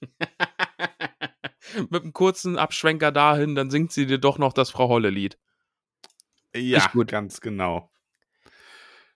Mit 1.88 2.02
einem 2.02 2.12
kurzen 2.12 2.58
Abschwenker 2.58 3.12
dahin, 3.12 3.54
dann 3.54 3.70
singt 3.70 3.92
sie 3.92 4.06
dir 4.06 4.18
doch 4.18 4.38
noch 4.38 4.52
das 4.52 4.70
Frau 4.70 4.88
Holle-Lied. 4.88 5.38
Ja, 6.52 6.90
ganz 7.06 7.40
genau. 7.40 7.92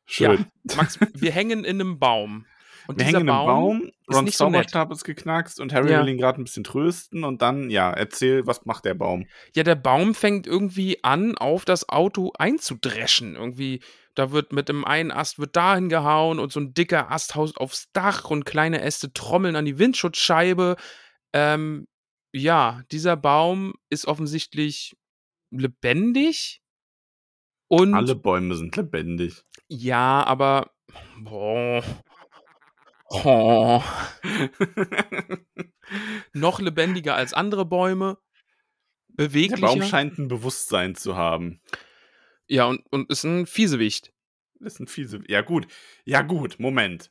Schön. 0.06 0.46
Ja, 0.68 0.76
Max, 0.76 1.00
wir 1.14 1.32
hängen 1.32 1.64
in 1.64 1.80
einem 1.80 1.98
Baum. 1.98 2.46
Und 2.86 2.98
Wir 2.98 3.06
hängen 3.06 3.20
im 3.22 3.26
Baum, 3.26 3.82
ist 4.06 4.14
Rons 4.14 4.24
nett. 4.24 4.34
Zauberstab 4.34 4.92
ist 4.92 5.04
geknackst 5.04 5.60
und 5.60 5.72
Harry 5.72 5.90
Ja. 5.90 6.00
will 6.02 6.08
ihn 6.08 6.18
gerade 6.18 6.40
ein 6.40 6.44
bisschen 6.44 6.64
trösten 6.64 7.24
und 7.24 7.40
dann, 7.42 7.70
ja, 7.70 7.90
erzähl, 7.90 8.46
was 8.46 8.64
macht 8.66 8.84
der 8.84 8.94
Baum? 8.94 9.26
Ja, 9.54 9.62
der 9.62 9.74
Baum 9.76 10.14
fängt 10.14 10.46
irgendwie 10.46 11.02
an, 11.02 11.36
auf 11.38 11.64
das 11.64 11.88
Auto 11.88 12.32
einzudreschen. 12.38 13.36
Irgendwie, 13.36 13.82
da 14.14 14.32
wird 14.32 14.52
mit 14.52 14.68
dem 14.68 14.84
einen 14.84 15.10
Ast 15.10 15.38
wird 15.38 15.56
dahin 15.56 15.88
gehauen 15.88 16.38
und 16.38 16.52
so 16.52 16.60
ein 16.60 16.74
dicker 16.74 17.10
Ast 17.10 17.34
haust 17.34 17.56
aufs 17.58 17.90
Dach 17.92 18.30
und 18.30 18.44
kleine 18.44 18.80
Äste 18.82 19.12
trommeln 19.12 19.56
an 19.56 19.64
die 19.64 19.78
Windschutzscheibe. 19.78 20.76
Ähm, 21.32 21.86
ja, 22.32 22.82
dieser 22.92 23.16
Baum 23.16 23.74
ist 23.90 24.06
offensichtlich 24.06 24.94
lebendig. 25.50 26.60
Und 27.68 27.94
Alle 27.94 28.14
Bäume 28.14 28.54
sind 28.56 28.76
lebendig. 28.76 29.42
ja, 29.68 30.22
aber 30.24 30.70
boah, 31.18 31.82
oh, 33.24 33.82
noch 36.32 36.60
lebendiger 36.60 37.14
als 37.14 37.32
andere 37.34 37.64
Bäume. 37.64 38.18
Der 39.08 39.26
Beweglicher. 39.26 39.66
Baum 39.66 39.82
scheint 39.82 40.18
ein 40.18 40.28
Bewusstsein 40.28 40.94
zu 40.94 41.16
haben. 41.16 41.60
Ja, 42.48 42.66
und, 42.66 42.80
und 42.90 43.08
ist 43.10 43.24
ein 43.24 43.46
Fiesewicht. 43.46 44.12
Ist 44.60 44.80
ein 44.80 44.86
fiese. 44.88 45.20
Ja, 45.28 45.42
gut. 45.42 45.66
Ja, 46.04 46.22
gut. 46.22 46.56
Moment. 46.58 47.10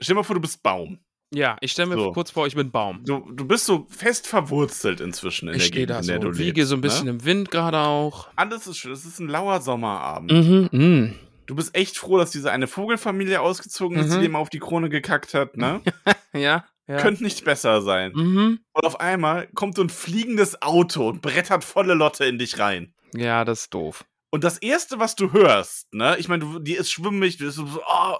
Stell 0.00 0.14
dir 0.14 0.20
mal 0.20 0.24
vor, 0.24 0.34
du 0.34 0.40
bist 0.40 0.62
Baum. 0.62 1.00
Ja, 1.32 1.56
ich 1.60 1.72
stelle 1.72 1.88
mir 1.90 1.94
So. 1.96 2.12
kurz 2.12 2.30
vor, 2.30 2.46
ich 2.46 2.54
bin 2.56 2.70
Baum. 2.70 3.04
Du, 3.04 3.30
du 3.32 3.46
bist 3.46 3.66
so 3.66 3.86
fest 3.88 4.26
verwurzelt 4.26 5.00
inzwischen 5.00 5.48
in 5.48 5.54
ich 5.56 5.64
der 5.64 5.70
Gegend, 5.70 5.90
da 5.90 5.98
in 5.98 6.02
so 6.04 6.10
der 6.12 6.18
du 6.20 6.38
wiege 6.38 6.60
lebst. 6.60 6.70
so 6.70 6.74
ein 6.76 6.80
bisschen 6.80 7.04
Ne? 7.04 7.10
im 7.12 7.24
Wind 7.24 7.50
gerade 7.50 7.78
auch. 7.78 8.28
Alles 8.36 8.66
ist 8.66 8.78
schön. 8.78 8.92
Es 8.92 9.04
ist 9.04 9.20
ein 9.20 9.28
lauer 9.28 9.60
Sommerabend. 9.60 10.32
Mhm, 10.32 10.68
mhm. 10.72 11.14
Du 11.50 11.56
bist 11.56 11.74
echt 11.74 11.98
froh, 11.98 12.16
dass 12.16 12.30
diese 12.30 12.52
eine 12.52 12.68
Vogelfamilie 12.68 13.40
ausgezogen 13.40 13.98
ist, 13.98 14.12
die 14.12 14.18
Mhm. 14.18 14.22
dir 14.22 14.28
mal 14.28 14.38
auf 14.38 14.50
die 14.50 14.60
Krone 14.60 14.88
gekackt 14.88 15.34
hat, 15.34 15.56
ne? 15.56 15.80
Ja, 16.32 16.64
ja. 16.86 16.96
Könnte 16.98 17.24
nicht 17.24 17.44
besser 17.44 17.82
sein. 17.82 18.12
mhm. 18.14 18.60
Und 18.72 18.84
auf 18.86 19.00
einmal 19.00 19.48
kommt 19.48 19.74
so 19.74 19.82
ein 19.82 19.88
fliegendes 19.90 20.62
Auto 20.62 21.08
und 21.08 21.22
brettert 21.22 21.64
volle 21.64 21.94
Lotte 21.94 22.24
in 22.24 22.38
dich 22.38 22.60
rein. 22.60 22.94
Ja, 23.16 23.44
das 23.44 23.62
ist 23.62 23.74
doof. 23.74 24.04
Und 24.30 24.44
das 24.44 24.58
erste, 24.58 25.00
was 25.00 25.16
du 25.16 25.32
hörst, 25.32 25.92
ne, 25.92 26.16
ich 26.18 26.28
meine, 26.28 26.60
die 26.60 26.74
ist 26.74 26.92
schwimmig, 26.92 27.38
du 27.38 27.46
bist 27.46 27.56
so, 27.56 27.66
oh, 27.84 28.18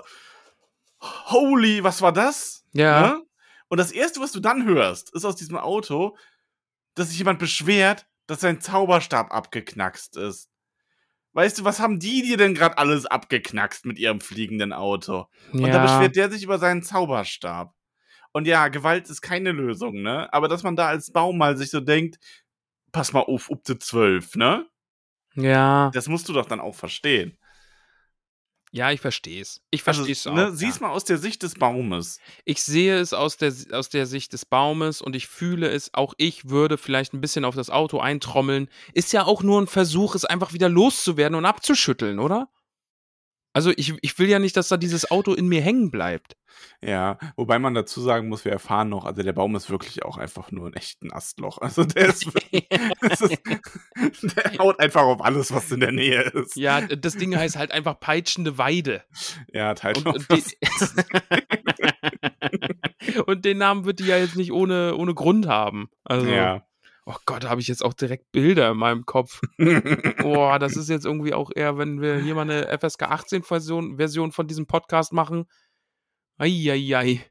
holy, 1.01 1.85
was 1.85 2.03
war 2.03 2.13
das? 2.13 2.65
Ja. 2.73 3.01
Ne? 3.01 3.23
Und 3.69 3.79
das 3.79 3.93
erste, 3.93 4.19
was 4.21 4.33
du 4.33 4.41
dann 4.41 4.65
hörst, 4.65 5.15
ist 5.15 5.25
aus 5.25 5.37
diesem 5.37 5.57
Auto, 5.57 6.17
dass 6.97 7.11
sich 7.11 7.19
jemand 7.19 7.39
beschwert, 7.39 8.07
dass 8.27 8.41
sein 8.41 8.61
Zauberstab 8.61 9.33
abgeknackst 9.33 10.17
ist. 10.17 10.50
Weißt 11.33 11.59
du, 11.59 11.65
was 11.65 11.79
haben 11.79 12.01
die 12.01 12.23
dir 12.23 12.37
denn 12.37 12.55
gerade 12.55 12.79
alles 12.79 13.07
abgeknackst 13.07 13.87
mit 13.87 13.99
ihrem 13.99 14.21
fliegenden 14.21 14.73
Auto? 14.73 15.27
Und 15.53 15.63
da 15.63 15.69
ja. 15.69 15.83
beschwert 15.83 16.17
der 16.17 16.31
sich 16.31 16.43
über 16.43 16.59
seinen 16.59 16.83
Zauberstab. 16.83 17.75
Und 18.33 18.47
ja, 18.47 18.69
Gewalt 18.69 19.09
ist 19.09 19.23
keine 19.23 19.53
Lösung, 19.53 20.03
ne? 20.03 20.33
Aber 20.33 20.49
dass 20.49 20.63
man 20.63 20.77
da 20.77 20.87
als 20.87 21.13
Baum 21.13 21.39
mal 21.39 21.57
sich 21.57 21.71
so 21.71 21.81
denkt, 21.81 22.19
pass 22.93 23.13
mal 23.13 23.21
auf, 23.21 23.51
up 23.51 23.63
to 23.65 23.75
12, 23.75 24.37
ne? 24.37 24.67
ja. 25.35 25.91
Das 25.95 26.09
musst 26.09 26.29
du 26.29 26.33
doch 26.33 26.47
dann 26.47 26.61
auch 26.61 26.75
verstehen. 26.75 27.39
Ja, 28.73 28.93
ich 28.93 29.01
verstehe 29.01 29.43
es. 29.43 29.61
Ich 29.71 29.87
Also, 29.87 30.05
verstehe 30.05 30.13
es 30.13 30.27
auch. 30.27 30.35
ne, 30.35 30.53
sieh's 30.55 30.77
ja. 30.77 30.87
mal 30.87 30.93
aus 30.93 31.05
der 31.05 31.19
Sicht 31.19 31.43
des 31.43 31.55
Baumes. 31.57 32.21
Ich 32.45 32.63
sehe 32.63 32.99
es 32.99 33.13
aus 33.13 33.37
der, 33.37 33.53
aus 33.73 33.89
der 33.89 34.07
Sicht 34.07 34.33
des 34.33 34.47
Baumes 34.47 35.03
und 35.03 35.17
ich 35.17 35.27
fühle 35.27 35.69
es, 35.69 35.93
auch 35.93 36.15
ich 36.19 36.49
würde 36.49 36.79
vielleicht 36.79 37.13
ein 37.13 37.21
bisschen 37.21 37.45
auf 37.45 37.57
das 37.57 37.69
Auto 37.69 37.99
eintrommeln. 37.99 38.69
Ist 38.95 39.13
ja 39.13 39.25
auch 39.25 39.43
nur 39.43 39.61
ein 39.61 39.67
Versuch, 39.67 40.15
es 40.15 40.25
einfach 40.25 40.53
wieder 40.53 40.69
loszuwerden 40.69 41.37
und 41.37 41.47
abzuschütteln, 41.47 42.21
oder? 42.21 42.49
Also 43.53 43.73
ich, 43.77 43.95
ich 44.03 44.17
will 44.19 44.29
ja 44.29 44.39
nicht, 44.39 44.57
dass 44.57 44.69
da 44.69 44.77
dieses 44.77 45.11
Auto 45.11 45.35
in 45.35 45.49
mir 45.49 45.61
hängen 45.61 45.91
bleibt. 45.91 46.37
Ja, 46.83 47.19
wobei 47.37 47.59
man 47.59 47.75
dazu 47.75 48.01
sagen 48.01 48.29
muss, 48.29 48.45
wir 48.45 48.53
erfahren 48.53 48.89
noch, 48.89 49.05
also 49.05 49.23
der 49.23 49.33
Baum 49.33 49.57
ist 49.57 49.71
wirklich 49.71 50.05
auch 50.05 50.19
einfach 50.19 50.51
nur 50.53 50.67
ein 50.69 50.75
echten 50.75 51.13
Astloch. 51.13 51.59
Also 51.61 51.85
der 51.85 52.09
ist, 52.09 52.27
wirklich- 52.27 52.69
ist 53.01 54.37
der 54.37 54.59
haut 54.59 54.79
einfach 54.81 55.03
auf 55.03 55.23
alles, 55.25 55.53
was 55.53 55.71
in 55.73 55.81
der 55.81 55.93
Nähe 55.93 56.23
ist. 56.23 56.57
Ja, 56.57 56.81
das 56.83 57.17
Ding 57.17 57.37
heißt 57.37 57.57
halt 57.57 57.73
einfach 57.73 57.99
peitschende 57.99 58.57
Weide. 58.59 59.03
Ja, 59.53 59.75
halt 59.83 59.97
Und, 59.99 60.07
und, 60.07 60.27
und 63.27 63.45
den 63.45 63.59
Namen 63.59 63.85
wird 63.85 64.01
die 64.01 64.07
ja 64.07 64.17
jetzt 64.17 64.37
nicht 64.37 64.53
ohne, 64.53 64.97
ohne 64.97 65.15
Grund 65.15 65.47
haben. 65.47 65.89
Also, 66.05 66.27
Ja. 66.27 66.67
Oh 67.11 67.17
Gott, 67.27 67.43
da 67.43 67.49
habe 67.49 67.61
ich 67.61 67.67
jetzt 67.67 67.85
auch 67.85 67.93
direkt 67.93 68.31
Bilder 68.31 68.71
in 68.71 68.77
meinem 68.77 69.05
Kopf. 69.05 69.41
Boah, 70.23 70.61
das 70.61 70.77
ist 70.77 70.89
jetzt 70.89 71.05
irgendwie 71.05 71.35
auch 71.35 71.51
eher, 71.53 71.77
wenn 71.77 72.01
wir 72.01 72.19
hier 72.19 72.37
mal 72.37 72.43
eine 72.43 72.69
FSK 72.79 73.03
18 73.03 73.43
Version, 73.43 74.31
von 74.31 74.47
diesem 74.47 74.67
Podcast 74.67 75.13
machen. 75.13 75.47
Eieiei. 76.39 77.29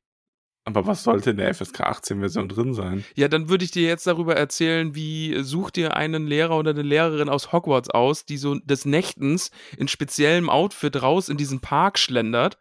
Aber 0.65 0.85
was 0.85 1.03
sollte 1.03 1.29
in 1.29 1.37
der 1.37 1.53
FSK 1.53 1.79
18 1.79 2.19
Version 2.19 2.49
drin 2.49 2.73
sein? 2.73 3.05
Ja, 3.15 3.29
dann 3.29 3.47
würde 3.47 3.63
ich 3.63 3.71
dir 3.71 3.87
jetzt 3.87 4.05
darüber 4.05 4.35
erzählen, 4.35 4.95
wie 4.95 5.33
äh, 5.33 5.43
such 5.43 5.71
dir 5.71 5.95
einen 5.95 6.27
Lehrer 6.27 6.57
oder 6.57 6.71
eine 6.71 6.81
Lehrerin 6.81 7.29
aus 7.29 7.53
Hogwarts 7.53 7.89
aus, 7.89 8.25
die 8.25 8.35
so 8.37 8.55
des 8.55 8.83
Nächtens 8.83 9.49
in 9.77 9.87
speziellem 9.87 10.49
Outfit 10.49 11.01
raus 11.01 11.29
in 11.29 11.37
diesen 11.37 11.61
Park 11.61 11.97
schlendert 11.97 12.57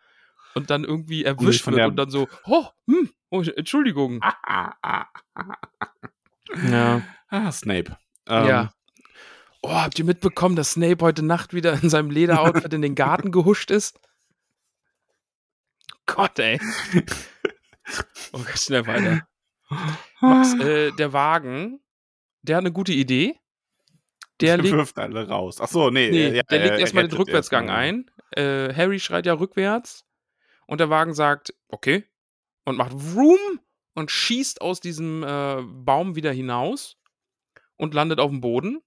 und 0.54 0.70
dann 0.70 0.84
irgendwie 0.84 1.24
erwischt 1.24 1.66
wird 1.66 1.84
und 1.84 1.96
dann 1.96 2.10
so, 2.10 2.28
oh, 2.46 2.66
hm, 2.86 3.10
oh, 3.30 3.42
Entschuldigung. 3.42 4.20
Ja. 6.70 7.02
Ah, 7.28 7.52
Snape. 7.52 7.96
Ähm, 8.26 8.46
ja. 8.46 8.72
Oh, 9.62 9.72
habt 9.72 9.98
ihr 9.98 10.04
mitbekommen, 10.04 10.56
dass 10.56 10.72
Snape 10.72 11.04
heute 11.04 11.24
Nacht 11.24 11.52
wieder 11.52 11.82
in 11.82 11.90
seinem 11.90 12.10
Lederoutfit 12.10 12.72
in 12.72 12.82
den 12.82 12.94
Garten 12.94 13.32
gehuscht 13.32 13.70
ist? 13.70 13.98
Gott, 16.06 16.38
ey. 16.38 16.60
Oh 18.32 18.38
Gott, 18.38 18.58
schnell 18.58 18.86
weiter. 18.86 19.26
Max, 20.20 20.54
äh, 20.60 20.92
der 20.92 21.12
Wagen, 21.12 21.80
der 22.42 22.56
hat 22.56 22.62
eine 22.62 22.72
gute 22.72 22.92
Idee. 22.92 23.38
Der 24.40 24.56
Der 24.56 24.70
wirft 24.70 24.98
alle 24.98 25.26
raus. 25.26 25.60
Ach 25.60 25.68
so, 25.68 25.90
nee. 25.90 26.10
nee, 26.10 26.26
äh, 26.26 26.36
ja, 26.36 26.42
der 26.44 26.58
legt 26.60 26.72
er 26.72 26.78
erstmal 26.78 27.08
den 27.08 27.16
Rückwärtsgang 27.16 27.70
ein. 27.70 28.10
Äh, 28.32 28.72
Harry 28.74 29.00
schreit 29.00 29.26
ja 29.26 29.32
rückwärts. 29.32 30.04
Und 30.66 30.80
der 30.80 30.90
Wagen 30.90 31.14
sagt, 31.14 31.54
okay. 31.68 32.04
Und 32.64 32.76
macht 32.76 32.92
Vroom 32.92 33.60
und 33.98 34.12
schießt 34.12 34.60
aus 34.60 34.80
diesem 34.80 35.24
äh, 35.24 35.60
Baum 35.60 36.14
wieder 36.14 36.30
hinaus 36.30 36.96
und 37.76 37.94
landet 37.94 38.20
auf 38.20 38.30
dem 38.30 38.40
Boden. 38.40 38.80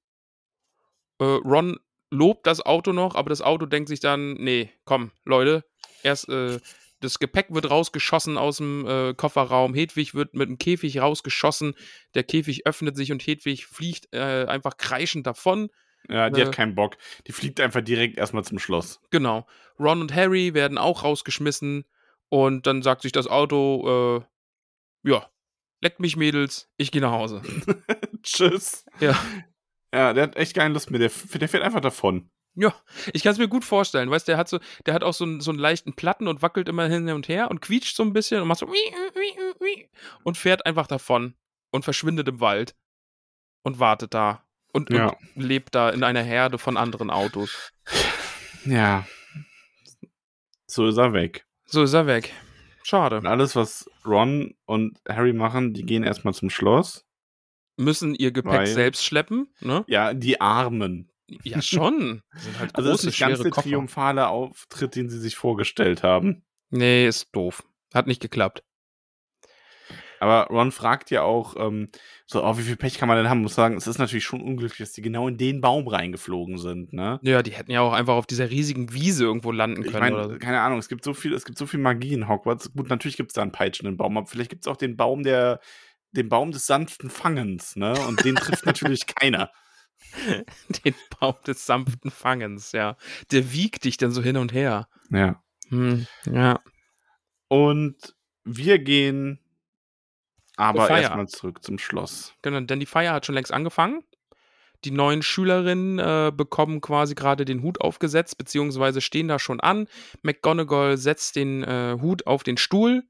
Äh, 1.19 1.26
Ron 1.26 1.80
lobt 2.10 2.47
das 2.47 2.62
Auto 2.62 2.93
noch, 2.93 3.15
aber 3.15 3.30
das 3.30 3.41
Auto 3.41 3.65
denkt 3.65 3.89
sich 3.89 4.00
dann, 4.00 4.36
nee, 4.36 4.71
komm, 4.86 5.12
Leute, 5.26 5.65
erst 6.02 6.30
äh, 6.30 6.60
das 7.02 7.19
Gepäck 7.19 7.47
wird 7.50 7.69
rausgeschossen 7.69 8.38
aus 8.38 8.58
dem 8.58 8.88
äh, 8.88 9.13
Kofferraum, 9.13 9.74
Hedwig 9.74 10.13
wird 10.15 10.34
mit 10.34 10.47
dem 10.47 10.58
Käfig 10.58 11.00
rausgeschossen, 11.02 11.76
der 12.15 12.24
Käfig 12.24 12.65
öffnet 12.65 12.95
sich 12.95 13.12
und 13.12 13.21
Hedwig 13.21 13.65
fliegt 13.65 14.13
äh, 14.13 14.45
einfach 14.45 14.78
kreischend 14.78 15.28
davon. 15.28 15.69
Ja, 16.08 16.30
die 16.30 16.39
Äh. 16.39 16.45
hat 16.45 16.56
keinen 16.56 16.76
Bock. 16.76 16.97
Die 17.28 17.34
fliegt 17.34 17.60
einfach 17.60 17.82
direkt 17.82 18.17
erstmal 18.17 18.45
zum 18.45 18.60
Schloss. 18.60 19.02
Genau. 19.10 19.45
Ron 19.78 20.00
und 20.00 20.15
Harry 20.15 20.54
werden 20.54 20.78
auch 20.78 21.04
rausgeschmissen 21.04 21.84
und 22.30 22.65
dann 22.65 22.82
sagt 22.82 23.02
sich 23.02 23.12
das 23.12 23.28
Auto, 23.28 24.19
äh, 24.19 24.31
ja, 25.04 25.30
leckt 25.82 26.00
mich 26.00 26.16
Mädels, 26.18 26.70
ich 26.78 26.92
gehe 26.92 27.02
nach 27.02 27.12
Hause. 27.12 27.42
Tschüss. 28.24 28.86
Ja. 29.00 29.18
Ja, 29.94 30.14
der 30.14 30.24
hat 30.24 30.36
echt 30.38 30.54
keine 30.56 30.74
Lust 30.74 30.90
mehr. 30.92 31.00
Der, 31.00 31.12
der 31.34 31.50
fährt 31.50 31.64
einfach 31.64 31.82
davon. 31.82 32.30
Ja, 32.54 32.74
ich 33.14 33.24
kann 33.24 33.32
es 33.32 33.38
mir 33.38 33.48
gut 33.48 33.64
vorstellen. 33.64 34.10
Weißt 34.10 34.28
du, 34.28 34.32
der 34.34 34.38
hat 34.38 34.50
so, 34.50 34.60
der 34.86 34.94
hat 34.94 35.04
auch 35.04 35.14
so 35.14 35.24
einen, 35.24 35.40
so 35.42 35.52
einen 35.52 35.60
leichten 35.60 35.94
Platten 35.94 36.28
und 36.28 36.42
wackelt 36.42 36.68
immer 36.70 36.88
hin 36.88 37.10
und 37.10 37.28
her 37.30 37.50
und 37.50 37.62
quietscht 37.62 37.96
so 37.96 38.04
ein 38.04 38.14
bisschen 38.14 38.42
und 38.42 38.48
macht 38.48 38.60
so 38.60 38.70
und 40.24 40.38
fährt 40.38 40.66
einfach 40.66 40.88
davon 40.88 41.36
und 41.72 41.84
verschwindet 41.84 42.28
im 42.28 42.40
Wald 42.42 42.76
und 43.64 43.80
wartet 43.80 44.14
da 44.14 44.46
und, 44.74 44.90
Ja. 44.90 45.16
und 45.36 45.42
lebt 45.42 45.76
da 45.76 45.90
in 45.90 46.04
einer 46.04 46.24
Herde 46.24 46.58
von 46.58 46.76
anderen 46.78 47.10
Autos. 47.10 47.72
Ja. 48.66 49.08
So 50.68 50.88
ist 50.88 50.98
er 50.98 51.14
weg. 51.14 51.46
So 51.66 51.84
ist 51.84 51.94
er 51.94 52.06
weg. 52.06 52.34
Schade. 52.84 53.17
Und 53.17 53.28
alles, 53.28 53.56
was 53.56 53.89
Ron 54.06 54.56
und 54.65 54.98
Harry 55.08 55.34
machen, 55.34 55.74
die 55.74 55.84
gehen 55.86 56.04
erstmal 56.04 56.34
zum 56.34 56.50
Schloss. 56.50 57.06
Müssen 57.78 58.13
ihr 58.15 58.32
Gepäck 58.32 58.52
Weil- 58.52 58.67
selbst 58.67 59.04
schleppen, 59.06 59.48
ne? 59.60 59.84
Ja, 59.88 60.13
die 60.13 60.39
Armen. 60.41 61.10
Ja, 61.44 61.62
schon. 61.62 62.22
Das 62.34 62.44
sind 62.44 62.60
halt 62.60 62.76
Also 62.76 62.89
das 62.91 63.04
ist 63.06 63.20
der 63.20 63.38
Koffer. 63.52 63.62
triumphale 63.70 64.28
Auftritt, 64.28 64.96
den 64.96 65.10
sie 65.10 65.20
sich 65.20 65.36
vorgestellt 65.36 66.04
haben. 66.04 66.44
Nee, 66.70 67.08
ist 67.08 67.30
doof. 67.34 67.63
Hat 67.94 68.08
nicht 68.08 68.22
geklappt. 68.22 68.63
Aber 70.22 70.46
Ron 70.52 70.72
fragt 70.72 71.10
ja 71.10 71.24
auch, 71.24 71.56
ähm, 71.58 71.90
so, 72.28 72.44
oh, 72.44 72.58
wie 72.58 72.62
viel 72.62 72.76
Pech 72.76 73.00
kann 73.00 73.08
man 73.08 73.18
denn 73.18 73.28
haben? 73.28 73.42
Muss 73.42 73.56
sagen, 73.56 73.76
es 73.76 73.88
ist 73.88 73.98
natürlich 73.98 74.24
schon 74.24 74.42
unglücklich, 74.42 74.78
dass 74.78 74.94
die 74.94 75.02
genau 75.02 75.28
in 75.28 75.38
den 75.38 75.62
Baum 75.62 75.88
reingeflogen 75.88 76.60
sind, 76.60 76.94
ne? 76.94 77.20
Ja, 77.24 77.42
die 77.42 77.52
hätten 77.52 77.72
ja 77.72 77.82
auch 77.82 77.94
einfach 77.94 78.14
auf 78.14 78.28
dieser 78.28 78.52
riesigen 78.52 78.94
Wiese 78.94 79.24
irgendwo 79.24 79.52
landen 79.52 79.84
Ich 79.84 79.92
können. 79.92 80.00
meine, 80.00 80.16
oder 80.16 80.30
so. 80.30 80.38
keine 80.38 80.62
Ahnung, 80.62 80.78
es 80.78 80.90
gibt 80.90 81.04
so 81.04 81.16
viel, 81.16 81.34
es 81.34 81.44
gibt 81.44 81.58
so 81.58 81.66
viel 81.66 81.80
Magie 81.80 82.14
in 82.14 82.28
Hogwarts. 82.28 82.72
Gut, 82.72 82.88
natürlich 82.90 83.18
gibt 83.18 83.32
es 83.32 83.34
da 83.34 83.42
einen 83.42 83.52
peitschenden 83.52 83.98
Baum, 83.98 84.16
aber 84.16 84.28
vielleicht 84.28 84.52
gibt 84.52 84.64
es 84.64 84.72
auch 84.72 84.78
den 84.78 84.96
Baum 84.96 85.24
der, 85.24 85.60
den 86.12 86.30
Baum 86.30 86.52
des 86.52 86.68
sanften 86.68 87.10
Fangens, 87.10 87.76
ne? 87.76 87.94
Und 88.08 88.24
den 88.24 88.36
trifft 88.36 88.66
natürlich 88.68 89.06
keiner. 89.16 89.50
Den 90.86 90.94
Baum 91.20 91.36
des 91.48 91.66
sanften 91.66 92.12
Fangens, 92.12 92.72
ja. 92.74 92.96
Der 93.32 93.52
wiegt 93.54 93.86
dich 93.86 93.98
dann 93.98 94.12
so 94.12 94.22
hin 94.22 94.38
und 94.38 94.54
her. 94.54 94.88
Ja. 95.10 95.42
Hm, 95.70 96.06
ja. 96.32 96.60
Und 97.48 97.98
wir 98.44 98.80
gehen 98.80 99.40
aber 100.62 100.89
erstmal 100.89 101.28
zurück 101.28 101.63
zum 101.63 101.78
Schloss. 101.78 102.34
Genau, 102.41 102.60
denn 102.62 102.80
die 102.80 102.86
Feier 102.86 103.13
hat 103.13 103.26
schon 103.26 103.36
längst 103.36 103.52
angefangen. 103.52 104.04
Die 104.84 104.91
neuen 104.91 105.21
Schülerinnen 105.21 106.00
äh, 106.00 106.32
bekommen 106.36 106.82
quasi 106.82 107.13
gerade 107.13 107.45
den 107.45 107.62
Hut 107.62 107.82
aufgesetzt, 107.82 108.38
beziehungsweise 108.38 109.00
stehen 109.00 109.28
da 109.28 109.38
schon 109.38 109.60
an. 109.60 109.88
McGonagall 110.24 110.97
setzt 110.97 111.36
den 111.36 111.63
äh, 111.63 111.97
Hut 112.02 112.26
auf 112.26 112.43
den 112.43 112.58
Stuhl. 112.58 113.04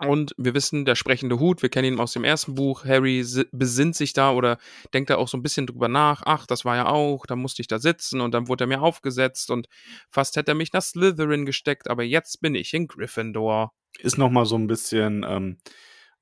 Und 0.00 0.34
wir 0.36 0.54
wissen, 0.54 0.84
der 0.84 0.96
sprechende 0.96 1.38
Hut, 1.38 1.62
wir 1.62 1.68
kennen 1.68 1.94
ihn 1.94 2.00
aus 2.00 2.12
dem 2.14 2.24
ersten 2.24 2.54
Buch. 2.54 2.84
Harry 2.84 3.22
si- 3.22 3.46
besinnt 3.52 3.94
sich 3.94 4.14
da 4.14 4.32
oder 4.32 4.58
denkt 4.94 5.10
da 5.10 5.16
auch 5.16 5.28
so 5.28 5.36
ein 5.36 5.42
bisschen 5.42 5.66
drüber 5.66 5.86
nach. 5.86 6.22
Ach, 6.24 6.46
das 6.46 6.64
war 6.64 6.74
ja 6.74 6.86
auch, 6.86 7.26
da 7.26 7.36
musste 7.36 7.62
ich 7.62 7.68
da 7.68 7.78
sitzen 7.78 8.20
und 8.20 8.32
dann 8.32 8.48
wurde 8.48 8.64
er 8.64 8.66
mir 8.66 8.80
aufgesetzt 8.80 9.50
und 9.50 9.68
fast 10.10 10.36
hätte 10.36 10.52
er 10.52 10.54
mich 10.56 10.72
nach 10.72 10.82
Slytherin 10.82 11.46
gesteckt, 11.46 11.88
aber 11.88 12.02
jetzt 12.02 12.40
bin 12.40 12.54
ich 12.54 12.74
in 12.74 12.88
Gryffindor. 12.88 13.74
Ist 13.98 14.18
nochmal 14.18 14.46
so 14.46 14.56
ein 14.56 14.66
bisschen 14.66 15.24
ähm, 15.28 15.58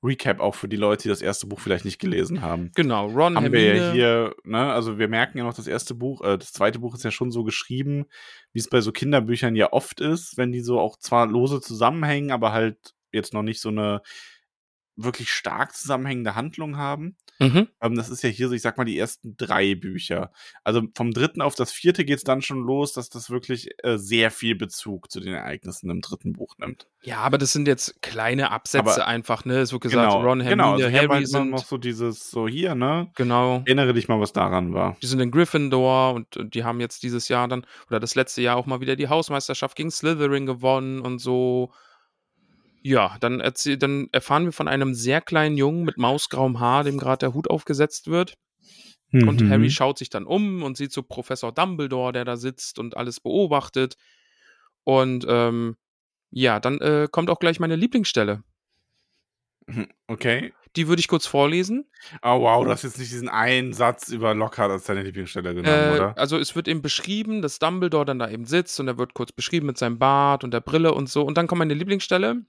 Recap 0.03 0.39
auch 0.39 0.55
für 0.55 0.67
die 0.67 0.77
Leute, 0.77 1.03
die 1.03 1.09
das 1.09 1.21
erste 1.21 1.47
Buch 1.47 1.59
vielleicht 1.59 1.85
nicht 1.85 1.99
gelesen 1.99 2.41
haben. 2.41 2.71
Genau, 2.75 3.07
Ron, 3.07 3.35
haben 3.35 3.51
wir 3.51 3.61
ja 3.61 3.73
Hermine. 3.73 3.93
hier, 3.93 4.35
ne, 4.43 4.71
also 4.71 4.97
wir 4.97 5.07
merken 5.07 5.37
ja 5.37 5.43
noch, 5.43 5.53
das 5.53 5.67
erste 5.67 5.93
Buch, 5.93 6.21
äh, 6.21 6.37
das 6.37 6.53
zweite 6.53 6.79
Buch 6.79 6.95
ist 6.95 7.03
ja 7.03 7.11
schon 7.11 7.31
so 7.31 7.43
geschrieben, 7.43 8.05
wie 8.53 8.59
es 8.59 8.69
bei 8.69 8.81
so 8.81 8.91
Kinderbüchern 8.91 9.55
ja 9.55 9.71
oft 9.71 10.01
ist, 10.01 10.37
wenn 10.37 10.51
die 10.51 10.61
so 10.61 10.79
auch 10.79 10.97
zwar 10.97 11.27
lose 11.27 11.61
zusammenhängen, 11.61 12.31
aber 12.31 12.51
halt 12.51 12.95
jetzt 13.11 13.33
noch 13.33 13.43
nicht 13.43 13.61
so 13.61 13.69
eine 13.69 14.01
wirklich 14.95 15.31
stark 15.31 15.73
zusammenhängende 15.75 16.35
Handlung 16.35 16.77
haben. 16.77 17.15
Mhm. 17.39 17.67
Ähm, 17.81 17.95
das 17.95 18.09
ist 18.09 18.21
ja 18.21 18.29
hier 18.29 18.49
so, 18.49 18.53
ich 18.53 18.61
sag 18.61 18.77
mal, 18.77 18.83
die 18.85 18.99
ersten 18.99 19.35
drei 19.35 19.73
Bücher. 19.73 20.31
Also 20.63 20.83
vom 20.95 21.11
dritten 21.11 21.41
auf 21.41 21.55
das 21.55 21.71
vierte 21.71 22.05
geht 22.05 22.17
es 22.17 22.23
dann 22.23 22.41
schon 22.41 22.59
los, 22.59 22.93
dass 22.93 23.09
das 23.09 23.29
wirklich 23.31 23.69
äh, 23.83 23.97
sehr 23.97 24.29
viel 24.31 24.55
Bezug 24.55 25.09
zu 25.09 25.19
den 25.19 25.33
Ereignissen 25.33 25.89
im 25.89 26.01
dritten 26.01 26.33
Buch 26.33 26.57
nimmt. 26.59 26.87
Ja, 27.01 27.17
aber 27.19 27.39
das 27.39 27.51
sind 27.51 27.67
jetzt 27.67 28.01
kleine 28.03 28.51
Absätze 28.51 28.91
Aber- 29.01 29.07
einfach, 29.07 29.43
ne? 29.45 29.59
Es 29.59 29.71
wird 29.71 29.81
gesagt, 29.81 30.13
Ron, 30.13 30.39
Hermine, 30.41 30.49
genau. 30.49 30.71
Also 30.73 30.85
Harry 30.91 31.07
halt 31.07 31.27
sind, 31.27 31.49
noch 31.49 31.65
so 31.65 31.77
dieses, 31.77 32.29
so 32.29 32.47
hier, 32.47 32.75
ne? 32.75 33.09
genau, 33.15 33.63
Erinnere 33.65 33.93
dich 33.93 34.07
mal, 34.07 34.19
was 34.19 34.33
daran 34.33 34.73
war. 34.75 34.97
die 35.01 35.07
sind 35.07 35.19
in 35.19 35.31
Gryffindor 35.31 36.13
und 36.13 36.35
äh, 36.37 36.45
die 36.45 36.63
haben 36.63 36.79
jetzt 36.79 37.01
dieses 37.01 37.27
Jahr 37.27 37.47
dann, 37.47 37.65
oder 37.87 37.99
das 37.99 38.13
letzte 38.13 38.41
Jahr 38.43 38.55
auch 38.57 38.67
mal 38.67 38.81
wieder 38.81 38.95
die 38.95 39.07
Hausmeisterschaft 39.09 39.75
gegen 39.75 39.89
Slytherin 39.89 40.45
gewonnen 40.45 40.99
und 41.01 41.17
so. 41.19 41.71
Ja, 42.83 43.17
dann, 43.19 43.39
erzähl, 43.39 43.77
dann 43.77 44.07
erfahren 44.11 44.45
wir 44.45 44.51
von 44.51 44.67
einem 44.67 44.93
sehr 44.95 45.21
kleinen 45.21 45.55
Jungen 45.57 45.83
mit 45.83 45.97
mausgrauem 45.97 46.59
Haar, 46.59 46.83
dem 46.83 46.97
gerade 46.97 47.19
der 47.19 47.33
Hut 47.33 47.49
aufgesetzt 47.49 48.07
wird. 48.07 48.35
Und 49.13 49.41
Mhm. 49.41 49.49
Harry 49.49 49.69
schaut 49.69 49.97
sich 49.97 50.09
dann 50.09 50.25
um 50.25 50.63
und 50.63 50.77
sieht 50.77 50.93
so 50.93 51.03
Professor 51.03 51.51
Dumbledore, 51.51 52.13
der 52.13 52.23
da 52.25 52.37
sitzt 52.37 52.79
und 52.79 52.95
alles 52.95 53.19
beobachtet. 53.19 53.97
Und 54.85 55.25
ähm, 55.27 55.75
ja, 56.31 56.59
dann 56.61 56.79
äh, 56.79 57.07
kommt 57.11 57.29
auch 57.29 57.39
gleich 57.39 57.59
meine 57.59 57.75
Lieblingsstelle. 57.75 58.41
Okay. 60.07 60.53
Die 60.75 60.87
würde 60.87 61.01
ich 61.01 61.07
kurz 61.09 61.25
vorlesen. 61.27 61.85
Oh 62.23 62.41
wow, 62.41 62.63
du 62.63 62.71
hast 62.71 62.83
jetzt 62.83 62.97
nicht 62.97 63.11
diesen 63.11 63.27
einen 63.29 63.73
Satz 63.73 64.09
über 64.09 64.33
Lockhart 64.33 64.71
als 64.71 64.85
deine 64.85 65.03
Lieblingsstelle 65.03 65.53
genommen, 65.53 65.91
Äh, 65.91 65.95
oder? 65.95 66.17
also 66.17 66.37
es 66.37 66.55
wird 66.55 66.67
eben 66.69 66.81
beschrieben, 66.81 67.41
dass 67.41 67.59
Dumbledore 67.59 68.05
dann 68.05 68.19
da 68.19 68.29
eben 68.29 68.45
sitzt 68.45 68.79
und 68.79 68.87
er 68.87 68.97
wird 68.97 69.13
kurz 69.13 69.33
beschrieben 69.33 69.67
mit 69.67 69.77
seinem 69.77 69.99
Bart 69.99 70.43
und 70.45 70.51
der 70.53 70.61
Brille 70.61 70.93
und 70.93 71.09
so. 71.09 71.23
Und 71.23 71.37
dann 71.37 71.47
kommt 71.47 71.59
meine 71.59 71.73
Lieblingsstelle. 71.73 72.45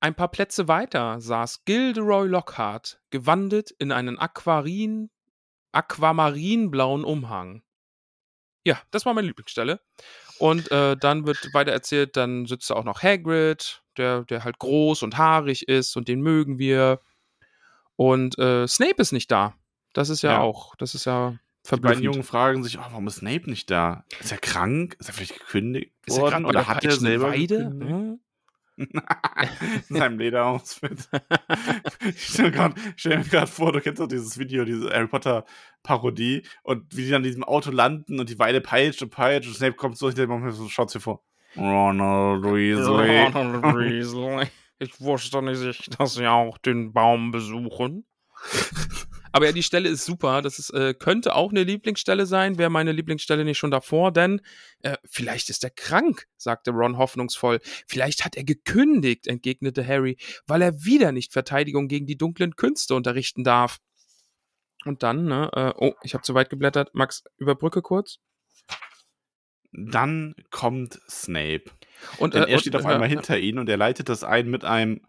Ein 0.00 0.14
paar 0.14 0.28
Plätze 0.28 0.68
weiter 0.68 1.20
saß 1.20 1.64
Gilderoy 1.64 2.28
Lockhart, 2.28 3.00
gewandet 3.10 3.70
in 3.78 3.92
einen 3.92 4.18
Aquarin, 4.18 5.10
aquamarinblauen 5.72 7.04
Umhang. 7.04 7.62
Ja, 8.64 8.78
das 8.90 9.06
war 9.06 9.14
meine 9.14 9.28
Lieblingsstelle. 9.28 9.80
Und 10.38 10.70
äh, 10.70 10.96
dann 10.96 11.26
wird 11.26 11.38
weiter 11.54 11.72
erzählt, 11.72 12.16
dann 12.16 12.46
sitzt 12.46 12.68
da 12.68 12.74
auch 12.74 12.84
noch 12.84 13.02
Hagrid, 13.02 13.82
der, 13.96 14.24
der 14.24 14.44
halt 14.44 14.58
groß 14.58 15.02
und 15.02 15.16
haarig 15.16 15.66
ist 15.68 15.96
und 15.96 16.08
den 16.08 16.20
mögen 16.20 16.58
wir. 16.58 17.00
Und 17.96 18.38
äh, 18.38 18.66
Snape 18.68 19.00
ist 19.00 19.12
nicht 19.12 19.30
da. 19.30 19.54
Das 19.94 20.10
ist 20.10 20.22
ja, 20.22 20.32
Ja. 20.32 20.40
auch, 20.40 20.74
das 20.76 20.94
ist 20.94 21.06
ja 21.06 21.30
Die 21.30 21.36
beiden 21.36 21.64
verblüffend. 21.64 22.04
Jungen 22.04 22.22
fragen 22.22 22.62
sich, 22.64 22.78
oh, 22.78 22.82
warum 22.82 23.06
ist 23.06 23.16
Snape 23.16 23.48
nicht 23.48 23.70
da? 23.70 24.04
Ist 24.20 24.32
er 24.32 24.38
krank? 24.38 24.96
Ist 24.98 25.08
er 25.08 25.14
vielleicht 25.14 25.38
gekündigt 25.38 25.92
Ist 26.04 26.16
er 26.16 26.22
worden? 26.22 26.32
krank 26.32 26.46
oder 26.48 26.58
der 26.60 26.68
hat 26.68 26.84
er 26.84 26.90
selber 26.92 27.28
Peitschenweide? 27.30 27.70
gekündigt? 27.78 28.22
In 29.88 29.96
seinem 29.96 30.18
Lederausfit. 30.18 31.08
ich 32.04 32.26
stelle 32.26 32.74
stell 32.96 33.18
mir 33.18 33.24
gerade 33.24 33.46
vor, 33.46 33.72
du 33.72 33.80
kennst 33.80 34.00
doch 34.00 34.06
dieses 34.06 34.38
Video, 34.38 34.64
diese 34.64 34.90
Harry 34.90 35.06
Potter 35.06 35.44
Parodie 35.82 36.42
und 36.62 36.94
wie 36.94 37.06
die 37.06 37.12
in 37.12 37.22
diesem 37.22 37.44
Auto 37.44 37.70
landen 37.70 38.20
und 38.20 38.28
die 38.28 38.38
Weile 38.38 38.60
peitscht 38.60 39.02
und 39.02 39.10
peitscht 39.10 39.48
und 39.48 39.54
Snape 39.54 39.76
kommt 39.76 39.96
so, 39.96 40.10
so 40.10 40.68
schaut 40.68 40.90
sich 40.90 41.02
vor. 41.02 41.22
Ronald 41.56 42.42
Weasley. 42.42 43.26
Ronald 43.28 43.62
Weasley. 43.76 44.46
Ich 44.78 45.00
wusste 45.00 45.40
nicht, 45.40 45.98
dass 45.98 46.14
sie 46.14 46.26
auch 46.26 46.58
den 46.58 46.92
Baum 46.92 47.30
besuchen. 47.30 48.04
Aber 49.36 49.44
ja, 49.44 49.52
die 49.52 49.62
Stelle 49.62 49.90
ist 49.90 50.06
super. 50.06 50.40
Das 50.40 50.58
ist, 50.58 50.70
äh, 50.70 50.94
könnte 50.94 51.34
auch 51.34 51.50
eine 51.50 51.62
Lieblingsstelle 51.62 52.24
sein. 52.24 52.56
Wäre 52.56 52.70
meine 52.70 52.92
Lieblingsstelle 52.92 53.44
nicht 53.44 53.58
schon 53.58 53.70
davor, 53.70 54.10
denn 54.10 54.40
äh, 54.80 54.96
vielleicht 55.04 55.50
ist 55.50 55.62
er 55.62 55.68
krank, 55.68 56.26
sagte 56.38 56.70
Ron 56.70 56.96
hoffnungsvoll. 56.96 57.60
Vielleicht 57.86 58.24
hat 58.24 58.34
er 58.34 58.44
gekündigt, 58.44 59.26
entgegnete 59.26 59.86
Harry, 59.86 60.16
weil 60.46 60.62
er 60.62 60.86
wieder 60.86 61.12
nicht 61.12 61.34
Verteidigung 61.34 61.86
gegen 61.86 62.06
die 62.06 62.16
dunklen 62.16 62.56
Künste 62.56 62.94
unterrichten 62.94 63.44
darf. 63.44 63.76
Und 64.86 65.02
dann, 65.02 65.26
ne, 65.26 65.50
äh, 65.52 65.74
oh, 65.76 65.92
ich 66.02 66.14
habe 66.14 66.22
zu 66.22 66.32
weit 66.32 66.48
geblättert. 66.48 66.94
Max, 66.94 67.22
überbrücke 67.36 67.82
kurz. 67.82 68.16
Dann 69.70 70.34
kommt 70.50 70.98
Snape. 71.10 71.64
Und 72.16 72.32
Denn 72.32 72.44
äh, 72.44 72.46
er 72.46 72.54
und, 72.54 72.60
steht 72.60 72.76
auf 72.76 72.84
äh, 72.84 72.88
einmal 72.88 73.08
äh, 73.08 73.10
hinter 73.10 73.38
ihnen 73.38 73.58
und 73.58 73.68
er 73.68 73.76
leitet 73.76 74.08
das 74.08 74.24
ein 74.24 74.48
mit 74.48 74.64
einem 74.64 75.02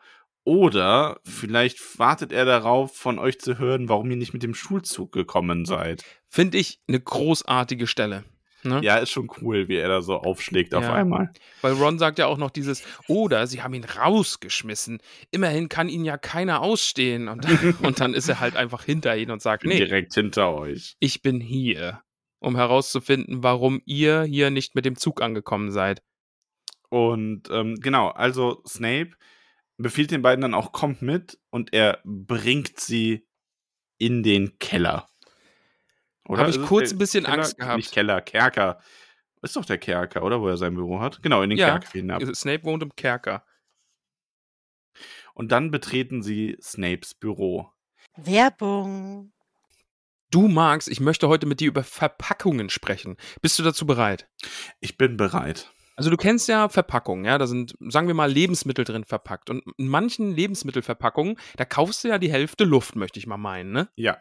oder 0.47 1.19
vielleicht 1.25 1.99
wartet 1.99 2.31
er 2.31 2.45
darauf, 2.45 2.95
von 2.95 3.19
euch 3.19 3.37
zu 3.37 3.59
hören, 3.59 3.89
warum 3.89 4.09
ihr 4.09 4.15
nicht 4.15 4.31
mit 4.31 4.43
dem 4.43 4.53
Schulzug 4.53 5.11
gekommen 5.11 5.65
seid. 5.65 6.05
Finde 6.29 6.57
ich 6.57 6.79
eine 6.87 7.01
großartige 7.01 7.85
Stelle. 7.85 8.23
Ne? 8.63 8.79
Ja, 8.81 8.95
ist 8.95 9.11
schon 9.11 9.29
cool, 9.41 9.67
wie 9.67 9.75
er 9.75 9.89
da 9.89 10.01
so 10.01 10.15
aufschlägt 10.15 10.73
auf 10.73 10.85
Ja. 10.85 10.93
einmal. 10.93 11.33
Weil 11.61 11.73
Ron 11.73 11.99
sagt 11.99 12.17
ja 12.17 12.27
auch 12.27 12.37
noch 12.37 12.49
dieses, 12.49 12.81
oder 13.09 13.45
sie 13.45 13.61
haben 13.61 13.73
ihn 13.73 13.83
rausgeschmissen. 13.83 14.99
Immerhin 15.31 15.67
kann 15.67 15.89
ihn 15.89 16.05
ja 16.05 16.17
keiner 16.17 16.61
ausstehen. 16.61 17.27
Und, 17.27 17.45
und 17.81 17.99
dann 17.99 18.13
ist 18.13 18.29
er 18.29 18.39
halt 18.39 18.55
einfach 18.55 18.85
hinter 18.85 19.17
ihnen 19.17 19.31
und 19.31 19.41
sagt, 19.41 19.65
nee, 19.65 19.75
direkt 19.75 20.13
hinter 20.13 20.53
euch. 20.55 20.95
ich 20.99 21.21
bin 21.21 21.41
hier, 21.41 22.03
um 22.39 22.55
herauszufinden, 22.55 23.43
warum 23.43 23.81
ihr 23.83 24.23
hier 24.23 24.49
nicht 24.49 24.75
mit 24.75 24.85
dem 24.85 24.95
Zug 24.95 25.21
angekommen 25.21 25.71
seid. 25.71 26.01
Und 26.87 27.49
ähm, 27.51 27.75
genau, 27.81 28.07
also 28.07 28.63
Snape 28.65 29.09
befiehlt 29.77 30.11
den 30.11 30.21
beiden 30.21 30.41
dann 30.41 30.53
auch, 30.53 30.71
kommt 30.71 31.01
mit 31.01 31.39
und 31.49 31.73
er 31.73 31.99
bringt 32.03 32.79
sie 32.79 33.27
in 33.97 34.23
den 34.23 34.57
Keller. 34.59 35.09
Hab 36.27 36.47
ich 36.49 36.55
Ist 36.55 36.61
es 36.61 36.67
kurz 36.67 36.91
ein 36.91 36.97
bisschen 36.97 37.23
Keller? 37.23 37.37
Angst 37.37 37.57
gehabt. 37.57 37.77
Nicht 37.77 37.91
Keller, 37.91 38.21
Kerker. 38.21 38.79
Ist 39.41 39.55
doch 39.55 39.65
der 39.65 39.77
Kerker, 39.77 40.23
oder? 40.23 40.41
Wo 40.41 40.47
er 40.47 40.57
sein 40.57 40.75
Büro 40.75 40.99
hat. 40.99 41.21
Genau, 41.23 41.41
in 41.41 41.49
den 41.49 41.59
Ja. 41.59 41.69
Kerker 41.79 41.91
hinab. 41.91 42.23
Snape 42.35 42.63
wohnt 42.63 42.83
im 42.83 42.95
Kerker. 42.95 43.45
Und 45.33 45.51
dann 45.51 45.71
betreten 45.71 46.23
sie 46.23 46.57
Snapes 46.61 47.13
Büro. 47.13 47.71
Werbung. 48.15 49.31
Du 50.31 50.47
magst, 50.47 50.89
ich 50.89 50.99
möchte 50.99 51.29
heute 51.29 51.45
mit 51.45 51.59
dir 51.59 51.67
über 51.69 51.83
Verpackungen 51.83 52.69
sprechen. 52.69 53.15
Bist 53.41 53.57
du 53.59 53.63
dazu 53.63 53.85
bereit? 53.85 54.27
Ich 54.81 54.97
bin 54.97 55.15
bereit. 55.15 55.71
Also 55.97 56.11
du 56.11 56.17
kennst 56.17 56.47
ja 56.47 56.69
Verpackungen, 56.69 57.25
ja, 57.25 57.39
da 57.39 57.47
sind, 57.47 57.75
sagen 57.79 58.07
wir 58.07 58.13
mal, 58.13 58.31
Lebensmittel 58.31 58.85
drin 58.85 59.03
verpackt. 59.03 59.49
Und 59.49 59.63
in 59.77 59.87
manchen 59.87 60.31
Lebensmittelverpackungen, 60.31 61.37
da 61.57 61.65
kaufst 61.65 62.03
du 62.03 62.07
ja 62.09 62.19
die 62.19 62.31
Hälfte 62.31 62.65
Luft, 62.65 62.95
möchte 62.95 63.17
ich 63.19 63.25
mal 63.25 63.37
meinen, 63.37 63.71
ne? 63.71 63.89
Ja. 63.95 64.17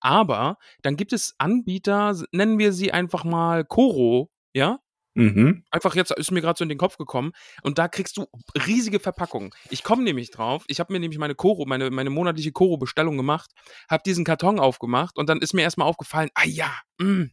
Aber 0.00 0.58
dann 0.82 0.96
gibt 0.96 1.12
es 1.12 1.34
Anbieter, 1.38 2.16
nennen 2.30 2.58
wir 2.58 2.72
sie 2.72 2.92
einfach 2.92 3.24
mal 3.24 3.64
Koro, 3.64 4.30
ja? 4.54 4.78
Mhm. 5.14 5.64
Einfach 5.72 5.96
jetzt 5.96 6.12
ist 6.12 6.30
mir 6.30 6.40
gerade 6.40 6.56
so 6.56 6.62
in 6.62 6.68
den 6.68 6.78
Kopf 6.78 6.96
gekommen 6.96 7.32
und 7.62 7.78
da 7.78 7.88
kriegst 7.88 8.16
du 8.16 8.26
riesige 8.66 9.00
Verpackungen. 9.00 9.50
Ich 9.70 9.82
komme 9.82 10.04
nämlich 10.04 10.30
drauf, 10.30 10.64
ich 10.68 10.78
habe 10.78 10.92
mir 10.92 11.00
nämlich 11.00 11.18
meine 11.18 11.34
Koro, 11.34 11.64
meine, 11.66 11.90
meine 11.90 12.10
monatliche 12.10 12.52
Koro-Bestellung 12.52 13.16
gemacht, 13.16 13.50
habe 13.90 14.04
diesen 14.06 14.24
Karton 14.24 14.60
aufgemacht 14.60 15.18
und 15.18 15.28
dann 15.28 15.40
ist 15.40 15.54
mir 15.54 15.62
erstmal 15.62 15.88
aufgefallen, 15.88 16.30
ah 16.34 16.46
ja, 16.46 16.70
mh, 17.00 17.30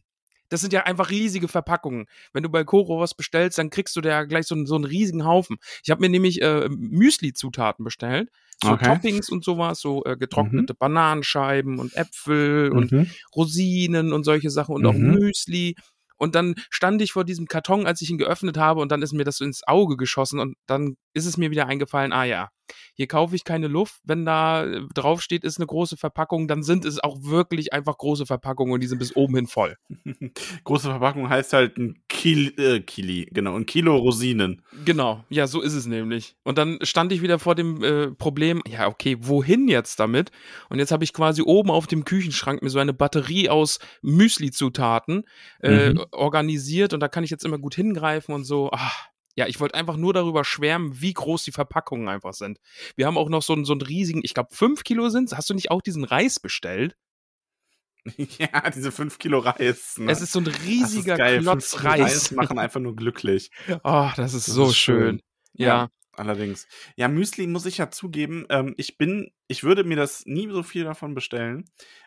das 0.48 0.60
sind 0.60 0.72
ja 0.72 0.82
einfach 0.84 1.10
riesige 1.10 1.48
Verpackungen. 1.48 2.06
Wenn 2.32 2.42
du 2.42 2.48
bei 2.48 2.64
Koro 2.64 3.00
was 3.00 3.14
bestellst, 3.14 3.58
dann 3.58 3.70
kriegst 3.70 3.96
du 3.96 4.00
da 4.00 4.24
gleich 4.24 4.46
so, 4.46 4.54
einen- 4.54 4.66
so 4.66 4.74
einen 4.74 4.84
riesigen 4.84 5.24
Haufen. 5.24 5.56
Ich 5.84 5.90
habe 5.90 6.00
mir 6.00 6.08
nämlich 6.08 6.40
äh, 6.42 6.68
Müsli-Zutaten 6.68 7.84
bestellt, 7.84 8.30
so 8.60 8.70
Okay. 8.72 8.86
Toppings 8.86 9.28
und 9.30 9.44
sowas, 9.44 9.80
so 9.80 10.04
äh, 10.04 10.16
getrocknete 10.16 10.74
Bananenscheiben 10.74 11.78
und 11.78 11.94
Äpfel 11.94 12.70
und 12.72 12.92
Mhm. 12.92 13.10
Rosinen 13.34 14.12
und 14.12 14.24
solche 14.24 14.50
Sachen 14.50 14.74
und 14.74 14.86
auch 14.86 14.94
Mhm. 14.94 15.14
Müsli. 15.14 15.74
Und 16.18 16.34
dann 16.34 16.54
stand 16.70 17.02
ich 17.02 17.12
vor 17.12 17.24
diesem 17.24 17.46
Karton, 17.46 17.86
als 17.86 18.00
ich 18.00 18.10
ihn 18.10 18.16
geöffnet 18.18 18.56
habe, 18.56 18.80
und 18.80 18.90
dann 18.90 19.02
ist 19.02 19.12
mir 19.12 19.24
das 19.24 19.36
so 19.36 19.44
ins 19.44 19.66
Auge 19.66 19.96
geschossen 19.98 20.40
und 20.40 20.54
dann 20.66 20.96
ist 21.12 21.26
es 21.26 21.36
mir 21.36 21.50
wieder 21.50 21.66
eingefallen, 21.66 22.12
ah 22.12 22.24
ja, 22.24 22.48
hier 22.94 23.06
kaufe 23.06 23.34
ich 23.36 23.44
keine 23.44 23.68
Luft. 23.68 23.96
Wenn 24.04 24.24
da 24.24 24.64
äh, 24.64 24.80
draufsteht, 24.94 25.44
ist 25.44 25.58
eine 25.58 25.66
große 25.66 25.96
Verpackung, 25.96 26.48
dann 26.48 26.62
sind 26.62 26.84
es 26.84 27.02
auch 27.02 27.18
wirklich 27.22 27.72
einfach 27.72 27.98
große 27.98 28.26
Verpackungen 28.26 28.72
und 28.74 28.80
die 28.80 28.86
sind 28.86 28.98
bis 28.98 29.14
oben 29.16 29.36
hin 29.36 29.46
voll. 29.46 29.76
Große 30.64 30.88
Verpackung 30.88 31.28
heißt 31.28 31.52
halt 31.52 31.76
ein 31.78 32.02
Kil 32.08 32.52
äh, 32.58 32.80
Kili, 32.80 33.28
genau, 33.32 33.54
ein 33.56 33.66
Kilo 33.66 33.96
Rosinen. 33.96 34.62
Genau, 34.84 35.24
ja, 35.28 35.46
so 35.46 35.60
ist 35.60 35.74
es 35.74 35.86
nämlich. 35.86 36.36
Und 36.44 36.58
dann 36.58 36.78
stand 36.82 37.12
ich 37.12 37.22
wieder 37.22 37.38
vor 37.38 37.54
dem 37.54 37.82
äh, 37.82 38.10
Problem, 38.10 38.62
ja, 38.66 38.88
okay, 38.88 39.16
wohin 39.20 39.68
jetzt 39.68 40.00
damit? 40.00 40.30
Und 40.68 40.78
jetzt 40.78 40.92
habe 40.92 41.04
ich 41.04 41.12
quasi 41.12 41.42
oben 41.42 41.70
auf 41.70 41.86
dem 41.86 42.04
Küchenschrank 42.04 42.62
mir 42.62 42.70
so 42.70 42.78
eine 42.78 42.92
Batterie 42.94 43.48
aus 43.48 43.78
Müsli-Zutaten 44.02 45.24
äh, 45.60 45.90
Mhm. 45.90 46.04
organisiert 46.12 46.92
und 46.94 47.00
da 47.00 47.08
kann 47.08 47.24
ich 47.24 47.30
jetzt 47.30 47.44
immer 47.44 47.58
gut 47.58 47.74
hingreifen 47.74 48.34
und 48.34 48.44
so. 48.44 48.70
Ah, 48.72 48.90
ja, 49.36 49.46
ich 49.46 49.60
wollte 49.60 49.74
einfach 49.74 49.96
nur 49.96 50.12
darüber 50.14 50.44
schwärmen, 50.44 51.00
wie 51.00 51.12
groß 51.12 51.44
die 51.44 51.52
Verpackungen 51.52 52.08
einfach 52.08 52.32
sind. 52.34 52.58
Wir 52.96 53.06
haben 53.06 53.18
auch 53.18 53.28
noch 53.28 53.42
so 53.42 53.52
einen, 53.52 53.64
so 53.64 53.72
einen 53.74 53.82
riesigen, 53.82 54.20
ich 54.24 54.34
glaube, 54.34 54.48
5 54.54 54.82
Kilo 54.82 55.08
sind 55.10 55.32
Hast 55.36 55.50
du 55.50 55.54
nicht 55.54 55.70
auch 55.70 55.82
diesen 55.82 56.04
Reis 56.04 56.40
bestellt? 56.40 56.96
ja, 58.38 58.70
diese 58.70 58.92
5 58.92 59.18
Kilo 59.18 59.38
Reis. 59.40 59.98
Ne? 59.98 60.10
Es 60.10 60.20
ist 60.20 60.32
so 60.32 60.40
ein 60.40 60.46
riesiger. 60.46 61.16
Klotz 61.16 61.74
Fünf 61.74 61.82
Kilo 61.82 62.04
Reis. 62.04 62.30
machen 62.30 62.58
einfach 62.58 62.80
nur 62.80 62.96
glücklich. 62.96 63.50
Oh, 63.84 64.10
das 64.16 64.32
ist 64.34 64.48
Das 64.48 64.54
so 64.54 64.66
ist 64.68 64.76
schön. 64.76 64.96
schön. 64.96 65.22
Ja. 65.54 65.88
Allerdings. 66.16 66.66
Ja, 66.96 67.08
Müsli 67.08 67.46
muss 67.46 67.66
ich 67.66 67.78
ja 67.78 67.90
zugeben, 67.90 68.46
ähm, 68.48 68.74
ich 68.76 68.98
bin, 68.98 69.30
ich 69.48 69.64
würde 69.64 69.84
mir 69.84 69.96
das 69.96 70.24
nie 70.26 70.48
so 70.50 70.62
viel 70.62 70.84
davon 70.84 71.14
bestellen, 71.14 71.64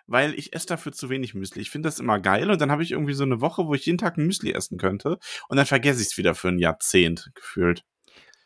weil 0.08 0.34
ich 0.34 0.54
esse 0.54 0.68
dafür 0.68 0.92
zu 0.92 1.10
wenig 1.10 1.34
Müsli. 1.34 1.62
Ich 1.62 1.70
finde 1.70 1.88
das 1.88 2.00
immer 2.00 2.20
geil 2.20 2.50
und 2.50 2.60
dann 2.60 2.72
habe 2.72 2.84
ich 2.84 2.92
irgendwie 2.92 3.14
so 3.14 3.24
eine 3.24 3.42
Woche, 3.42 3.66
wo 3.66 3.74
ich 3.74 3.86
jeden 3.86 3.98
Tag 3.98 4.18
ein 4.18 4.26
Müsli 4.26 4.52
essen 4.52 4.78
könnte 4.78 5.18
und 5.48 5.58
dann 5.58 5.66
vergesse 5.66 6.02
ich 6.02 6.08
es 6.08 6.18
wieder 6.18 6.36
für 6.36 6.50
ein 6.50 6.60
Jahrzehnt 6.60 7.32
gefühlt. 7.36 7.84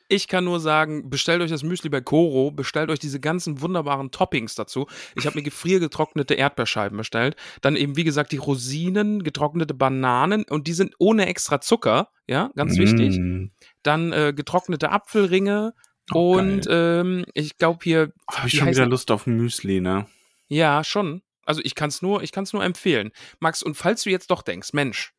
Ich 0.10 0.28
kann 0.28 0.44
nur 0.44 0.60
sagen, 0.60 1.10
bestellt 1.10 1.42
euch 1.42 1.50
das 1.50 1.64
Müsli 1.64 1.90
bei 1.90 2.02
Koro, 2.02 2.52
bestellt 2.52 2.92
euch 2.92 3.00
diese 3.00 3.20
ganzen 3.20 3.62
wunderbaren 3.62 4.12
Toppings 4.12 4.54
dazu. 4.54 4.86
Ich 5.16 5.26
habe 5.26 5.38
mir 5.38 5.44
gefriergetrocknete 5.44 6.36
Erdbeerscheiben 6.36 6.98
bestellt. 6.98 7.36
Dann 7.62 7.76
eben, 7.76 7.96
wie 7.96 8.04
gesagt, 8.04 8.32
die 8.32 8.38
Rosinen, 8.38 9.24
getrocknete 9.24 9.74
Bananen 9.74 10.44
und 10.44 10.68
die 10.68 10.74
sind 10.74 10.94
ohne 11.00 11.26
extra 11.26 11.62
Zucker, 11.62 12.10
ja, 12.28 12.52
ganz 12.56 12.78
wichtig. 12.78 13.20
Dann 13.84 14.12
äh, 14.12 14.34
getrocknete 14.36 14.92
Apfelringe 14.92 15.74
Oh, 16.12 16.38
und 16.38 16.68
ähm, 16.70 17.26
ich 17.34 17.58
glaube 17.58 17.80
hier, 17.84 18.12
Oh, 18.30 18.36
habe 18.36 18.48
ich 18.48 18.58
schon 18.58 18.68
wieder? 18.68 18.86
Lust 18.86 19.10
auf 19.12 19.26
Müsli, 19.26 19.80
ne? 19.80 20.06
ja, 20.50 20.84
schon. 20.84 21.22
Also 21.46 21.62
ich 21.64 21.76
kann 21.76 21.90
es 21.90 22.02
nur, 22.02 22.24
ich 22.24 22.32
nur 22.54 22.64
empfehlen. 22.64 23.12
Max, 23.40 23.64
und 23.64 23.76
falls 23.76 24.04
du 24.04 24.10
jetzt 24.10 24.32
doch 24.32 24.42
denkst, 24.42 24.74
Mensch, 24.74 25.14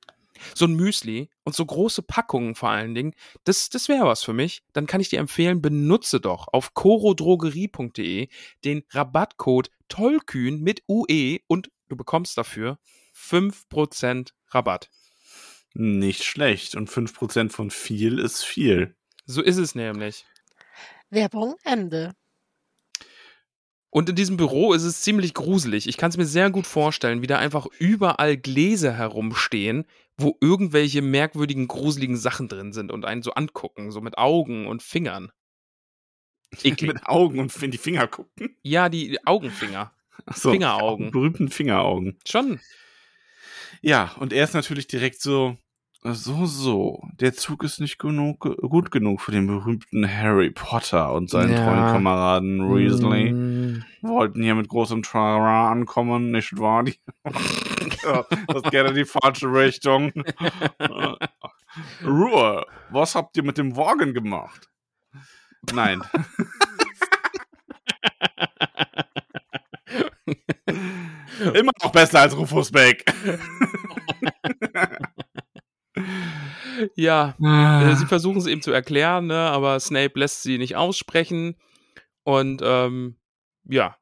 so 0.54 0.66
ein 0.66 0.74
Müsli 0.74 1.30
und 1.44 1.54
so 1.54 1.64
große 1.64 2.02
Packungen 2.02 2.54
vor 2.54 2.70
allen 2.70 2.94
Dingen, 2.94 3.14
das, 3.44 3.68
das 3.70 3.88
wäre 3.88 4.06
was 4.06 4.22
für 4.22 4.32
mich. 4.32 4.62
Dann 4.72 4.86
kann 4.86 5.00
ich 5.00 5.08
dir 5.08 5.20
empfehlen, 5.20 5.62
benutze 5.62 6.20
doch 6.20 6.48
auf 6.52 6.74
corodrogerie.de 6.74 8.28
den 8.64 8.82
Rabattcode 8.90 9.70
Tollkühn 9.88 10.60
mit 10.60 10.82
UE 10.88 11.38
und 11.46 11.70
du 11.88 11.96
bekommst 11.96 12.36
dafür 12.38 12.78
5% 13.16 14.30
Rabatt. 14.48 14.90
Nicht 15.74 16.24
schlecht. 16.24 16.76
Und 16.76 16.88
5% 16.88 17.50
von 17.50 17.70
viel 17.70 18.18
ist 18.18 18.44
viel. 18.44 18.96
So 19.26 19.42
ist 19.42 19.58
es 19.58 19.74
nämlich. 19.74 20.24
Werbung 21.10 21.56
Ende. 21.64 22.14
Und 23.90 24.08
in 24.08 24.16
diesem 24.16 24.36
Büro 24.36 24.72
ist 24.72 24.82
es 24.82 25.02
ziemlich 25.02 25.34
gruselig. 25.34 25.88
Ich 25.88 25.96
kann 25.96 26.10
es 26.10 26.16
mir 26.16 26.26
sehr 26.26 26.50
gut 26.50 26.66
vorstellen, 26.66 27.22
wie 27.22 27.28
da 27.28 27.38
einfach 27.38 27.66
überall 27.78 28.36
Gläser 28.36 28.92
herumstehen, 28.92 29.84
wo 30.16 30.36
irgendwelche 30.40 31.00
merkwürdigen, 31.00 31.68
gruseligen 31.68 32.16
Sachen 32.16 32.48
drin 32.48 32.72
sind 32.72 32.90
und 32.90 33.04
einen 33.04 33.22
so 33.22 33.34
angucken, 33.34 33.92
so 33.92 34.00
mit 34.00 34.18
Augen 34.18 34.66
und 34.66 34.82
Fingern. 34.82 35.30
Eklig. 36.64 36.94
Mit 36.94 37.06
Augen 37.06 37.38
und 37.38 37.62
in 37.62 37.70
die 37.70 37.78
Finger 37.78 38.08
gucken. 38.08 38.56
Ja, 38.62 38.88
die 38.88 39.24
Augenfinger. 39.24 39.92
Achso, 40.26 40.50
Fingeraugen. 40.50 41.10
Berühmten 41.10 41.48
Fingeraugen. 41.48 42.18
Schon. 42.26 42.60
Ja, 43.80 44.12
und 44.18 44.32
er 44.32 44.44
ist 44.44 44.54
natürlich 44.54 44.86
direkt 44.86 45.20
so, 45.20 45.56
so, 46.06 46.44
so. 46.44 47.02
Der 47.18 47.32
Zug 47.32 47.64
ist 47.64 47.80
nicht 47.80 47.98
genug, 47.98 48.40
gut 48.60 48.90
genug 48.90 49.22
für 49.22 49.32
den 49.32 49.46
berühmten 49.46 50.06
Harry 50.06 50.50
Potter 50.50 51.12
und 51.12 51.30
seinen 51.30 51.52
Ja. 51.52 51.64
treuen 51.64 51.92
Kameraden 51.92 52.70
Weasley. 52.70 53.32
Mm. 53.32 53.84
Wollten 54.02 54.42
hier 54.42 54.54
mit 54.54 54.68
großem 54.68 55.02
Trara 55.02 55.72
ankommen, 55.72 56.30
nicht 56.30 56.58
wahr? 56.58 56.84
Die 56.84 56.98
ja, 58.04 58.22
das 58.48 58.56
ist 58.62 58.70
gerne 58.70 58.92
die 58.92 59.06
falsche 59.06 59.46
Richtung. 59.46 60.12
Ruhe, 62.04 62.66
was 62.90 63.14
habt 63.14 63.36
ihr 63.38 63.42
mit 63.42 63.56
dem 63.56 63.74
Wagen 63.76 64.12
gemacht? 64.12 64.68
Nein. 65.72 66.02
Immer 71.54 71.72
noch 71.82 71.92
besser 71.92 72.20
als 72.20 72.36
Rufus 72.36 72.70
Beck. 72.70 73.04
Ja, 76.96 77.34
Ah. 77.42 77.94
sie 77.96 78.06
versuchen 78.06 78.38
es 78.38 78.46
ihm 78.46 78.62
zu 78.62 78.70
erklären, 78.72 79.26
ne, 79.26 79.36
aber 79.38 79.78
Snape 79.80 80.18
lässt 80.18 80.42
sie 80.42 80.58
nicht 80.58 80.76
aussprechen. 80.76 81.56
Und 82.22 82.62
ähm, 82.64 83.16
ja. 83.64 83.96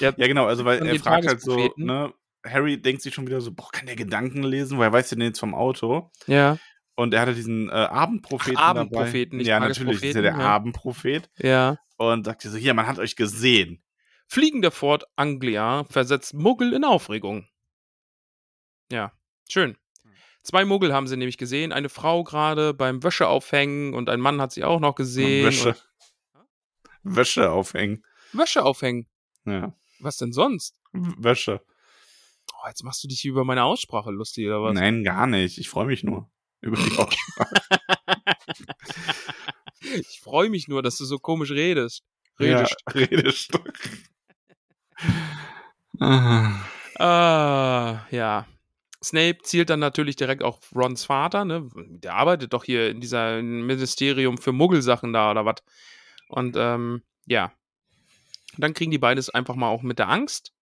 Ja, 0.00 0.10
genau, 0.12 0.46
also 0.46 0.64
weil 0.64 0.86
er 0.86 0.98
fragt 1.00 1.26
halt 1.26 1.40
so, 1.40 1.72
ne, 1.76 2.12
Harry 2.46 2.80
denkt 2.80 3.02
sich 3.02 3.14
schon 3.14 3.26
wieder 3.26 3.40
so, 3.40 3.52
boah, 3.52 3.70
kann 3.72 3.86
der 3.86 3.96
Gedanken 3.96 4.42
lesen? 4.42 4.78
Woher 4.78 4.92
weiß 4.92 5.08
der 5.08 5.16
denn 5.18 5.26
jetzt 5.26 5.40
vom 5.40 5.54
Auto? 5.54 6.10
Ja, 6.26 6.58
Und 6.94 7.14
er 7.14 7.20
hatte 7.22 7.34
diesen 7.34 7.68
äh, 7.68 7.72
Abendpropheten 7.72 8.58
Ach, 8.58 8.68
Abendpropheten, 8.68 9.30
dabei. 9.32 9.36
nicht 9.38 9.46
Ja, 9.48 9.60
natürlich, 9.60 10.02
ist 10.02 10.14
ja 10.14 10.22
der 10.22 10.32
ja. 10.32 10.38
Abendprophet. 10.38 11.30
ja. 11.38 11.78
Und 11.96 12.26
sagt 12.26 12.42
so, 12.42 12.56
hier, 12.56 12.74
man 12.74 12.86
hat 12.86 12.98
euch 13.00 13.16
gesehen. 13.16 13.82
Fliegender 14.28 14.70
Fort 14.70 15.04
Anglia 15.16 15.84
versetzt 15.84 16.32
Muggel 16.34 16.72
in 16.74 16.84
Aufregung. 16.84 17.46
Ja, 18.92 19.12
schön. 19.48 19.76
Zwei 20.48 20.64
Muggel 20.64 20.94
haben 20.94 21.06
sie 21.06 21.18
nämlich 21.18 21.36
gesehen. 21.36 21.72
Eine 21.72 21.90
Frau 21.90 22.24
gerade 22.24 22.72
beim 22.72 23.02
Wäscheaufhängen 23.02 23.92
und 23.92 24.08
ein 24.08 24.18
Mann 24.18 24.40
hat 24.40 24.50
sie 24.50 24.64
auch 24.64 24.80
noch 24.80 24.94
gesehen. 24.94 25.44
Wäsche. 25.44 25.76
Wäsche 27.02 27.50
aufhängen. 27.50 28.02
Und 28.32 28.40
Wäsche 28.40 28.64
aufhängen. 28.64 29.06
Ja. 29.44 29.74
Was 30.00 30.16
denn 30.16 30.32
sonst? 30.32 30.80
Wäsche. 30.94 31.60
Oh, 32.54 32.66
jetzt 32.66 32.82
machst 32.82 33.04
du 33.04 33.08
dich 33.08 33.26
über 33.26 33.44
meine 33.44 33.62
Aussprache 33.64 34.10
lustig, 34.10 34.46
oder 34.46 34.62
was? 34.62 34.72
Nein, 34.72 35.04
gar 35.04 35.26
nicht. 35.26 35.58
Ich 35.58 35.68
freue 35.68 35.84
mich 35.84 36.02
nur 36.02 36.30
über 36.62 36.78
die 36.78 36.92
Aussprache. 36.96 37.54
Ich 39.82 40.20
freue 40.22 40.48
mich 40.48 40.66
nur, 40.66 40.82
dass 40.82 40.96
du 40.96 41.04
so 41.04 41.18
komisch 41.18 41.50
redest. 41.50 42.04
Redest. 42.40 42.74
Ja, 42.94 43.00
redest. 43.02 43.50
Ah, 47.00 48.06
ja. 48.10 48.46
Snape 49.02 49.38
zielt 49.42 49.70
dann 49.70 49.80
natürlich 49.80 50.16
direkt 50.16 50.42
auf 50.42 50.58
Rons 50.74 51.04
Vater, 51.04 51.44
ne? 51.44 51.68
Der 51.74 52.14
arbeitet 52.14 52.52
doch 52.52 52.64
hier 52.64 52.90
in 52.90 53.00
dieser 53.00 53.40
Ministerium 53.42 54.38
für 54.38 54.52
Muggelsachen 54.52 55.12
da 55.12 55.30
oder 55.30 55.44
was. 55.44 55.62
Und 56.28 56.56
ähm, 56.58 57.02
ja. 57.26 57.52
Dann 58.56 58.74
kriegen 58.74 58.90
die 58.90 58.98
beiden 58.98 59.18
es 59.18 59.30
einfach 59.30 59.54
mal 59.54 59.68
auch 59.68 59.82
mit 59.82 59.98
der 59.98 60.08
Angst. 60.08 60.52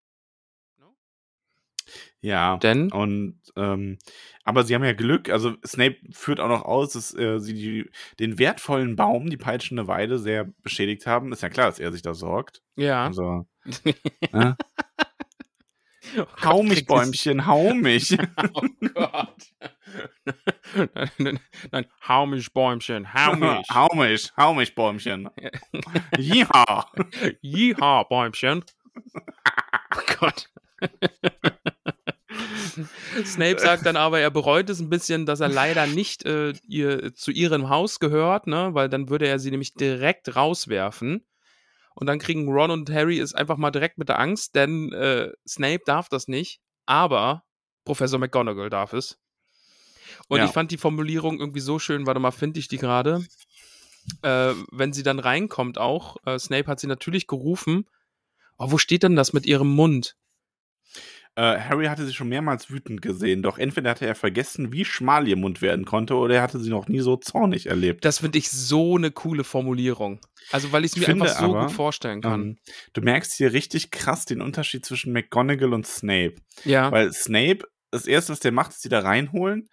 ja. 2.21 2.57
Denn, 2.59 2.91
Und 2.93 3.41
ähm, 3.57 3.99
aber 4.45 4.65
sie 4.65 4.75
haben 4.75 4.85
ja 4.85 4.93
Glück, 4.93 5.31
also 5.31 5.55
Snape 5.67 5.97
führt 6.13 6.41
auch 6.41 6.49
noch 6.49 6.65
aus, 6.65 6.93
dass 6.93 7.15
äh, 7.15 7.39
sie 7.41 7.55
die, 7.55 7.91
den 8.21 8.39
wertvollen 8.39 8.97
Baum, 8.97 9.31
die 9.31 9.37
peitschende 9.37 9.87
Weide, 9.89 10.19
sehr 10.19 10.45
beschädigt 10.63 11.07
haben. 11.07 11.33
Ist 11.33 11.43
ja 11.43 11.49
klar, 11.49 11.67
dass 11.69 11.79
er 11.79 11.93
sich 11.93 12.03
da 12.03 12.15
sorgt. 12.15 12.63
ja. 12.77 13.07
Also, 13.07 13.47
äh, 14.33 14.53
Oh 16.19 16.27
hau 16.45 16.63
mich, 16.63 16.87
Bäumchen, 16.87 17.47
hau 17.47 17.75
mich. 17.75 18.17
Oh 18.55 18.89
Gott. 18.95 19.53
nein, 20.95 21.11
nein, 21.19 21.41
nein, 21.73 21.87
hau 22.07 22.27
mich, 22.27 22.53
Bäumchen, 22.53 23.13
hau 23.13 23.35
mich. 23.35 23.67
hau 23.73 23.89
mich, 23.95 24.33
hau 24.37 24.55
mich, 24.55 24.75
Bäumchen. 24.75 25.29
Ja. 26.19 26.87
Jiha, 27.43 28.03
Bäumchen. 28.05 28.65
Oh 28.97 30.15
Gott. 30.19 30.51
Snape 33.25 33.59
sagt 33.59 33.87
dann 33.87 33.97
aber, 33.97 34.21
er 34.21 34.31
bereut 34.31 34.69
es 34.71 34.81
ein 34.81 34.91
bisschen, 34.91 35.27
dass 35.27 35.41
er 35.41 35.49
leider 35.49 35.87
nicht 35.87 36.25
äh, 36.27 36.53
ihr, 36.69 37.15
zu 37.15 37.31
ihrem 37.31 37.69
Haus 37.69 38.01
gehört, 38.01 38.47
ne? 38.47 38.71
weil 38.73 38.89
dann 38.89 39.09
würde 39.09 39.27
er 39.27 39.39
sie 39.39 39.51
nämlich 39.51 39.75
direkt 39.75 40.37
rauswerfen. 40.37 41.25
Und 41.99 42.07
dann 42.07 42.19
kriegen 42.19 42.47
Ron 42.47 42.71
und 42.71 42.91
Harry 42.91 43.19
es 43.19 43.33
einfach 43.35 43.57
mal 43.57 43.71
direkt 43.71 43.97
mit 43.97 44.11
der 44.11 44.19
Angst, 44.19 44.55
denn 44.55 44.93
äh, 44.93 45.31
Snape 45.49 45.81
darf 45.87 46.11
das 46.11 46.29
nicht, 46.29 46.61
aber 46.85 47.43
Professor 47.87 48.19
McGonagall 48.19 48.69
darf 48.69 48.93
es. 48.93 49.19
Und 50.29 50.39
Ja. 50.39 50.45
ich 50.45 50.51
fand 50.53 50.71
die 50.71 50.77
Formulierung 50.77 51.41
irgendwie 51.41 51.61
so 51.61 51.79
schön, 51.79 52.07
warte 52.07 52.21
mal, 52.21 52.33
finde 52.33 52.61
ich 52.61 52.69
die 52.69 52.77
gerade. 52.77 53.25
Äh, 54.21 54.53
wenn 54.71 54.93
sie 54.93 55.03
dann 55.03 55.19
reinkommt 55.19 55.79
auch, 55.79 56.19
äh, 56.27 56.39
Snape 56.39 56.67
hat 56.67 56.81
sie 56.81 56.87
natürlich 56.87 57.27
gerufen. 57.27 57.89
Oh, 58.59 58.71
wo 58.71 58.79
steht 58.79 59.03
denn 59.03 59.17
das 59.17 59.33
mit 59.33 59.47
ihrem 59.47 59.69
Mund? 59.69 60.17
Äh, 61.39 61.61
Harry 61.61 61.85
hatte 61.87 62.07
sie 62.07 62.15
schon 62.15 62.31
mehrmals 62.31 62.71
wütend 62.71 63.03
gesehen, 63.03 63.43
doch 63.43 63.59
entweder 63.59 63.91
hatte 63.91 64.07
er 64.07 64.15
vergessen, 64.15 64.73
wie 64.73 64.87
schmal 64.87 65.29
ihr 65.29 65.37
Mund 65.37 65.61
werden 65.61 65.85
konnte, 65.85 66.15
oder 66.15 66.37
er 66.37 66.43
hatte 66.43 66.59
sie 66.59 66.71
noch 66.71 66.89
nie 66.89 67.01
so 67.01 67.17
zornig 67.17 67.67
erlebt. 67.67 68.07
Das 68.07 68.21
finde 68.21 68.39
ich 68.39 68.51
so 68.51 68.97
eine 68.97 69.11
coole 69.11 69.45
Formulierung. 69.45 70.19
Also, 70.51 70.73
weil 70.73 70.87
ich 70.87 70.93
es 70.93 70.97
mir 70.97 71.05
finde 71.05 71.25
einfach 71.27 71.39
so 71.39 71.45
aber, 71.45 71.67
gut 71.67 71.73
vorstellen 71.73 72.23
kann. 72.23 72.41
Ähm, 72.41 72.59
du 72.95 73.03
merkst 73.03 73.35
hier 73.35 73.53
richtig 73.53 73.91
krass 73.91 74.25
den 74.25 74.41
Unterschied 74.41 74.87
zwischen 74.87 75.13
McGonagall 75.13 75.75
und 75.75 75.87
Snape. 75.87 76.37
ja. 76.65 76.91
Weil 76.91 77.13
Snape, 77.13 77.67
das 77.91 78.07
erste, 78.07 78.33
was 78.33 78.41
der 78.41 78.53
macht, 78.53 78.71
ist 78.71 78.81
sie 78.81 78.89
da 78.89 79.01
reinholen 79.01 79.69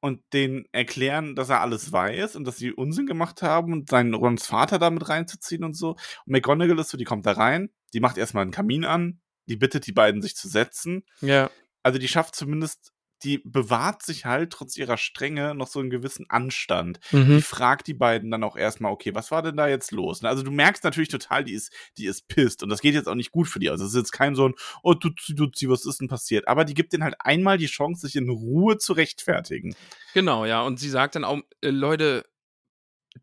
und 0.00 0.20
den 0.34 0.66
erklären, 0.72 1.34
dass 1.34 1.48
er 1.48 1.62
alles 1.62 1.92
weiß 1.92 2.36
und 2.36 2.44
dass 2.44 2.58
sie 2.58 2.72
Unsinn 2.72 3.06
gemacht 3.06 3.40
haben 3.40 3.72
und 3.72 3.88
seinen 3.88 4.12
Rons 4.12 4.46
Vater 4.46 4.78
damit 4.78 5.08
reinzuziehen 5.08 5.64
und 5.64 5.74
so. 5.74 5.90
Und 5.90 5.98
McGonagall 6.26 6.78
ist 6.78 6.90
so, 6.90 6.98
die 6.98 7.04
kommt 7.04 7.24
da 7.24 7.32
rein, 7.32 7.70
die 7.94 8.00
macht 8.00 8.18
erstmal 8.18 8.42
einen 8.42 8.50
Kamin 8.50 8.84
an, 8.84 9.20
die 9.46 9.56
bittet 9.56 9.86
die 9.86 9.92
beiden, 9.92 10.22
sich 10.22 10.36
zu 10.36 10.48
setzen. 10.48 11.04
ja. 11.20 11.50
Also 11.82 12.00
die 12.00 12.08
schafft 12.08 12.34
zumindest, 12.34 12.92
die 13.22 13.38
bewahrt 13.44 14.02
sich 14.02 14.24
halt 14.24 14.52
trotz 14.52 14.76
ihrer 14.76 14.96
Strenge 14.98 15.54
noch 15.54 15.68
so 15.68 15.78
einen 15.78 15.88
gewissen 15.88 16.26
Anstand. 16.28 16.98
Die 17.12 17.16
Mhm. 17.16 17.42
fragt 17.42 17.86
die 17.86 17.94
beiden 17.94 18.30
dann 18.32 18.42
auch 18.42 18.56
erstmal, 18.56 18.90
okay, 18.90 19.14
was 19.14 19.30
war 19.30 19.40
denn 19.40 19.56
da 19.56 19.68
jetzt 19.68 19.92
los? 19.92 20.24
Also 20.24 20.42
du 20.42 20.50
merkst 20.50 20.82
natürlich 20.82 21.08
total, 21.10 21.44
die 21.44 21.52
ist, 21.54 21.72
die 21.96 22.06
ist 22.06 22.26
pisst 22.26 22.64
und 22.64 22.70
das 22.70 22.80
geht 22.80 22.94
jetzt 22.94 23.06
auch 23.08 23.14
nicht 23.14 23.30
gut 23.30 23.46
für 23.48 23.60
die. 23.60 23.70
Also 23.70 23.84
es 23.84 23.92
ist 23.92 23.96
jetzt 23.96 24.10
kein 24.10 24.34
so 24.34 24.48
ein, 24.48 24.54
oh, 24.82 24.94
Tutsi, 24.94 25.36
Tutsi, 25.36 25.68
was 25.68 25.86
ist 25.86 26.00
denn 26.00 26.08
passiert? 26.08 26.48
Aber 26.48 26.64
die 26.64 26.74
gibt 26.74 26.92
denen 26.92 27.04
halt 27.04 27.14
einmal 27.20 27.56
die 27.56 27.66
Chance, 27.66 28.00
sich 28.08 28.16
in 28.16 28.28
Ruhe 28.28 28.78
zu 28.78 28.92
rechtfertigen. 28.92 29.76
Genau, 30.12 30.44
ja. 30.44 30.62
Und 30.62 30.80
sie 30.80 30.90
sagt 30.90 31.14
dann 31.14 31.22
auch, 31.24 31.38
äh, 31.60 31.70
Leute, 31.70 32.24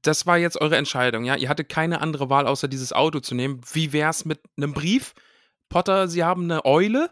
das 0.01 0.25
war 0.25 0.37
jetzt 0.37 0.59
eure 0.59 0.77
Entscheidung, 0.77 1.25
ja. 1.25 1.35
Ihr 1.35 1.49
hattet 1.49 1.67
keine 1.69 1.99
andere 2.01 2.29
Wahl, 2.29 2.47
außer 2.47 2.69
dieses 2.69 2.93
Auto 2.93 3.19
zu 3.19 3.35
nehmen. 3.35 3.59
Wie 3.73 3.91
wär's 3.93 4.23
mit 4.25 4.39
einem 4.57 4.73
Brief? 4.73 5.13
Potter, 5.73 6.07
Sie 6.07 6.23
haben 6.23 6.43
eine 6.43 6.65
Eule. 6.65 7.09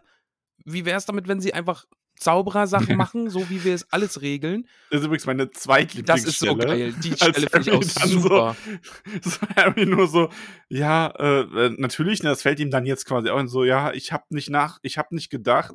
Wie 0.64 0.84
wär's 0.84 1.04
damit, 1.04 1.26
wenn 1.26 1.40
Sie 1.40 1.52
einfach 1.52 1.84
Zauberersachen 2.14 2.96
machen, 2.96 3.28
so 3.28 3.50
wie 3.50 3.64
wir 3.64 3.74
es 3.74 3.92
alles 3.92 4.22
regeln? 4.22 4.68
Das 4.90 5.00
ist 5.00 5.06
übrigens 5.06 5.26
meine 5.26 5.48
Das 5.48 5.62
zweitlieblingsstelle. 5.62 6.30
ist 6.30 6.38
so 6.38 6.56
geil. 6.56 6.94
Die 7.02 7.12
Stelle 7.12 7.50
finde 7.50 7.70
ich 7.70 7.72
auch 7.72 7.82
super. 7.82 8.56
So, 9.22 9.30
so 9.30 9.38
Harry 9.56 9.84
nur 9.84 10.06
so, 10.06 10.28
ja, 10.68 11.08
äh, 11.18 11.40
äh, 11.40 11.74
natürlich, 11.76 12.22
ne, 12.22 12.30
das 12.30 12.42
fällt 12.42 12.60
ihm 12.60 12.70
dann 12.70 12.86
jetzt 12.86 13.04
quasi 13.04 13.30
auch 13.30 13.40
in 13.40 13.48
so, 13.48 13.64
ja, 13.64 13.92
ich 13.92 14.12
habe 14.12 14.24
nicht 14.30 14.48
nach, 14.48 14.78
ich 14.82 14.96
habe 14.96 15.14
nicht 15.14 15.30
gedacht. 15.30 15.72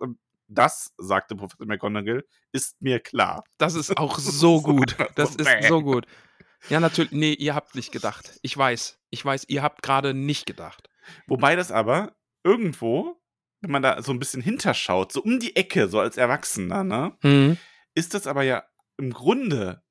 Das, 0.48 0.94
sagte 0.98 1.36
Professor 1.36 1.68
McGonagall, 1.68 2.24
ist 2.54 2.82
mir 2.82 3.02
klar. 3.02 3.44
Das 3.58 3.76
ist 3.76 3.92
auch 3.98 4.18
so 4.18 4.62
gut. 4.62 4.96
Das 5.16 5.36
ist 5.36 5.50
so 5.68 5.82
gut. 5.82 6.06
Ja, 6.70 6.80
natürlich. 6.80 7.12
Nee, 7.12 7.34
ihr 7.34 7.54
habt 7.54 7.76
nicht 7.76 7.92
gedacht. 7.92 8.40
Ich 8.42 8.58
weiß. 8.58 8.98
Ich 9.10 9.26
weiß, 9.26 9.44
ihr 9.50 9.62
habt 9.62 9.82
gerade 9.84 10.14
nicht 10.14 10.46
gedacht. 10.46 10.90
Wobei 11.28 11.58
das 11.58 11.72
aber 11.72 12.14
irgendwo, 12.48 13.20
wenn 13.62 13.72
man 13.72 13.82
da 13.82 14.02
so 14.02 14.12
ein 14.12 14.20
bisschen 14.20 14.42
hinterschaut, 14.42 15.12
so 15.12 15.22
um 15.22 15.40
die 15.40 15.56
Ecke, 15.56 15.88
so 15.90 16.00
als 16.00 16.18
Erwachsener, 16.18 16.84
ne, 16.84 17.18
Mhm. 17.24 17.58
ist 17.96 18.14
das 18.14 18.28
aber 18.28 18.44
ja 18.44 18.64
im 18.98 19.12
Grunde 19.12 19.84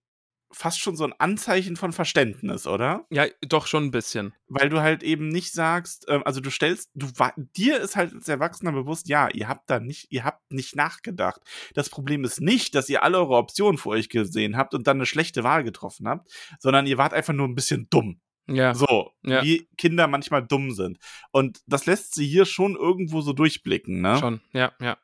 fast 0.52 0.80
schon 0.80 0.96
so 0.96 1.04
ein 1.04 1.12
Anzeichen 1.12 1.76
von 1.76 1.92
Verständnis, 1.92 2.66
oder? 2.66 3.04
Ja, 3.10 3.26
doch 3.46 3.66
schon 3.66 3.84
ein 3.84 3.90
bisschen. 3.90 4.32
Weil 4.46 4.68
du 4.68 4.80
halt 4.80 5.02
eben 5.02 5.28
nicht 5.28 5.52
sagst, 5.52 6.06
ähm, 6.08 6.22
also 6.24 6.40
du 6.40 6.50
stellst, 6.50 6.90
du 6.94 7.08
dir 7.56 7.78
ist 7.80 7.96
halt 7.96 8.14
als 8.14 8.28
Erwachsener 8.28 8.72
bewusst, 8.72 9.08
ja, 9.08 9.28
ihr 9.28 9.48
habt 9.48 9.68
da 9.68 9.80
nicht, 9.80 10.06
ihr 10.10 10.24
habt 10.24 10.50
nicht 10.50 10.76
nachgedacht. 10.76 11.40
Das 11.74 11.90
Problem 11.90 12.24
ist 12.24 12.40
nicht, 12.40 12.74
dass 12.74 12.88
ihr 12.88 13.02
alle 13.02 13.18
eure 13.18 13.36
Optionen 13.36 13.76
vor 13.76 13.92
euch 13.92 14.08
gesehen 14.08 14.56
habt 14.56 14.72
und 14.72 14.86
dann 14.86 14.98
eine 14.98 15.06
schlechte 15.06 15.42
Wahl 15.44 15.64
getroffen 15.64 16.08
habt, 16.08 16.28
sondern 16.60 16.86
ihr 16.86 16.96
wart 16.96 17.12
einfach 17.12 17.34
nur 17.34 17.48
ein 17.48 17.56
bisschen 17.56 17.88
dumm. 17.90 18.20
Ja. 18.48 18.74
So, 18.74 19.10
Ja. 19.22 19.42
wie 19.42 19.68
Kinder 19.76 20.06
manchmal 20.06 20.46
dumm 20.46 20.70
sind. 20.70 20.98
Und 21.32 21.60
das 21.66 21.86
lässt 21.86 22.14
sie 22.14 22.26
hier 22.26 22.44
schon 22.44 22.76
irgendwo 22.76 23.20
so 23.20 23.32
durchblicken, 23.32 24.00
ne? 24.00 24.18
Schon. 24.18 24.40
Ja, 24.52 24.72
ja. 24.80 24.96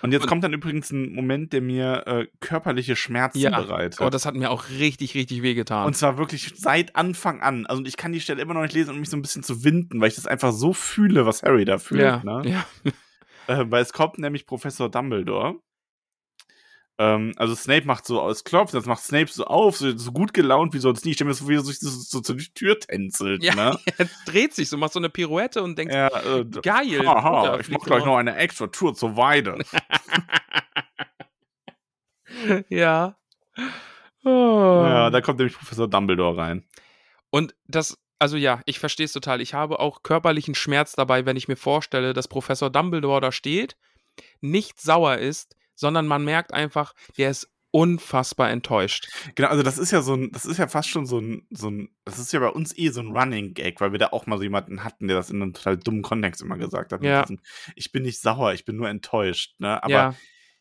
Und 0.00 0.12
jetzt 0.12 0.22
Und- 0.22 0.28
kommt 0.28 0.44
dann 0.44 0.54
übrigens 0.54 0.90
ein 0.90 1.12
Moment, 1.12 1.52
der 1.52 1.60
mir 1.60 2.06
äh, 2.06 2.26
körperliche 2.40 2.96
Schmerzen 2.96 3.38
Ja. 3.38 3.50
bereitet. 3.60 4.00
Oh, 4.00 4.08
das 4.08 4.24
hat 4.24 4.34
mir 4.34 4.50
auch 4.50 4.70
richtig, 4.70 5.14
richtig 5.14 5.42
wehgetan. 5.42 5.86
Und 5.86 5.94
zwar 5.94 6.16
wirklich 6.16 6.52
seit 6.56 6.96
Anfang 6.96 7.42
an. 7.42 7.66
Also 7.66 7.84
ich 7.84 7.96
kann 7.98 8.12
die 8.12 8.20
Stelle 8.20 8.40
immer 8.40 8.54
noch 8.54 8.62
nicht 8.62 8.72
lesen, 8.74 8.94
um 8.94 9.00
mich 9.00 9.10
so 9.10 9.16
ein 9.18 9.22
bisschen 9.22 9.42
zu 9.42 9.64
winden, 9.64 10.00
weil 10.00 10.08
ich 10.08 10.14
das 10.14 10.26
einfach 10.26 10.52
so 10.52 10.72
fühle, 10.72 11.26
was 11.26 11.42
Harry 11.42 11.66
da 11.66 11.76
fühlt. 11.78 12.00
ja, 12.00 12.22
Ne? 12.24 12.42
ja. 12.50 12.66
Äh, 13.46 13.64
weil 13.70 13.82
es 13.82 13.92
kommt 13.92 14.18
nämlich 14.18 14.46
Professor 14.46 14.90
Dumbledore. 14.90 15.56
Ähm, 17.00 17.32
also 17.36 17.54
Snape 17.54 17.86
macht 17.86 18.06
so 18.06 18.20
aus 18.20 18.42
Klopf, 18.42 18.72
das 18.72 18.86
macht 18.86 19.02
Snape 19.02 19.30
so 19.30 19.44
auf, 19.44 19.76
so, 19.76 19.96
so 19.96 20.10
gut 20.10 20.34
gelaunt 20.34 20.74
wie 20.74 20.78
sonst 20.78 21.04
nie. 21.04 21.12
Ich 21.12 21.16
stelle 21.16 21.28
mir 21.28 21.34
so, 21.34 21.48
wie 21.48 21.54
er 21.54 21.62
sich 21.62 21.78
so, 21.78 21.88
so 21.88 22.20
zur 22.20 22.36
Tür 22.36 22.78
tänzelt. 22.80 23.42
Ja, 23.42 23.54
Ne? 23.54 23.78
er 23.98 24.08
dreht 24.26 24.54
sich 24.54 24.68
so, 24.68 24.76
macht 24.76 24.92
so 24.92 24.98
eine 24.98 25.08
Pirouette 25.08 25.62
und 25.62 25.78
denkt, 25.78 25.94
Ja, 25.94 26.08
äh, 26.08 26.44
geil. 26.44 27.06
Haha, 27.06 27.44
ich 27.44 27.50
mach 27.58 27.64
fliegt 27.64 27.84
gleich 27.84 28.04
noch 28.04 28.16
eine 28.16 28.36
extra 28.36 28.66
Tour 28.66 28.94
zur 28.94 29.16
Weide. 29.16 29.58
Ja. 32.68 33.16
Oh. 34.22 34.84
Ja, 34.86 35.10
da 35.10 35.20
kommt 35.20 35.38
nämlich 35.38 35.56
Professor 35.56 35.88
Dumbledore 35.88 36.36
rein. 36.36 36.64
Und 37.30 37.54
das 37.66 37.98
also 38.18 38.36
ja, 38.36 38.60
ich 38.66 38.78
verstehe 38.78 39.06
es 39.06 39.12
total. 39.12 39.40
Ich 39.40 39.54
habe 39.54 39.78
auch 39.78 40.02
körperlichen 40.02 40.54
Schmerz 40.54 40.92
dabei, 40.92 41.24
wenn 41.24 41.36
ich 41.36 41.48
mir 41.48 41.56
vorstelle, 41.56 42.12
dass 42.12 42.28
Professor 42.28 42.70
Dumbledore 42.70 43.20
da 43.20 43.32
steht, 43.32 43.76
nicht 44.40 44.80
sauer 44.80 45.18
ist, 45.18 45.54
sondern 45.78 46.06
man 46.06 46.24
merkt 46.24 46.52
einfach, 46.52 46.94
der 47.16 47.30
ist 47.30 47.48
unfassbar 47.70 48.50
enttäuscht. 48.50 49.08
Genau, 49.34 49.48
also 49.48 49.62
das 49.62 49.78
ist 49.78 49.90
ja 49.90 50.02
so 50.02 50.14
ein, 50.14 50.32
das 50.32 50.46
ist 50.46 50.58
ja 50.58 50.68
fast 50.68 50.88
schon 50.88 51.06
so 51.06 51.20
ein, 51.20 51.46
so 51.50 51.70
ein, 51.70 51.90
das 52.04 52.18
ist 52.18 52.32
ja 52.32 52.40
bei 52.40 52.48
uns 52.48 52.76
eh 52.76 52.88
so 52.88 53.00
ein 53.00 53.16
Running 53.16 53.54
Gag, 53.54 53.80
weil 53.80 53.92
wir 53.92 53.98
da 53.98 54.08
auch 54.08 54.26
mal 54.26 54.38
so 54.38 54.42
jemanden 54.42 54.84
hatten, 54.84 55.06
der 55.06 55.16
das 55.16 55.30
in 55.30 55.42
einem 55.42 55.52
total 55.52 55.76
dummen 55.76 56.02
Kontext 56.02 56.40
immer 56.40 56.56
gesagt 56.56 56.92
hat. 56.92 57.02
Ja. 57.02 57.22
Diesem, 57.22 57.40
ich 57.76 57.92
bin 57.92 58.02
nicht 58.02 58.20
sauer, 58.20 58.54
ich 58.54 58.64
bin 58.64 58.76
nur 58.76 58.88
enttäuscht, 58.88 59.54
ne? 59.58 59.82
Aber 59.82 59.92
ja, 59.92 60.14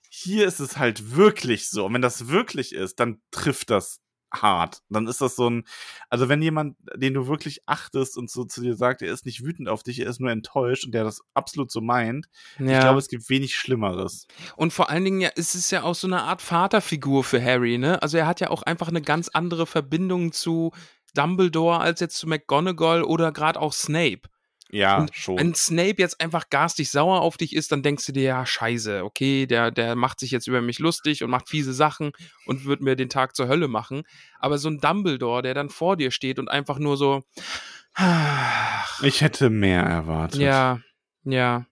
hier 0.10 0.46
ist 0.46 0.60
es 0.60 0.78
halt 0.78 1.16
wirklich 1.16 1.70
so. 1.70 1.86
Und 1.86 1.94
wenn 1.94 2.02
das 2.02 2.28
wirklich 2.28 2.74
ist, 2.74 3.00
dann 3.00 3.22
trifft 3.32 3.70
das 3.70 4.02
hart. 4.32 4.82
Dann 4.90 5.08
ist 5.08 5.22
das 5.22 5.36
so 5.36 5.50
ein, 5.50 5.64
also 6.10 6.30
wenn 6.30 6.42
jemand, 6.42 6.76
den 6.96 7.14
du 7.14 7.28
wirklich 7.28 7.62
achtest 7.66 8.18
und 8.18 8.30
so 8.30 8.44
zu 8.46 8.62
dir 8.62 8.76
sagt, 8.76 9.02
er 9.02 9.12
ist 9.12 9.26
nicht 9.26 9.44
wütend 9.44 9.70
auf 9.70 9.84
dich, 9.84 10.00
er 10.00 10.10
ist 10.10 10.20
nur 10.20 10.32
enttäuscht 10.32 10.86
und 10.86 10.94
der 10.94 11.04
das 11.04 11.22
absolut 11.34 11.72
so 11.72 11.82
meint, 11.82 12.28
ich 12.60 12.68
ja. 12.68 12.82
glaube, 12.82 13.00
es 13.00 13.08
gibt 13.08 13.30
wenig 13.30 13.56
Schlimmeres. 13.56 14.28
Und 14.56 14.74
vor 14.74 14.90
allen 14.90 15.06
Dingen 15.06 15.22
ja, 15.22 15.30
ist 15.30 15.56
es 15.56 15.72
ja 15.72 15.84
auch 15.84 15.96
so 15.96 16.08
eine 16.08 16.24
Art 16.24 16.42
Vaterfigur 16.42 17.24
für 17.24 17.44
Harry, 17.44 17.78
ne? 17.78 18.02
Also 18.02 18.18
er 18.18 18.28
hat 18.28 18.40
ja 18.40 18.50
auch 18.50 18.64
einfach 18.64 18.90
eine 18.90 19.02
ganz 19.02 19.30
andere 19.30 19.66
Verbindung 19.66 20.32
zu 20.32 20.72
Dumbledore 21.14 21.80
als 21.80 22.00
jetzt 22.00 22.18
zu 22.18 22.28
McGonagall 22.28 23.04
oder 23.04 23.32
gerade 23.32 23.60
auch 23.60 23.74
Snape. 23.74 24.22
Ja, 24.70 24.98
Und 24.98 25.16
schon. 25.16 25.38
Wenn 25.38 25.56
Snape 25.56 25.96
jetzt 25.98 26.20
einfach 26.20 26.50
garstig 26.50 26.90
sauer 26.90 27.22
auf 27.22 27.38
dich 27.38 27.56
ist, 27.56 27.72
dann 27.72 27.84
denkst 27.84 28.06
du 28.06 28.12
dir, 28.12 28.24
ja, 28.24 28.46
scheiße, 28.46 29.04
okay, 29.04 29.46
der, 29.46 29.72
der 29.72 29.96
macht 29.96 30.20
sich 30.20 30.32
jetzt 30.32 30.48
über 30.48 30.62
mich 30.62 30.80
lustig 30.80 31.24
und 31.24 31.30
macht 31.30 31.50
fiese 31.50 31.74
Sachen 31.74 32.12
und 32.46 32.66
wird 32.66 32.82
mir 32.82 32.96
den 32.96 33.10
Tag 33.10 33.36
zur 33.36 33.48
Hölle 33.48 33.68
machen. 33.68 34.04
Aber 34.40 34.58
so 34.58 34.70
ein 34.70 34.80
Dumbledore, 34.80 35.42
der 35.42 35.54
dann 35.54 35.70
vor 35.70 35.96
dir 35.96 36.12
steht 36.12 36.40
und 36.40 36.50
einfach 36.50 36.80
nur 36.80 36.98
so. 36.98 37.24
ach, 37.94 39.02
Ich 39.04 39.22
hätte 39.22 39.50
mehr 39.50 39.84
erwartet. 39.84 40.42
ja, 40.42 40.80
ja. 41.24 41.66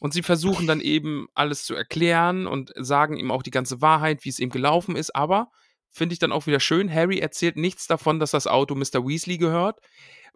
Und 0.00 0.12
sie 0.12 0.22
versuchen 0.22 0.66
dann 0.66 0.80
eben 0.80 1.28
alles 1.34 1.64
zu 1.64 1.74
erklären 1.74 2.46
und 2.46 2.72
sagen 2.76 3.16
ihm 3.16 3.30
auch 3.30 3.42
die 3.42 3.50
ganze 3.50 3.80
Wahrheit, 3.80 4.24
wie 4.24 4.28
es 4.28 4.38
ihm 4.38 4.50
gelaufen 4.50 4.96
ist. 4.96 5.14
Aber 5.14 5.50
finde 5.90 6.12
ich 6.12 6.18
dann 6.18 6.32
auch 6.32 6.46
wieder 6.46 6.60
schön, 6.60 6.92
Harry 6.92 7.18
erzählt 7.18 7.56
nichts 7.56 7.86
davon, 7.86 8.18
dass 8.20 8.32
das 8.32 8.46
Auto 8.46 8.74
Mr. 8.74 9.06
Weasley 9.06 9.38
gehört. 9.38 9.80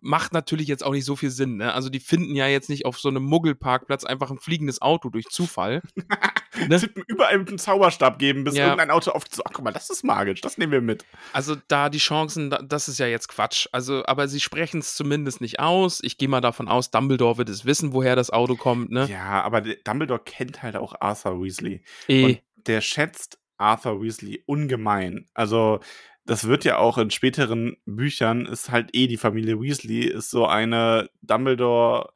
Macht 0.04 0.32
natürlich 0.32 0.66
jetzt 0.66 0.84
auch 0.84 0.90
nicht 0.92 1.04
so 1.04 1.14
viel 1.14 1.30
Sinn. 1.30 1.56
Ne? 1.58 1.72
Also 1.72 1.88
die 1.88 2.00
finden 2.00 2.34
ja 2.34 2.48
jetzt 2.48 2.68
nicht 2.68 2.84
auf 2.86 2.98
so 2.98 3.08
einem 3.08 3.22
Muggelparkplatz 3.22 4.04
einfach 4.04 4.30
ein 4.32 4.38
fliegendes 4.40 4.82
Auto 4.82 5.10
durch 5.10 5.26
Zufall. 5.28 5.80
ne? 6.68 6.80
Mir 6.94 7.04
überall 7.06 7.38
mit 7.38 7.48
einem 7.48 7.58
Zauberstab 7.58 8.18
geben, 8.18 8.42
bis 8.44 8.56
Ja. 8.56 8.64
irgendein 8.64 8.90
Auto 8.90 9.12
auf 9.12 9.22
ach 9.44 9.50
guck 9.52 9.64
mal, 9.64 9.72
das 9.72 9.90
ist 9.90 10.02
magisch, 10.04 10.40
das 10.40 10.58
nehmen 10.58 10.72
wir 10.72 10.80
mit. 10.80 11.04
Also 11.32 11.56
da 11.68 11.88
die 11.88 11.98
Chancen, 11.98 12.50
da- 12.50 12.60
das 12.62 12.88
ist 12.88 12.98
ja 12.98 13.06
jetzt 13.06 13.28
Quatsch. 13.28 13.68
Also, 13.72 14.02
aber 14.06 14.26
sie 14.28 14.40
sprechen 14.40 14.80
es 14.80 14.94
zumindest 14.96 15.40
nicht 15.40 15.60
aus. 15.60 16.00
Ich 16.02 16.18
gehe 16.18 16.28
mal 16.28 16.40
davon 16.40 16.66
aus, 16.68 16.90
Dumbledore 16.90 17.38
wird 17.38 17.48
es 17.48 17.64
wissen, 17.64 17.92
woher 17.92 18.16
das 18.16 18.30
Auto 18.30 18.56
kommt. 18.56 18.90
Ne? 18.90 19.06
Ja, 19.08 19.42
aber 19.42 19.60
Dumbledore 19.60 20.20
kennt 20.24 20.62
halt 20.62 20.74
auch 20.76 20.94
Arthur 21.00 21.40
Weasley. 21.42 21.82
Eh. 22.08 22.24
Und 22.24 22.42
der 22.66 22.80
schätzt 22.80 23.38
Arthur 23.56 24.02
Weasley 24.02 24.42
ungemein. 24.46 25.28
Also, 25.34 25.78
das 26.24 26.46
wird 26.46 26.64
ja 26.64 26.78
auch 26.78 26.98
in 26.98 27.10
späteren 27.10 27.76
Büchern, 27.84 28.46
ist 28.46 28.70
halt 28.70 28.90
eh 28.92 29.06
die 29.06 29.16
Familie 29.16 29.60
Weasley, 29.60 30.04
ist 30.04 30.30
so 30.30 30.46
eine 30.46 31.08
Dumbledore. 31.22 32.12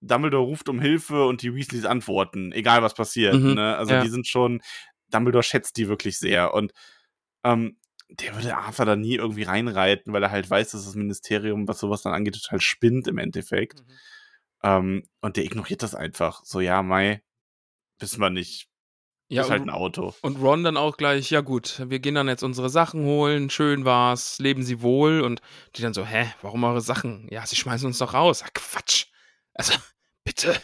Dumbledore 0.00 0.44
ruft 0.44 0.68
um 0.68 0.80
Hilfe 0.80 1.26
und 1.26 1.42
die 1.42 1.54
Weasleys 1.54 1.84
antworten, 1.84 2.52
egal 2.52 2.82
was 2.82 2.94
passiert. 2.94 3.34
Mhm, 3.34 3.54
Ne? 3.54 3.76
Also 3.76 3.94
ja. 3.94 4.02
die 4.02 4.10
sind 4.10 4.26
schon, 4.26 4.60
Dumbledore 5.10 5.42
schätzt 5.42 5.76
die 5.76 5.88
wirklich 5.88 6.18
sehr. 6.18 6.54
Und 6.54 6.72
ähm, 7.42 7.78
der 8.10 8.34
würde 8.34 8.56
Arthur 8.56 8.86
da 8.86 8.96
nie 8.96 9.16
irgendwie 9.16 9.42
reinreiten, 9.42 10.12
weil 10.12 10.22
er 10.22 10.30
halt 10.30 10.48
weiß, 10.48 10.70
dass 10.70 10.84
das 10.84 10.94
Ministerium, 10.94 11.68
was 11.68 11.80
sowas 11.80 12.02
dann 12.02 12.14
angeht, 12.14 12.40
total 12.40 12.60
spinnt 12.60 13.08
im 13.08 13.18
Endeffekt. 13.18 13.80
Mhm. 13.80 13.92
Ähm, 14.62 15.02
und 15.20 15.36
der 15.36 15.44
ignoriert 15.44 15.82
das 15.82 15.94
einfach. 15.94 16.44
So, 16.44 16.60
ja, 16.60 16.82
Mai, 16.82 17.22
wissen 17.98 18.20
wir 18.20 18.30
nicht. 18.30 18.68
Ja, 19.30 19.42
ist 19.42 19.50
halt 19.50 19.62
ein 19.62 19.70
Auto. 19.70 20.14
Und 20.22 20.40
Ron 20.40 20.64
dann 20.64 20.78
auch 20.78 20.96
gleich, 20.96 21.30
ja 21.30 21.42
gut, 21.42 21.82
wir 21.86 21.98
gehen 21.98 22.14
dann 22.14 22.28
jetzt 22.28 22.42
unsere 22.42 22.70
Sachen 22.70 23.04
holen, 23.04 23.50
schön 23.50 23.84
war's, 23.84 24.38
leben 24.38 24.62
Sie 24.62 24.80
wohl. 24.80 25.20
Und 25.20 25.42
die 25.76 25.82
dann 25.82 25.92
so, 25.92 26.04
hä, 26.04 26.32
warum 26.40 26.64
eure 26.64 26.80
Sachen? 26.80 27.28
Ja, 27.30 27.46
sie 27.46 27.56
schmeißen 27.56 27.86
uns 27.86 27.98
doch 27.98 28.14
raus. 28.14 28.40
Ja, 28.40 28.46
Quatsch. 28.54 29.06
Also, 29.52 29.74
bitte. 30.24 30.58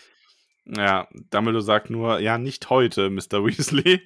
Ja, 0.67 1.09
Dumbledore 1.31 1.63
sagt 1.63 1.91
nur, 1.91 2.21
ja, 2.21 2.39
nicht 2.39 2.71
heute, 2.71 3.11
Mr. 3.11 3.45
Weasley. 3.45 4.01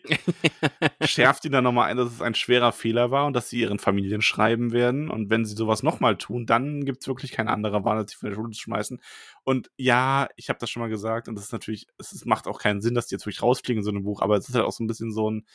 Schärft 1.05 1.45
ihn 1.45 1.53
dann 1.53 1.63
nochmal 1.63 1.89
ein, 1.89 1.97
dass 1.97 2.13
es 2.13 2.21
ein 2.21 2.35
schwerer 2.35 2.73
Fehler 2.73 3.13
war 3.13 3.27
und 3.27 3.33
dass 3.35 3.49
sie 3.49 3.61
ihren 3.61 3.79
Familien 3.79 4.23
schreiben 4.23 4.73
werden. 4.73 5.09
Und 5.09 5.31
wenn 5.31 5.45
sie 5.45 5.55
sowas 5.55 5.85
nochmal 5.85 6.17
tun, 6.17 6.47
dann 6.47 6.85
gibt's 6.85 7.07
wirklich 7.07 7.31
keine 7.31 7.53
andere 7.53 7.85
Wahl, 7.85 7.99
als 7.99 8.11
sie 8.11 8.17
von 8.17 8.31
der 8.31 8.35
Schule 8.37 8.51
zu 8.51 8.61
schmeißen. 8.61 9.01
Und 9.45 9.71
ja, 9.77 10.27
ich 10.35 10.49
habe 10.49 10.59
das 10.59 10.69
schon 10.69 10.81
mal 10.81 10.89
gesagt, 10.89 11.29
und 11.29 11.37
das 11.37 11.45
ist 11.45 11.53
natürlich, 11.53 11.87
es 11.97 12.11
ist, 12.13 12.27
macht 12.27 12.49
auch 12.49 12.59
keinen 12.59 12.81
Sinn, 12.81 12.95
dass 12.97 13.07
die 13.07 13.15
jetzt 13.15 13.25
wirklich 13.25 13.43
rausfliegen 13.43 13.81
in 13.81 13.85
so 13.85 13.91
einem 13.91 14.03
Buch, 14.03 14.21
aber 14.21 14.37
es 14.37 14.49
ist 14.49 14.57
halt 14.57 14.65
auch 14.65 14.73
so 14.73 14.83
ein 14.83 14.89
bisschen 14.89 15.13
so 15.13 15.31
ein, 15.31 15.47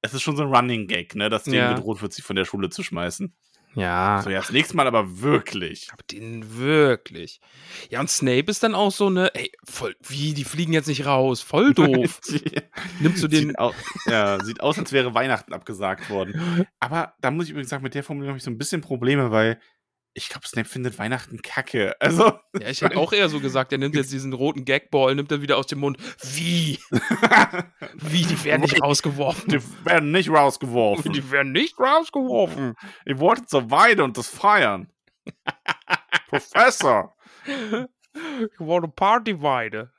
es 0.00 0.14
ist 0.14 0.22
schon 0.22 0.36
so 0.36 0.42
ein 0.42 0.54
Running 0.54 0.86
Gag, 0.86 1.14
ne, 1.16 1.28
dass 1.28 1.44
denen 1.44 1.56
Ja. 1.56 1.74
gedroht 1.74 2.00
wird, 2.00 2.14
sie 2.14 2.22
von 2.22 2.36
der 2.36 2.46
Schule 2.46 2.70
zu 2.70 2.82
schmeißen. 2.82 3.34
Ja. 3.74 4.20
So, 4.22 4.30
ja, 4.30 4.40
das 4.40 4.50
nächste 4.50 4.76
Mal 4.76 4.86
aber 4.86 5.20
wirklich. 5.20 5.88
Aber 5.92 6.02
den 6.10 6.58
wirklich. 6.58 7.40
Ja, 7.88 8.00
und 8.00 8.10
Snape 8.10 8.50
ist 8.50 8.62
dann 8.62 8.74
auch 8.74 8.90
so 8.90 9.06
eine, 9.06 9.34
ey, 9.34 9.52
voll, 9.64 9.94
wie, 10.06 10.34
die 10.34 10.44
fliegen 10.44 10.72
jetzt 10.72 10.88
nicht 10.88 11.06
raus, 11.06 11.40
voll 11.40 11.72
doof. 11.74 12.20
Nimmst 13.00 13.22
du 13.22 13.28
den, 13.28 13.48
Sieht, 13.48 13.58
au 13.58 13.72
ja, 14.06 14.42
sieht 14.42 14.60
aus, 14.60 14.78
als 14.78 14.92
wäre 14.92 15.14
Weihnachten 15.14 15.52
abgesagt 15.52 16.10
worden. 16.10 16.66
Aber 16.80 17.14
da 17.20 17.30
muss 17.30 17.44
ich 17.46 17.50
übrigens 17.50 17.70
sagen, 17.70 17.82
mit 17.82 17.94
der 17.94 18.04
Formulierung 18.04 18.32
habe 18.32 18.38
ich 18.38 18.44
so 18.44 18.50
ein 18.50 18.58
bisschen 18.58 18.80
Probleme, 18.80 19.30
weil 19.30 19.60
ich 20.20 20.28
glaube, 20.28 20.46
Snape 20.46 20.68
findet 20.68 20.98
Weihnachten 20.98 21.40
kacke. 21.42 21.94
Also, 22.00 22.32
ja, 22.58 22.68
ich 22.68 22.82
hätte 22.82 22.96
auch 22.96 23.12
eher 23.12 23.28
so 23.28 23.40
gesagt, 23.40 23.72
der 23.72 23.78
nimmt 23.78 23.94
jetzt 23.94 24.12
diesen 24.12 24.32
roten 24.32 24.64
Gagball, 24.64 25.14
nimmt 25.14 25.30
er 25.32 25.42
wieder 25.42 25.56
aus 25.56 25.66
dem 25.66 25.80
Mund. 25.80 25.98
Wie? 26.34 26.78
Wie, 27.94 28.22
die 28.22 28.44
werden 28.44 28.62
nicht 28.62 28.82
rausgeworfen. 28.82 29.48
die 29.48 29.84
werden 29.84 30.10
nicht 30.10 30.30
rausgeworfen. 30.30 31.12
Die 31.12 31.30
werden 31.30 31.52
nicht 31.52 31.78
rausgeworfen. 31.78 32.74
Ihr 33.06 33.18
wolltet 33.18 33.48
zur 33.48 33.70
Weide 33.70 34.04
und 34.04 34.16
das 34.16 34.28
feiern. 34.28 34.90
Professor. 36.28 37.14
Ich 37.44 38.60
wollte 38.60 38.88
Partyweide. 38.88 39.92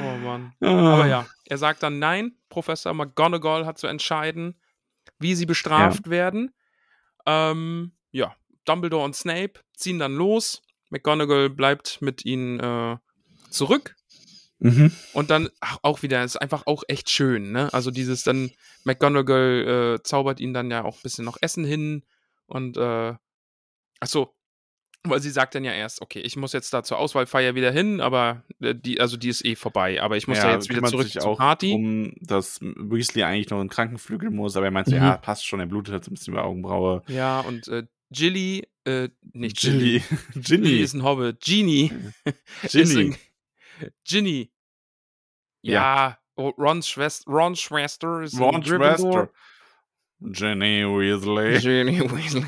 oh 0.00 0.16
Mann. 0.22 0.52
Aber 0.60 1.06
ja, 1.06 1.26
er 1.46 1.58
sagt 1.58 1.82
dann 1.82 1.98
nein. 1.98 2.36
Professor 2.48 2.92
McGonagall 2.94 3.66
hat 3.66 3.78
zu 3.78 3.86
entscheiden, 3.86 4.60
wie 5.18 5.34
sie 5.34 5.46
bestraft 5.46 6.08
werden. 6.10 6.54
Ähm, 7.26 7.92
ja, 8.10 8.34
Dumbledore 8.64 9.04
und 9.04 9.16
Snape 9.16 9.54
ziehen 9.76 9.98
dann 9.98 10.14
los. 10.14 10.62
McGonagall 10.90 11.50
bleibt 11.50 12.00
mit 12.00 12.24
ihnen 12.24 12.60
äh, 12.60 12.96
zurück. 13.50 13.96
Mhm. 14.58 14.92
Und 15.12 15.30
dann 15.30 15.50
ach, 15.60 15.78
auch 15.82 16.02
wieder, 16.02 16.22
ist 16.24 16.36
einfach 16.36 16.66
auch 16.66 16.84
echt 16.88 17.10
schön, 17.10 17.52
ne? 17.52 17.72
Also 17.72 17.90
dieses 17.90 18.22
dann, 18.22 18.50
McGonagall 18.84 19.96
äh, 19.98 20.02
zaubert 20.02 20.40
ihnen 20.40 20.54
dann 20.54 20.70
ja 20.70 20.84
auch 20.84 20.96
ein 20.96 21.02
bisschen 21.02 21.24
noch 21.24 21.38
Essen 21.40 21.64
hin 21.64 22.04
und 22.46 22.76
äh, 22.76 23.14
ach 24.00 24.06
so, 24.06 24.33
weil 25.06 25.20
sie 25.20 25.30
sagt 25.30 25.54
dann 25.54 25.64
ja 25.64 25.72
erst, 25.72 26.00
okay, 26.02 26.20
ich 26.20 26.36
muss 26.36 26.52
jetzt 26.52 26.72
da 26.72 26.82
zur 26.82 26.98
Auswahlfeier 26.98 27.54
wieder 27.54 27.70
hin, 27.70 28.00
aber 28.00 28.42
äh, 28.60 28.74
die, 28.74 29.00
also 29.00 29.16
die 29.16 29.28
ist 29.28 29.44
eh 29.44 29.54
vorbei, 29.54 30.00
aber 30.02 30.16
ich 30.16 30.26
muss 30.28 30.40
da 30.40 30.52
jetzt 30.52 30.68
wieder 30.70 30.82
zurück 30.84 31.04
sich 31.04 31.14
zur 31.20 31.26
auch 31.26 31.38
Party. 31.38 31.70
Drum, 31.72 32.14
dass 32.20 32.58
Weasley 32.62 33.22
eigentlich 33.22 33.50
noch 33.50 33.60
in 33.60 33.66
den 33.68 33.70
Krankenflügel 33.70 34.30
muss, 34.30 34.56
aber 34.56 34.66
er 34.66 34.72
meint 34.72 34.86
so, 34.88 34.94
Mhm. 34.96 35.02
ja, 35.02 35.16
passt 35.16 35.46
schon, 35.46 35.60
er 35.60 35.66
blutet 35.66 35.92
halt 35.92 36.04
so 36.04 36.10
ein 36.10 36.14
bisschen 36.14 36.32
über 36.34 36.44
Augenbraue. 36.44 37.02
Ja, 37.08 37.40
und 37.40 37.68
äh, 37.68 37.84
Gilly, 38.10 38.66
äh, 38.84 39.08
nicht 39.32 39.58
Gilly. 39.58 40.02
Ginny. 40.34 40.42
Ginny 40.42 40.42
Ginny. 40.68 40.80
ist 40.80 40.94
ein 40.94 41.02
Hobbit. 41.02 41.40
Genie. 41.40 41.92
Ginny. 42.68 43.14
Ginny. 44.04 44.50
Ja, 45.62 46.18
oh, 46.36 46.48
Rons 46.58 46.88
Schwester, 46.88 47.30
Rons 47.30 47.60
Schwester 47.60 48.22
ist 48.22 48.34
ein 48.34 48.42
Ron. 48.42 48.64
Schwester. 48.64 49.30
Jenny 50.20 50.84
Weasley. 50.84 51.58
Ginny 51.60 52.00
Weasley. 52.00 52.44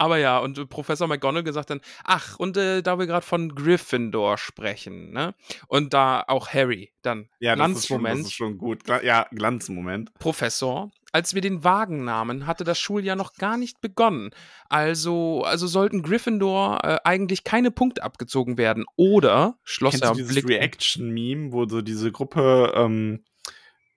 Aber 0.00 0.16
ja, 0.16 0.38
und 0.38 0.56
äh, 0.56 0.64
Professor 0.64 1.06
McGonagall 1.06 1.52
sagt 1.52 1.68
dann, 1.68 1.82
ach, 2.04 2.38
und 2.38 2.56
äh, 2.56 2.80
da 2.80 2.98
wir 2.98 3.06
gerade 3.06 3.24
von 3.24 3.54
Gryffindor 3.54 4.38
sprechen, 4.38 5.12
ne? 5.12 5.34
Und 5.68 5.92
da 5.92 6.24
auch 6.26 6.48
Harry, 6.48 6.90
dann 7.02 7.28
Ja, 7.38 7.54
das 7.54 7.70
ist, 7.72 7.86
schon, 7.86 8.02
das 8.02 8.04
Glanzmoment. 8.04 8.20
ist 8.26 8.32
schon 8.32 8.56
gut. 8.56 8.88
Ja, 9.02 9.26
Glanzmoment. 9.30 10.14
Professor, 10.18 10.90
als 11.12 11.34
wir 11.34 11.42
den 11.42 11.64
Wagen 11.64 12.02
nahmen, 12.02 12.46
hatte 12.46 12.64
das 12.64 12.80
Schuljahr 12.80 13.14
noch 13.14 13.34
gar 13.34 13.58
nicht 13.58 13.82
begonnen. 13.82 14.30
Also, 14.70 15.42
also 15.44 15.66
sollten 15.66 16.02
Gryffindor 16.02 16.82
äh, 16.82 16.96
eigentlich 17.04 17.44
keine 17.44 17.70
Punkte 17.70 18.02
abgezogen 18.02 18.56
werden. 18.56 18.86
Oder, 18.96 19.58
schloss 19.64 20.00
Kennst 20.00 20.04
er 20.04 20.12
du 20.12 20.16
dieses. 20.16 20.48
Reaction-Meme, 20.48 21.52
wo 21.52 21.68
so 21.68 21.82
diese 21.82 22.10
Gruppe, 22.10 22.72
ähm, 22.74 23.22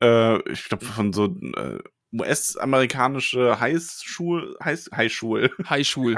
äh, 0.01 0.51
ich 0.51 0.66
glaube, 0.66 0.84
von 0.84 1.14
so 1.14 1.28
äh, 1.28 1.80
US-amerikanische 2.14 3.59
Highschul, 3.59 4.55
High, 4.64 4.80
Highschul. 4.95 5.49
Highschul. 5.70 6.16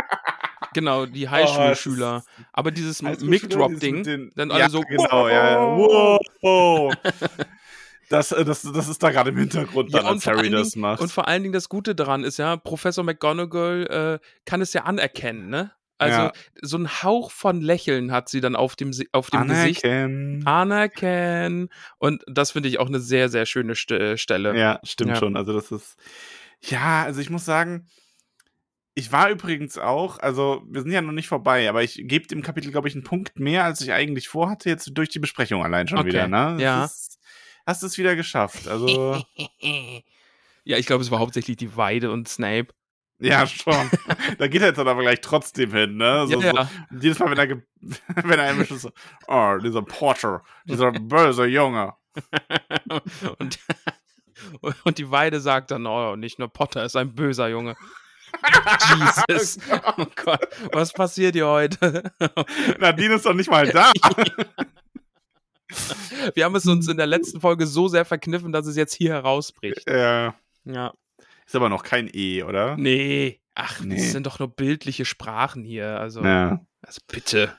genau, 0.73 1.05
die 1.05 1.25
Oh, 1.27 1.31
Highschulschüler. 1.31 2.17
es 2.17 2.23
ist- 2.39 2.45
Aber 2.53 2.71
dieses 2.71 3.01
Highschool-Schüler, 3.01 3.29
Mic-Drop-Ding, 3.29 4.31
dann 4.35 4.49
ja, 4.49 4.55
alle 4.55 4.69
so, 4.69 4.81
Genau, 4.81 5.27
ja, 5.29 5.51
ja. 5.51 5.77
Wow. 6.41 6.93
Das, 8.09 8.31
äh, 8.31 8.45
das, 8.45 8.61
das 8.61 8.87
ist 8.87 9.01
da 9.01 9.09
gerade 9.09 9.31
im 9.31 9.37
Hintergrund 9.37 9.91
dann, 9.93 10.03
Ja, 10.03 10.07
und 10.09 10.15
als 10.15 10.23
vor 10.25 10.33
Harry 10.33 10.43
allen 10.47 10.51
das 10.51 10.71
Dingen- 10.71 10.81
macht. 10.81 11.01
Und 11.01 11.11
vor 11.11 11.27
allen 11.27 11.41
Dingen 11.43 11.53
das 11.53 11.69
Gute 11.69 11.95
daran 11.95 12.23
ist 12.23 12.37
ja, 12.37 12.55
Professor 12.55 13.03
McGonagall 13.03 14.19
äh, 14.21 14.25
kann 14.45 14.61
es 14.61 14.73
ja 14.73 14.83
anerkennen, 14.83 15.49
ne? 15.49 15.71
Also 15.97 16.17
Ja. 16.19 16.33
so 16.61 16.77
ein 16.77 16.87
Hauch 17.03 17.31
von 17.31 17.61
Lächeln 17.61 18.11
hat 18.11 18.27
sie 18.29 18.41
dann 18.41 18.55
auf 18.55 18.75
dem, 18.75 18.91
auf 19.13 19.29
dem 19.29 19.47
Gesicht. 19.47 19.85
Anerkennen. 19.85 20.45
Anerkennen. 20.45 21.69
Und 21.97 22.23
das 22.27 22.51
finde 22.51 22.69
ich 22.69 22.79
auch 22.79 22.87
eine 22.87 22.99
sehr, 22.99 23.29
sehr 23.29 23.45
schöne 23.45 23.75
St 23.75 23.91
äh, 23.91 24.17
Stelle. 24.17 24.57
Ja, 24.57 24.79
stimmt 24.83 25.11
Ja. 25.11 25.15
schon. 25.17 25.37
Also 25.37 25.53
das 25.53 25.71
ist. 25.71 25.95
Ja, 26.61 27.03
also 27.03 27.21
ich 27.21 27.29
muss 27.29 27.45
sagen, 27.45 27.87
ich 28.93 29.11
war 29.11 29.29
übrigens 29.29 29.77
auch, 29.77 30.19
also 30.19 30.63
wir 30.69 30.81
sind 30.81 30.91
ja 30.91 31.01
noch 31.01 31.11
nicht 31.11 31.27
vorbei, 31.27 31.69
aber 31.69 31.83
ich 31.83 32.01
gebe 32.05 32.27
dem 32.27 32.41
Kapitel, 32.41 32.71
glaube 32.71 32.87
ich, 32.87 32.95
einen 32.95 33.03
Punkt 33.03 33.39
mehr, 33.39 33.63
als 33.65 33.81
ich 33.81 33.91
eigentlich 33.91 34.27
vorhatte, 34.29 34.69
jetzt 34.69 34.89
durch 34.93 35.09
die 35.09 35.19
Besprechung 35.19 35.63
allein 35.63 35.87
schon 35.87 35.99
Okay, 35.99 36.07
wieder, 36.09 36.27
ne? 36.27 36.53
Das 36.53 36.61
ja. 36.61 36.85
Ist, 36.85 37.19
hast 37.65 37.83
es 37.83 37.97
wieder 37.97 38.15
geschafft. 38.15 38.67
Also, 38.67 39.21
Ja, 40.67 40.77
ich 40.77 40.87
glaube, 40.87 41.03
es 41.03 41.11
war 41.11 41.19
hauptsächlich 41.19 41.57
die 41.57 41.75
Weide 41.77 42.09
und 42.11 42.27
Snape. 42.27 42.67
Ja, 43.19 43.47
schon. 43.47 43.89
da 44.37 44.47
geht 44.47 44.61
er 44.61 44.69
jetzt 44.69 44.77
dann 44.77 44.87
aber 44.87 45.01
gleich 45.01 45.21
trotzdem 45.21 45.71
hin, 45.71 45.97
ne? 45.97 46.27
So, 46.27 46.41
ja, 46.41 46.53
ja. 46.53 46.69
So, 46.91 46.97
jedes 46.99 47.19
Mal, 47.19 47.31
wenn 47.31 47.37
er, 47.37 47.61
wenn 48.23 48.39
er 48.39 48.45
einmal 48.49 48.65
so, 48.65 48.89
oh, 49.27 49.57
dieser 49.63 49.81
Porter, 49.81 50.43
dieser 50.65 50.91
böse 50.91 51.45
Junge. 51.45 51.93
und, 53.39 53.59
und 54.83 54.97
die 54.97 55.11
Weide 55.11 55.39
sagt 55.39 55.71
dann, 55.71 55.85
oh, 55.85 56.15
nicht 56.15 56.39
nur 56.39 56.47
Potter 56.47 56.83
ist 56.85 56.95
ein 56.95 57.13
böser 57.13 57.47
Junge. 57.49 57.75
Jesus. 59.27 59.59
Oh 59.97 60.05
Gott, 60.23 60.47
was 60.73 60.91
passiert 60.91 61.35
hier 61.35 61.47
heute? 61.47 62.11
Nadine 62.79 63.15
ist 63.15 63.25
doch 63.25 63.33
nicht 63.33 63.49
mal 63.49 63.67
da. 63.67 63.91
Wir 66.33 66.43
haben 66.45 66.55
es 66.55 66.65
uns 66.65 66.87
in 66.87 66.97
der 66.97 67.07
letzten 67.07 67.39
Folge 67.39 67.65
so 67.65 67.87
sehr 67.87 68.03
verkniffen, 68.05 68.51
dass 68.51 68.67
es 68.67 68.75
jetzt 68.75 68.93
hier 68.93 69.13
herausbricht. 69.13 69.87
äh, 69.87 70.31
Ja. 70.65 70.93
Ist 71.45 71.55
aber 71.55 71.69
noch 71.69 71.83
kein 71.83 72.09
E, 72.13 72.43
oder? 72.43 72.77
Nee. 72.77 73.41
Ach, 73.55 73.79
Nee. 73.81 73.95
das 73.95 74.11
sind 74.11 74.25
doch 74.27 74.39
nur 74.39 74.49
bildliche 74.53 75.05
Sprachen 75.05 75.63
hier. 75.63 75.99
Also, 75.99 76.23
Ja. 76.23 76.65
also 76.81 76.99
bitte. 77.07 77.55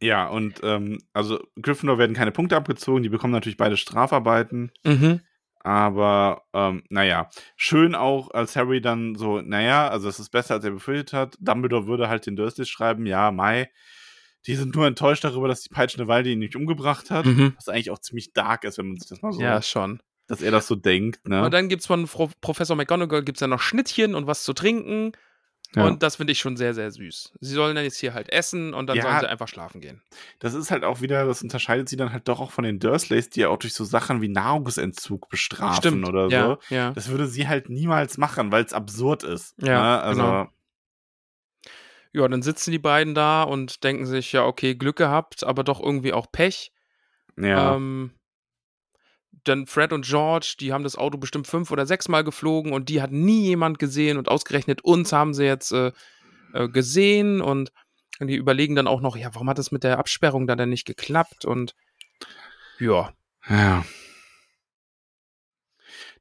Ja, 0.00 0.28
und 0.28 0.60
ähm, 0.62 0.98
also 1.12 1.40
Gryffindor 1.60 1.98
werden 1.98 2.14
keine 2.14 2.30
Punkte 2.32 2.56
abgezogen, 2.56 3.02
die 3.02 3.08
bekommen 3.08 3.32
natürlich 3.32 3.56
beide 3.56 3.76
Strafarbeiten, 3.76 4.70
Mhm. 4.84 5.20
aber 5.60 6.44
ähm, 6.52 6.84
naja, 6.88 7.28
schön 7.56 7.96
auch, 7.96 8.30
als 8.30 8.54
Harry 8.54 8.80
dann 8.80 9.16
so, 9.16 9.40
naja, 9.40 9.88
also 9.88 10.08
es 10.08 10.20
ist 10.20 10.30
besser, 10.30 10.54
als 10.54 10.64
er 10.64 10.70
befürchtet 10.70 11.12
hat. 11.12 11.36
Dumbledore 11.40 11.88
würde 11.88 12.08
halt 12.08 12.26
den 12.26 12.36
Dursleys 12.36 12.68
schreiben, 12.68 13.06
ja, 13.06 13.32
Mai, 13.32 13.70
die 14.46 14.54
sind 14.54 14.76
nur 14.76 14.86
enttäuscht 14.86 15.24
darüber, 15.24 15.48
dass 15.48 15.62
die 15.62 15.68
peitschende 15.68 16.06
Walde 16.06 16.30
ihn 16.30 16.38
nicht 16.38 16.54
umgebracht 16.54 17.10
hat, 17.10 17.26
Mhm. 17.26 17.54
was 17.56 17.68
eigentlich 17.68 17.90
auch 17.90 17.98
ziemlich 17.98 18.32
dark 18.32 18.62
ist, 18.62 18.78
wenn 18.78 18.86
man 18.88 18.98
sich 18.98 19.08
das 19.08 19.20
mal 19.20 19.32
so, 19.32 19.40
Ja, 19.42 19.60
schon. 19.62 20.00
Dass 20.28 20.40
er 20.42 20.50
das 20.52 20.66
so 20.68 20.76
denkt, 20.76 21.26
ne? 21.26 21.44
Und 21.44 21.52
dann 21.52 21.68
gibt 21.68 21.80
es 21.80 21.86
von 21.86 22.06
Pro 22.06 22.30
Professor 22.40 22.76
McGonagall 22.76 23.24
gibt's 23.24 23.40
dann 23.40 23.50
noch 23.50 23.60
Schnittchen 23.60 24.14
und 24.14 24.26
was 24.28 24.44
zu 24.44 24.52
trinken. 24.52 25.12
Ja. 25.76 25.84
Und 25.86 26.02
das 26.02 26.16
finde 26.16 26.32
ich 26.32 26.38
schon 26.38 26.56
sehr, 26.56 26.72
sehr 26.72 26.90
süß. 26.90 27.34
Sie 27.40 27.52
sollen 27.52 27.74
dann 27.74 27.84
jetzt 27.84 27.98
hier 27.98 28.14
halt 28.14 28.30
essen 28.32 28.72
und 28.72 28.86
dann 28.86 28.96
Ja. 28.96 29.02
sollen 29.02 29.20
sie 29.20 29.28
einfach 29.28 29.48
schlafen 29.48 29.82
gehen. 29.82 30.00
Das 30.38 30.54
ist 30.54 30.70
halt 30.70 30.82
auch 30.82 31.02
wieder, 31.02 31.26
das 31.26 31.42
unterscheidet 31.42 31.90
sie 31.90 31.96
dann 31.96 32.10
halt 32.10 32.26
doch 32.26 32.40
auch 32.40 32.52
von 32.52 32.64
den 32.64 32.78
Dursleys, 32.78 33.28
die 33.28 33.40
ja 33.40 33.48
auch 33.50 33.58
durch 33.58 33.74
so 33.74 33.84
Sachen 33.84 34.22
wie 34.22 34.28
Nahrungsentzug 34.28 35.28
bestrafen 35.28 36.06
oder 36.06 36.28
ja, 36.28 36.46
so. 36.46 36.74
Ja. 36.74 36.92
Das 36.92 37.08
würde 37.10 37.26
sie 37.26 37.48
halt 37.48 37.68
niemals 37.68 38.16
machen, 38.16 38.50
weil 38.50 38.64
es 38.64 38.72
absurd 38.72 39.24
ist. 39.24 39.54
Ja, 39.60 39.66
ne? 39.96 40.00
Also, 40.00 40.22
genau. 40.22 40.48
ja, 42.14 42.28
dann 42.28 42.40
sitzen 42.42 42.70
die 42.70 42.78
beiden 42.78 43.14
da 43.14 43.42
und 43.42 43.84
denken 43.84 44.06
sich, 44.06 44.32
ja, 44.32 44.44
okay, 44.46 44.74
Glück 44.74 44.96
gehabt, 44.96 45.44
aber 45.44 45.64
doch 45.64 45.80
irgendwie 45.80 46.12
auch 46.14 46.32
Pech. 46.32 46.72
ja. 47.36 47.74
Ähm, 47.76 48.12
dann 49.44 49.66
Fred 49.66 49.92
und 49.92 50.04
George, 50.04 50.56
die 50.60 50.72
haben 50.72 50.84
das 50.84 50.96
Auto 50.96 51.18
bestimmt 51.18 51.46
fünf 51.46 51.70
oder 51.70 51.86
sechs 51.86 52.08
Mal 52.08 52.24
geflogen 52.24 52.72
und 52.72 52.88
die 52.88 53.02
hat 53.02 53.12
nie 53.12 53.44
jemand 53.44 53.78
gesehen 53.78 54.18
und 54.18 54.28
ausgerechnet 54.28 54.82
uns 54.82 55.12
haben 55.12 55.34
sie 55.34 55.44
jetzt 55.44 55.72
äh, 55.72 55.92
äh, 56.52 56.68
gesehen 56.68 57.40
und 57.40 57.72
die 58.20 58.36
überlegen 58.36 58.74
dann 58.74 58.88
auch 58.88 59.00
noch, 59.00 59.16
ja, 59.16 59.34
warum 59.34 59.48
hat 59.48 59.58
das 59.58 59.70
mit 59.70 59.84
der 59.84 59.98
Absperrung 59.98 60.46
da 60.46 60.56
denn 60.56 60.70
nicht 60.70 60.86
geklappt 60.86 61.44
und 61.44 61.74
ja, 62.78 63.12
ja. 63.48 63.84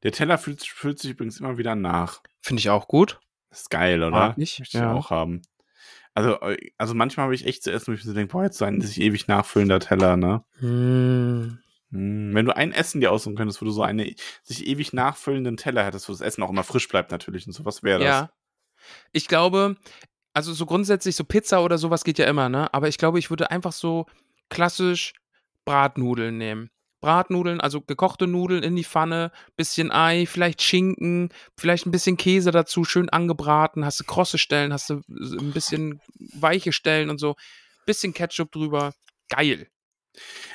Der 0.04 0.12
Teller 0.12 0.38
fühlt, 0.38 0.64
fühlt 0.64 1.00
sich 1.00 1.12
übrigens 1.12 1.40
immer 1.40 1.58
wieder 1.58 1.76
nach. 1.76 2.22
finde 2.42 2.60
ich 2.60 2.70
auch 2.70 2.88
gut. 2.88 3.20
Das 3.50 3.62
ist 3.62 3.70
geil, 3.70 4.04
oder? 4.04 4.12
Mag 4.12 4.38
ich, 4.38 4.60
Möchte 4.60 4.78
ich 4.78 4.82
ja. 4.82 4.94
auch 4.94 5.10
haben. 5.10 5.42
Also, 6.14 6.40
äh, 6.42 6.58
also 6.78 6.94
manchmal 6.94 7.26
habe 7.26 7.36
ich 7.36 7.46
echt 7.46 7.64
zu 7.64 7.72
essen, 7.72 7.88
wo 7.88 7.92
ich 7.94 8.04
mir 8.04 8.10
so 8.10 8.14
denke, 8.14 8.32
boah, 8.32 8.44
jetzt 8.44 8.58
so 8.58 8.66
ein 8.66 8.82
sich 8.82 9.00
ewig 9.00 9.28
nachfüllender 9.28 9.80
Teller, 9.80 10.18
ne? 10.18 10.44
Hm. 10.60 11.60
Hm, 11.92 12.34
Wenn 12.34 12.46
du 12.46 12.56
ein 12.56 12.72
Essen 12.72 13.02
dir 13.02 13.12
aussuchen 13.12 13.36
könntest, 13.36 13.62
wo 13.62 13.66
du 13.66 13.72
so 13.72 13.82
einen 13.82 14.16
sich 14.44 14.66
ewig 14.68 14.94
nachfüllenden 14.94 15.58
Teller 15.58 15.86
hättest, 15.86 16.10
wo 16.10 16.14
das 16.14 16.22
Essen 16.22 16.44
auch 16.44 16.50
immer 16.50 16.64
frisch 16.64 16.88
bleibt 16.88 17.12
natürlich 17.12 17.48
und 17.48 17.54
so, 17.54 17.66
was 17.66 17.84
wäre 17.84 18.00
das? 18.00 18.08
Ja. 18.08 18.32
Ich 19.12 19.28
glaube, 19.28 19.76
also 20.34 20.54
so 20.54 20.66
grundsätzlich 20.66 21.16
so 21.16 21.24
Pizza 21.24 21.64
oder 21.64 21.78
sowas 21.78 22.04
geht 22.04 22.20
ja 22.20 22.26
immer, 22.26 22.50
ne? 22.50 22.74
Aber 22.74 22.88
ich 22.88 22.98
glaube, 22.98 23.20
ich 23.20 23.30
würde 23.30 23.52
einfach 23.52 23.74
so 23.74 24.06
klassisch 24.50 25.14
Bratnudeln 25.66 26.38
nehmen. 26.38 26.70
Bratnudeln, 27.00 27.62
also 27.62 27.82
gekochte 27.82 28.28
Nudeln 28.28 28.64
in 28.64 28.76
die 28.76 28.84
Pfanne, 28.84 29.32
bisschen 29.56 29.92
Ei, 29.92 30.26
vielleicht 30.26 30.62
Schinken, 30.62 31.30
vielleicht 31.56 31.86
ein 31.86 31.92
bisschen 31.92 32.18
Käse 32.18 32.52
dazu, 32.52 32.84
schön 32.84 33.10
angebraten, 33.10 33.86
hast 33.86 34.00
du 34.00 34.04
krosse 34.04 34.38
Stellen, 34.38 34.74
hast 34.74 34.90
du 34.90 35.02
ein 35.10 35.52
bisschen 35.54 36.02
weiche 36.18 36.72
Stellen 36.74 37.10
und 37.10 37.20
so, 37.20 37.36
bisschen 37.86 38.14
Ketchup 38.14 38.52
drüber. 38.52 38.94
Geil. 39.30 39.70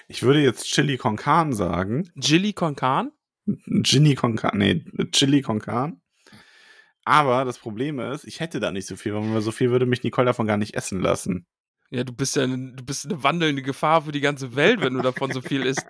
Ich 0.08 0.22
würde 0.22 0.40
jetzt 0.42 0.64
Chili 0.66 0.96
con 0.96 1.16
Carne 1.16 1.54
sagen. 1.54 2.10
Chili 2.20 2.52
con 2.52 2.74
Carne? 2.76 3.12
Ginny 3.46 4.14
con 4.14 4.36
Carne, 4.36 4.58
nee, 4.84 5.06
Chili 5.10 5.42
con 5.42 5.58
Carne. 5.60 6.00
Aber 7.04 7.44
das 7.44 7.58
Problem 7.58 7.98
ist, 7.98 8.24
ich 8.24 8.38
hätte 8.38 8.60
da 8.60 8.70
nicht 8.70 8.86
so 8.86 8.94
viel, 8.94 9.14
weil 9.14 9.40
so 9.40 9.50
viel 9.50 9.70
würde 9.72 9.86
mich 9.86 10.04
Nicole 10.04 10.26
davon 10.26 10.46
gar 10.46 10.56
nicht 10.56 10.74
essen 10.74 11.00
lassen. 11.00 11.46
Ja, 11.90 12.04
du 12.04 12.12
bist 12.12 12.36
ja 12.36 12.44
eine, 12.44 12.72
du 12.74 12.84
bist 12.84 13.04
eine 13.04 13.22
wandelnde 13.24 13.62
Gefahr 13.62 14.02
für 14.02 14.12
die 14.12 14.20
ganze 14.20 14.54
Welt, 14.54 14.80
wenn 14.80 14.94
du 14.94 15.02
davon 15.02 15.32
so 15.32 15.40
viel 15.42 15.66
isst. 15.66 15.84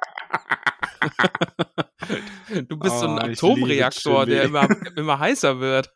du 2.69 2.77
bist 2.79 2.99
so 2.99 3.07
ein 3.07 3.19
Oh, 3.19 3.31
Atomreaktor, 3.31 4.25
der 4.27 4.47
Chili. 4.47 4.49
immer, 4.49 4.69
immer 4.97 5.19
heißer 5.19 5.61
wird. 5.61 5.93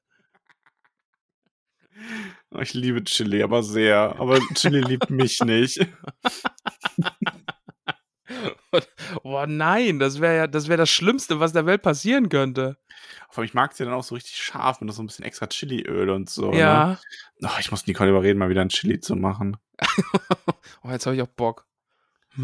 Oh, 2.50 2.60
Ich 2.60 2.74
liebe 2.74 3.02
Chili, 3.04 3.42
aber 3.42 3.62
sehr. 3.62 4.16
Aber 4.20 4.38
Chili 4.54 4.80
liebt 4.82 5.08
mich 5.10 5.40
nicht. 5.40 5.80
Oh 9.22 9.44
nein, 9.46 9.98
das 9.98 10.20
wäre 10.20 10.36
ja, 10.36 10.46
das 10.46 10.68
wäre 10.68 10.78
das 10.78 10.90
Schlimmste, 10.90 11.40
was 11.40 11.52
der 11.52 11.66
Welt 11.66 11.82
passieren 11.82 12.28
könnte. 12.28 12.76
Aber 13.32 13.44
ich 13.44 13.54
mag 13.54 13.74
sie 13.74 13.84
dann 13.84 13.92
auch 13.94 14.02
so 14.04 14.14
richtig 14.14 14.36
scharf 14.36 14.80
mit 14.80 14.92
so 14.92 15.02
ein 15.02 15.06
bisschen 15.06 15.24
extra 15.24 15.46
Chiliöl 15.46 16.10
und 16.10 16.28
so. 16.30 16.50
Ne? 16.50 16.58
ja. 16.58 16.98
Oh, 17.42 17.48
ich 17.60 17.70
muss 17.70 17.86
Nicole 17.86 18.10
überreden, 18.10 18.38
mal 18.38 18.48
wieder 18.48 18.62
ein 18.62 18.68
Chili 18.68 19.00
zu 19.00 19.16
machen. 19.16 19.56
Oh, 20.82 20.90
jetzt 20.90 21.06
habe 21.06 21.16
ich 21.16 21.22
auch 21.22 21.26
Bock. 21.28 21.66
So 22.36 22.42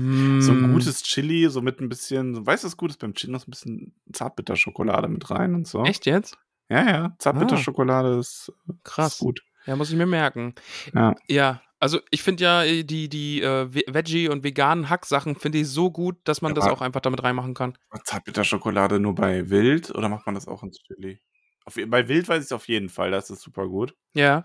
ein 0.53 0.63
Mm. 0.63 0.73
gutes 0.73 1.03
Chili, 1.03 1.49
so 1.51 1.61
mit 1.61 1.81
ein 1.81 1.89
bisschen, 1.89 2.47
weißt 2.47 2.65
du, 2.65 2.67
was 2.67 2.77
gut 2.77 2.91
ist 2.91 2.99
beim 2.99 3.15
Chili? 3.15 3.33
Noch 3.33 3.41
so 3.41 3.47
ein 3.49 3.51
bisschen 3.51 3.95
Zartbitterschokolade 4.13 5.07
mit 5.09 5.31
rein 5.31 5.55
und 5.55 5.67
so. 5.69 5.85
Echt 5.85 6.07
jetzt? 6.07 6.39
Ja, 6.71 6.85
ja. 6.89 7.17
Zartbitterschokolade 7.19 8.19
ist, 8.19 8.53
Krass. 8.85 9.15
ist 9.15 9.19
gut. 9.19 9.43
Ja, 9.67 9.77
muss 9.77 9.91
ich 9.91 9.97
mir 9.97 10.07
merken. 10.07 10.55
Ja. 10.95 11.15
Ja, 11.29 11.63
also 11.83 12.01
ich 12.11 12.23
finde 12.23 12.45
ja 12.45 12.63
äh, 12.63 12.85
die, 12.85 13.09
die 13.09 13.43
äh, 13.43 13.67
Ve- 13.75 13.85
Veggie- 13.89 14.29
und 14.29 14.45
veganen 14.45 14.89
Hacksachen 14.89 15.35
finde 15.35 15.59
ich 15.59 15.69
so 15.69 15.91
gut, 15.91 16.17
dass 16.25 16.41
man 16.41 16.55
das 16.55 16.65
Aber- 16.65 16.75
auch 16.75 16.81
einfach 16.81 17.01
damit 17.01 17.23
reinmachen 17.25 17.55
kann. 17.55 17.77
Zartbitterschokolade 18.05 19.01
nur 19.01 19.15
bei 19.17 19.51
Wild 19.51 19.91
oder 19.95 20.09
macht 20.09 20.25
man 20.27 20.37
das 20.37 20.47
auch 20.47 20.63
ins 20.63 20.79
Chili? 20.79 21.21
Auf, 21.65 21.75
bei 21.89 22.07
Wild 22.09 22.29
weiß 22.29 22.39
ich 22.39 22.47
es 22.47 22.53
auf 22.53 22.69
jeden 22.69 22.89
Fall, 22.89 23.11
das 23.11 23.31
ist 23.31 23.43
super 23.43 23.67
gut. 23.67 23.95
Ja. 24.15 24.45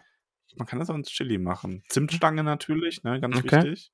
Man 0.55 0.65
kann 0.67 0.79
das 0.79 0.89
auch 0.89 0.95
ins 0.95 1.09
Chili 1.09 1.37
machen. 1.37 1.83
Zimtstange 1.89 2.43
natürlich, 2.43 3.03
ne, 3.03 3.19
ganz 3.21 3.37
Okay. 3.37 3.63
wichtig. 3.63 3.91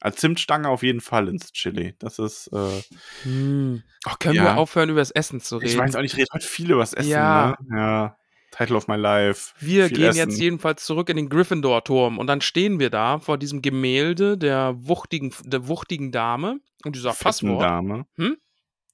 Als 0.00 0.16
Zimtstange 0.16 0.68
auf 0.68 0.82
jeden 0.82 1.00
Fall 1.00 1.28
ins 1.28 1.52
Chili. 1.52 1.94
Das 2.00 2.18
ist, 2.18 2.48
äh, 2.52 2.82
Hm. 3.22 3.82
Oh, 4.06 4.14
können 4.18 4.34
Ja. 4.34 4.42
wir 4.44 4.56
aufhören, 4.58 4.90
über 4.90 5.00
das 5.00 5.10
Essen 5.12 5.40
zu 5.40 5.56
reden? 5.58 5.70
ich 5.70 5.78
weiß 5.78 5.94
auch 5.96 6.00
nicht, 6.02 6.12
ich 6.14 6.18
rede 6.18 6.28
heute 6.32 6.46
viel 6.46 6.70
über 6.70 6.80
das 6.80 6.92
Essen, 6.94 7.08
Ja. 7.10 7.56
ne? 7.68 7.76
Ja. 7.78 8.16
Title 8.56 8.76
of 8.76 8.88
my 8.88 8.96
life. 8.96 9.54
Wir 9.58 9.88
gehen 9.90 10.10
Essen. 10.10 10.18
jetzt 10.18 10.40
jedenfalls 10.40 10.84
zurück 10.84 11.08
in 11.10 11.16
den 11.16 11.28
Gryffindor-Turm 11.28 12.18
und 12.18 12.26
dann 12.26 12.40
stehen 12.40 12.78
wir 12.80 12.90
da 12.90 13.18
vor 13.18 13.38
diesem 13.38 13.60
Gemälde 13.60 14.38
der 14.38 14.74
wuchtigen, 14.78 15.32
der 15.44 15.68
wuchtigen 15.68 16.10
Dame 16.10 16.60
und 16.84 16.96
dieser 16.96 17.12
fetten 17.12 17.24
Passwort. 17.24 17.62
Dame. 17.62 18.06
Hm? 18.16 18.36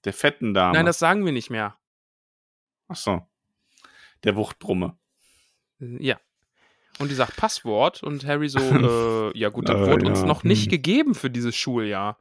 Der 0.04 0.12
fetten 0.12 0.52
Dame. 0.54 0.74
Nein, 0.74 0.86
das 0.86 0.98
sagen 0.98 1.24
wir 1.24 1.32
nicht 1.32 1.50
mehr. 1.50 1.76
Ach 2.88 2.96
so. 2.96 3.22
Der 4.24 4.34
Wuchtbrumme. 4.34 4.96
Ja. 5.78 6.18
Und 6.98 7.10
die 7.10 7.14
sagt 7.14 7.36
Passwort 7.36 8.02
und 8.02 8.26
Harry 8.26 8.48
so, 8.48 8.58
äh, 9.32 9.38
ja 9.38 9.48
gut, 9.48 9.68
das 9.68 9.76
Äh, 9.76 9.90
wurde 9.90 10.06
uns 10.06 10.20
ja, 10.20 10.26
noch 10.26 10.42
nicht 10.44 10.64
hm. 10.64 10.70
gegeben 10.70 11.14
für 11.14 11.30
dieses 11.30 11.54
Schuljahr. 11.54 12.18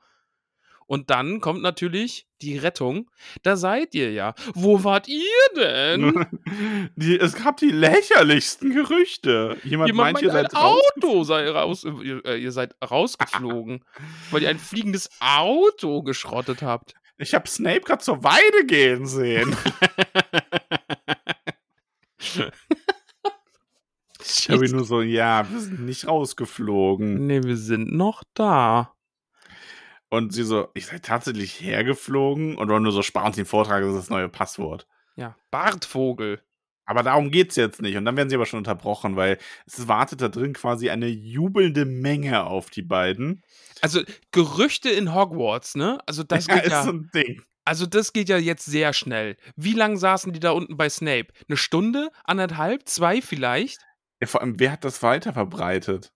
Und 0.92 1.10
dann 1.10 1.40
kommt 1.40 1.62
natürlich 1.62 2.28
die 2.42 2.58
Rettung. 2.58 3.10
Da 3.44 3.56
seid 3.56 3.96
ihr 3.96 4.12
ja. 4.12 4.36
Wo 4.56 4.84
wart 4.84 5.08
ihr 5.08 5.24
denn? 5.56 6.26
die, 6.98 7.18
es 7.18 7.34
gab 7.34 7.56
die 7.56 7.72
lächerlichsten 7.72 8.74
Gerüchte. 8.74 9.56
Jemand, 9.64 9.88
Jemand 9.88 10.16
meint, 10.16 10.22
ihr 10.22 10.34
seid. 10.34 10.54
Auto 10.54 11.24
sei 11.24 11.50
raus, 11.50 11.86
ihr, 11.86 12.26
äh, 12.26 12.36
ihr 12.36 12.52
seid 12.52 12.76
rausgeflogen, 12.84 13.86
weil 14.32 14.44
ihr 14.44 14.50
ein 14.50 14.60
fliegendes 14.60 15.10
Auto 15.22 16.04
geschrottet 16.04 16.62
habt. 16.62 16.94
Ich 17.18 17.34
habe 17.34 17.48
Snape 17.48 17.80
gerade 17.86 18.04
zur 18.04 18.22
Weide 18.26 18.66
gehen 18.66 19.06
sehen. 19.06 19.56
Harry 24.50 24.68
nur 24.68 24.84
so, 24.84 25.02
ja, 25.02 25.50
wir 25.50 25.62
sind 25.62 25.86
nicht 25.86 26.06
rausgeflogen. 26.06 27.28
Nee, 27.28 27.44
wir 27.44 27.56
sind 27.56 27.94
noch 27.94 28.24
da. 28.34 28.94
Und 30.12 30.34
sie 30.34 30.44
so, 30.44 30.68
ich 30.74 30.88
sei 30.88 31.00
tatsächlich 31.00 31.62
hergeflogen. 31.62 32.58
Und 32.58 32.70
Ron 32.70 32.84
nur 32.84 32.92
so, 32.92 33.02
sparen 33.02 33.32
Sie 33.32 33.42
den 33.42 33.48
Vortrag, 33.48 33.82
das 33.82 33.92
ist 33.92 33.98
das 33.98 34.10
neue 34.10 34.28
Passwort. 34.28 34.86
Ja, 35.16 35.38
Bartvogel. 35.52 36.42
Aber 36.86 37.02
darum 37.02 37.32
geht's 37.32 37.56
jetzt 37.56 37.82
nicht. 37.82 37.96
Und 37.96 38.04
dann 38.04 38.18
werden 38.18 38.30
sie 38.30 38.36
aber 38.36 38.46
schon 38.46 38.58
unterbrochen, 38.58 39.16
weil 39.16 39.38
es 39.66 39.88
wartet 39.88 40.22
da 40.22 40.28
drin 40.28 40.52
quasi 40.52 40.90
eine 40.90 41.08
jubelnde 41.08 41.86
Menge 41.86 42.44
auf 42.44 42.70
die 42.70 42.82
beiden. 42.82 43.42
Also 43.80 44.02
Gerüchte 44.32 44.90
in 44.90 45.16
Hogwarts, 45.16 45.76
ne? 45.76 46.00
Also 46.06 46.24
das 46.24 46.48
ja, 46.48 46.56
geht 46.56 46.66
ist 46.66 46.72
ja, 46.72 46.84
so 46.84 46.92
ein 46.92 47.10
Ding. 47.16 47.42
also 47.64 47.86
das 47.86 48.12
geht 48.12 48.28
ja 48.28 48.38
jetzt 48.38 48.66
sehr 48.66 48.92
schnell. 48.92 49.38
Wie 49.56 49.74
lange 49.74 49.96
saßen 49.96 50.34
die 50.34 50.42
da 50.42 50.52
unten 50.52 50.76
bei 50.76 50.90
Snape? 50.90 51.28
Eine 51.48 51.56
Stunde, 51.56 52.10
anderthalb, 52.26 52.90
zwei 52.90 53.22
vielleicht? 53.22 53.80
Ja, 54.20 54.28
vor 54.28 54.42
allem, 54.42 54.60
wer 54.60 54.74
hat 54.74 54.84
das 54.84 55.02
weiter 55.02 55.32
verbreitet? 55.32 56.12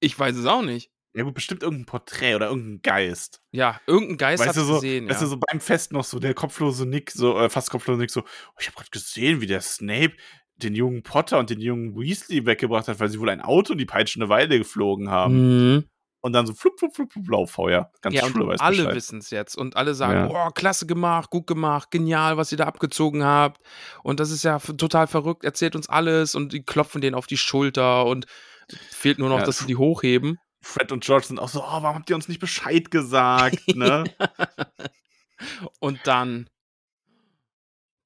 Ich 0.00 0.18
weiß 0.18 0.36
es 0.36 0.46
auch 0.46 0.62
nicht. 0.62 0.90
Ja 1.16 1.24
gut, 1.24 1.32
bestimmt 1.32 1.62
irgendein 1.62 1.86
Porträt 1.86 2.34
oder 2.34 2.48
irgendein 2.48 2.82
Geist. 2.82 3.40
Ja, 3.50 3.80
irgendein 3.86 4.18
Geist 4.18 4.40
weißt 4.40 4.50
hat 4.50 4.56
du 4.56 4.66
so, 4.66 4.74
gesehen. 4.74 5.08
weißt 5.08 5.22
ja. 5.22 5.24
du, 5.24 5.30
so 5.30 5.38
beim 5.38 5.60
Fest 5.60 5.90
noch 5.92 6.04
so 6.04 6.18
der 6.18 6.34
kopflose 6.34 6.84
Nick, 6.84 7.10
so 7.10 7.38
äh, 7.38 7.48
fast 7.48 7.70
kopflose 7.70 7.98
Nick, 7.98 8.10
so, 8.10 8.20
oh, 8.20 8.58
ich 8.60 8.66
habe 8.66 8.76
gerade 8.76 8.90
gesehen, 8.90 9.40
wie 9.40 9.46
der 9.46 9.62
Snape 9.62 10.12
den 10.56 10.74
jungen 10.74 11.02
Potter 11.02 11.38
und 11.38 11.48
den 11.48 11.60
jungen 11.60 11.96
Weasley 11.96 12.44
weggebracht 12.44 12.88
hat, 12.88 13.00
weil 13.00 13.08
sie 13.08 13.18
wohl 13.18 13.30
ein 13.30 13.40
Auto 13.40 13.72
in 13.72 13.78
die 13.78 13.86
peitschende 13.86 14.28
Weide 14.28 14.58
geflogen 14.58 15.10
haben. 15.10 15.74
Mhm. 15.76 15.84
Und 16.20 16.32
dann 16.32 16.46
so 16.46 16.52
flup, 16.54 16.78
flup, 16.78 16.94
flup, 16.94 17.12
flup, 17.12 17.28
Lauffeuer. 17.30 17.90
Ganz 18.02 18.14
Ja, 18.14 18.26
Schule 18.26 18.48
weiß 18.48 18.60
alle 18.60 18.94
wissen 18.94 19.20
es 19.20 19.30
jetzt 19.30 19.56
und 19.56 19.76
alle 19.76 19.94
sagen, 19.94 20.30
Ja. 20.30 20.48
oh, 20.48 20.50
klasse 20.50 20.86
gemacht, 20.86 21.30
gut 21.30 21.46
gemacht, 21.46 21.90
genial, 21.90 22.36
was 22.36 22.52
ihr 22.52 22.58
da 22.58 22.64
abgezogen 22.64 23.24
habt 23.24 23.62
und 24.02 24.20
das 24.20 24.30
ist 24.30 24.42
ja 24.42 24.58
total 24.58 25.06
verrückt, 25.06 25.44
erzählt 25.44 25.76
uns 25.76 25.88
alles 25.88 26.34
und 26.34 26.52
die 26.52 26.62
klopfen 26.62 27.00
denen 27.00 27.14
auf 27.14 27.26
die 27.26 27.36
Schulter 27.38 28.04
und 28.06 28.26
fehlt 28.90 29.18
nur 29.18 29.28
noch, 29.28 29.38
Ja, 29.38 29.44
dass 29.46 29.58
sie 29.60 29.66
die 29.66 29.76
hochheben. 29.76 30.38
Fred 30.66 30.92
und 30.92 31.04
George 31.04 31.26
sind 31.26 31.38
auch 31.38 31.48
so, 31.48 31.62
oh, 31.62 31.82
warum 31.82 31.94
habt 31.94 32.10
ihr 32.10 32.16
uns 32.16 32.28
nicht 32.28 32.40
Bescheid 32.40 32.90
gesagt, 32.90 33.68
ne? 33.76 34.04
Und 35.78 36.00
dann 36.04 36.50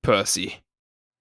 Percy. 0.02 0.52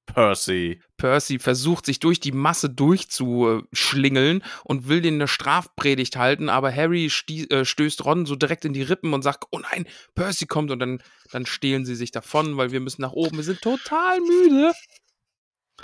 Percy. 0.06 0.82
Percy 0.98 1.40
versucht 1.40 1.86
sich 1.86 2.00
durch 2.00 2.20
die 2.20 2.32
Masse 2.32 2.70
durchzuschlingeln 2.70 4.44
und 4.64 4.88
will 4.88 5.02
denen 5.02 5.18
eine 5.18 5.28
Strafpredigt 5.28 6.18
halten, 6.18 6.50
aber 6.50 6.76
Harry 6.76 7.06
äh, 7.06 7.66
stößt 7.66 8.06
Ron 8.06 8.26
so 8.26 8.36
direkt 8.36 8.66
in 8.66 8.74
die 8.74 8.82
Rippen 8.82 9.14
und 9.14 9.22
sagt, 9.22 9.46
oh 9.52 9.60
nein, 9.60 9.88
Percy 10.16 10.46
kommt 10.46 10.72
und 10.72 10.80
dann, 10.80 11.02
dann 11.32 11.46
stehlen 11.46 11.86
sie 11.86 11.96
sich 11.96 12.12
davon, 12.12 12.58
weil 12.58 12.72
wir 12.72 12.80
müssen 12.80 13.02
nach 13.02 13.14
oben, 13.14 13.38
wir 13.38 13.44
sind 13.44 13.62
total 13.62 14.20
müde. 14.20 14.74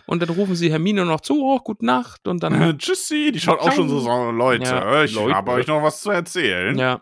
Und 0.08 0.22
dann 0.22 0.30
rufen 0.30 0.56
sie 0.56 0.70
Hermine 0.72 1.06
noch 1.06 1.22
zu, 1.22 1.42
oh, 1.44 1.60
gute 1.60 1.86
Nacht 1.86 2.28
und 2.28 2.44
dann, 2.44 2.62
Äh, 2.62 2.78
Tschüssi, 2.78 3.32
die 3.34 3.40
schaut 3.40 3.60
auch 3.60 3.72
schon 3.72 3.90
so, 3.90 4.00
so 4.00 4.32
Leute, 4.32 4.64
Ja, 4.66 5.04
ich 5.04 5.18
habe 5.18 5.52
euch 5.52 5.68
noch 5.68 5.82
was 5.82 6.02
zu 6.02 6.12
erzählen. 6.12 6.78
ja. 6.78 7.02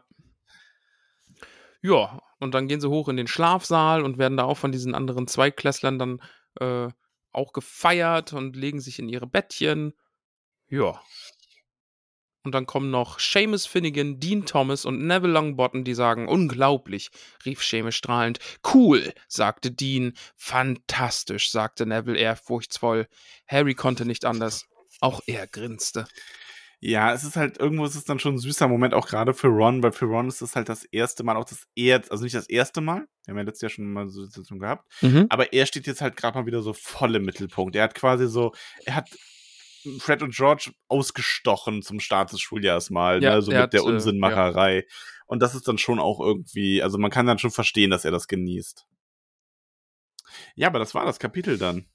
Ja, 1.82 2.22
und 2.39 2.54
dann 2.54 2.70
gehen 2.70 2.80
sie 2.80 2.89
hoch 2.89 3.10
in 3.10 3.18
den 3.18 3.28
Schlafsaal 3.28 4.04
und 4.04 4.18
werden 4.18 4.38
da 4.38 4.45
auch 4.45 4.58
von 4.58 4.72
diesen 4.72 4.95
anderen 4.95 5.28
Zweiklässlern 5.28 5.99
dann 5.99 6.22
äh, 6.62 6.88
auch 7.34 7.51
gefeiert 7.51 8.32
und 8.32 8.56
legen 8.56 8.80
sich 8.80 8.99
in 8.99 9.10
ihre 9.10 9.28
Bettchen. 9.28 9.93
Ja. 10.70 11.01
Und 12.45 12.53
dann 12.53 12.65
kommen 12.65 12.91
noch 12.91 13.19
Seamus 13.19 13.65
Finnegan, 13.65 14.19
Dean 14.19 14.45
Thomas 14.45 14.83
und 14.85 15.05
Neville 15.07 15.31
Longbottom, 15.33 15.83
die 15.85 15.93
sagen, 15.93 16.27
unglaublich, 16.27 17.09
rief 17.45 17.63
Seamus 17.63 17.95
strahlend. 17.95 18.39
Cool, 18.73 19.13
sagte 19.27 19.71
Dean. 19.71 20.13
Fantastisch, 20.35 21.51
sagte 21.51 21.85
Neville 21.85 22.17
ehrfurchtsvoll. 22.19 23.07
Harry 23.47 23.75
konnte 23.75 24.05
nicht 24.05 24.25
anders. 24.25 24.65
Auch 24.99 25.21
er 25.25 25.47
grinste. 25.47 26.05
Ja, 26.85 27.13
es 27.13 27.23
ist 27.23 27.37
halt, 27.37 27.59
irgendwo 27.59 27.85
ist 27.85 27.95
es 27.95 28.03
dann 28.03 28.19
schon 28.19 28.35
ein 28.35 28.39
süßer 28.39 28.67
Moment, 28.67 28.93
auch 28.93 29.07
gerade 29.07 29.33
für 29.33 29.47
Ron, 29.47 29.81
weil 29.81 29.93
für 29.93 30.03
Ron 30.03 30.27
ist 30.27 30.41
es 30.41 30.57
halt 30.57 30.67
das 30.67 30.83
erste 30.83 31.23
Mal, 31.23 31.37
auch 31.37 31.45
das 31.45 31.63
erste, 31.75 32.11
also 32.11 32.25
nicht 32.25 32.35
das 32.35 32.49
erste 32.49 32.81
Mal, 32.81 33.07
wir 33.25 33.31
haben 33.31 33.37
ja 33.37 33.43
letztes 33.43 33.61
Jahr 33.61 33.69
schon 33.69 33.93
mal 33.93 34.09
so 34.09 34.19
eine 34.19 34.27
Situation 34.27 34.59
gehabt, 34.59 34.85
Mhm. 35.01 35.27
aber 35.29 35.53
er 35.53 35.65
steht 35.65 35.87
jetzt 35.87 36.01
halt 36.01 36.17
gerade 36.17 36.37
mal 36.37 36.45
wieder 36.45 36.61
so 36.61 36.73
voll 36.73 37.15
im 37.15 37.23
Mittelpunkt. 37.23 37.77
Er 37.77 37.83
hat 37.83 37.95
quasi 37.95 38.27
so, 38.27 38.51
er 38.83 38.95
hat 38.95 39.09
Fred 39.99 40.21
und 40.21 40.34
George 40.34 40.71
ausgestochen 40.88 41.81
zum 41.81 41.99
Start 41.99 42.31
des 42.31 42.41
Schuljahres 42.41 42.89
mal, 42.89 43.21
Ja, 43.21 43.36
ne, 43.36 43.41
so 43.41 43.51
mit 43.51 43.55
der 43.55 43.63
hat, 43.63 43.73
äh, 43.73 43.79
Unsinnmacherei. 43.79 44.86
Und 45.25 45.41
das 45.41 45.55
ist 45.55 45.67
dann 45.67 45.77
schon 45.77 45.99
auch 45.99 46.19
irgendwie, 46.19 46.81
also 46.84 46.97
man 46.97 47.11
kann 47.11 47.25
dann 47.25 47.39
schon 47.39 47.51
verstehen, 47.51 47.89
dass 47.89 48.05
er 48.05 48.11
das 48.11 48.27
genießt. 48.27 48.86
Ja, 50.55 50.67
aber 50.67 50.79
das 50.79 50.93
war 50.95 51.05
das 51.05 51.19
Kapitel 51.19 51.57
dann. 51.57 51.88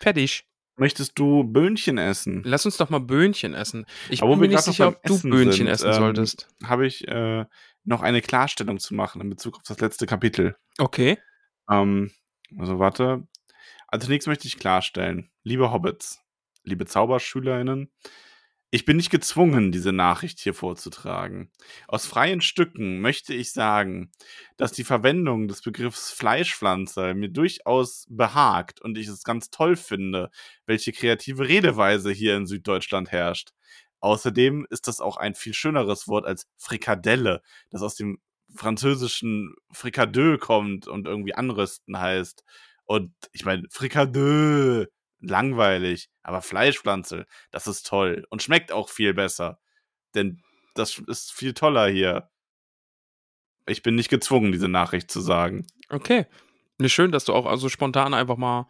Fertig. 0.00 0.46
Möchtest 0.76 1.18
du 1.18 1.44
Böhnchen 1.44 1.98
essen? 1.98 2.42
Lass 2.44 2.64
uns 2.64 2.78
doch 2.78 2.88
mal 2.88 3.00
Böhnchen 3.00 3.52
essen. 3.52 3.84
Ich 4.08 4.22
Aber 4.22 4.32
bin 4.32 4.40
mir 4.40 4.48
nicht 4.48 4.62
sicher, 4.62 4.88
ob 4.88 5.02
du 5.02 5.14
Essen 5.14 5.30
Böhnchen 5.30 5.52
sind, 5.52 5.68
essen 5.68 5.88
ähm, 5.88 5.94
solltest. 5.94 6.48
Habe 6.64 6.86
ich 6.86 7.06
äh, 7.06 7.44
noch 7.84 8.00
eine 8.00 8.22
Klarstellung 8.22 8.78
zu 8.78 8.94
machen 8.94 9.20
in 9.20 9.28
Bezug 9.28 9.56
auf 9.56 9.62
das 9.64 9.80
letzte 9.80 10.06
Kapitel. 10.06 10.56
Okay. 10.78 11.18
Ähm, 11.70 12.10
also 12.58 12.78
warte. 12.78 13.26
Also 13.86 14.06
zunächst 14.06 14.26
möchte 14.28 14.48
ich 14.48 14.58
klarstellen, 14.58 15.30
liebe 15.42 15.70
Hobbits, 15.70 16.21
liebe 16.64 16.86
Zauberschülerinnen, 16.86 17.90
ich 18.74 18.86
bin 18.86 18.96
nicht 18.96 19.10
gezwungen, 19.10 19.70
diese 19.70 19.92
Nachricht 19.92 20.40
hier 20.40 20.54
vorzutragen. 20.54 21.50
Aus 21.88 22.06
freien 22.06 22.40
Stücken 22.40 23.02
möchte 23.02 23.34
ich 23.34 23.52
sagen, 23.52 24.10
dass 24.56 24.72
die 24.72 24.84
Verwendung 24.84 25.46
des 25.46 25.60
Begriffs 25.60 26.10
Fleischpflanzer 26.10 27.12
mir 27.12 27.28
durchaus 27.28 28.06
behagt 28.08 28.80
und 28.80 28.96
ich 28.96 29.08
es 29.08 29.24
ganz 29.24 29.50
toll 29.50 29.76
finde, 29.76 30.30
welche 30.64 30.92
kreative 30.92 31.48
Redeweise 31.48 32.10
hier 32.12 32.34
in 32.34 32.46
Süddeutschland 32.46 33.12
herrscht. 33.12 33.50
Außerdem 34.00 34.66
ist 34.70 34.88
das 34.88 35.00
auch 35.00 35.18
ein 35.18 35.34
viel 35.34 35.52
schöneres 35.52 36.08
Wort 36.08 36.24
als 36.24 36.48
Frikadelle, 36.56 37.42
das 37.68 37.82
aus 37.82 37.94
dem 37.94 38.20
französischen 38.54 39.54
Frikadeux 39.70 40.38
kommt 40.38 40.88
und 40.88 41.06
irgendwie 41.06 41.34
anrüsten 41.34 42.00
heißt. 42.00 42.42
Und 42.84 43.12
ich 43.32 43.44
meine, 43.44 43.64
Frikadeux, 43.70 44.86
langweilig, 45.22 46.10
aber 46.22 46.42
Fleischpflanze, 46.42 47.26
das 47.50 47.66
ist 47.66 47.86
toll 47.86 48.26
und 48.30 48.42
schmeckt 48.42 48.72
auch 48.72 48.88
viel 48.88 49.14
besser. 49.14 49.60
Denn 50.14 50.42
das 50.74 50.98
ist 50.98 51.32
viel 51.32 51.54
toller 51.54 51.88
hier. 51.88 52.30
Ich 53.66 53.82
bin 53.82 53.94
nicht 53.94 54.08
gezwungen, 54.08 54.52
diese 54.52 54.68
Nachricht 54.68 55.10
zu 55.10 55.20
sagen. 55.20 55.66
Okay. 55.88 56.26
Ne, 56.78 56.88
schön, 56.88 57.12
dass 57.12 57.24
du 57.24 57.32
auch 57.32 57.46
also 57.46 57.68
spontan 57.68 58.14
einfach 58.14 58.36
mal 58.36 58.68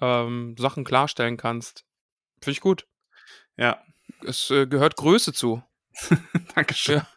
ähm, 0.00 0.54
Sachen 0.58 0.84
klarstellen 0.84 1.36
kannst. 1.36 1.84
Finde 2.40 2.52
ich 2.52 2.60
gut. 2.60 2.86
Ja, 3.56 3.82
Es 4.24 4.50
äh, 4.50 4.66
gehört 4.66 4.96
Größe 4.96 5.32
zu. 5.32 5.62
Dankeschön. 6.54 6.98
Ja. 6.98 7.08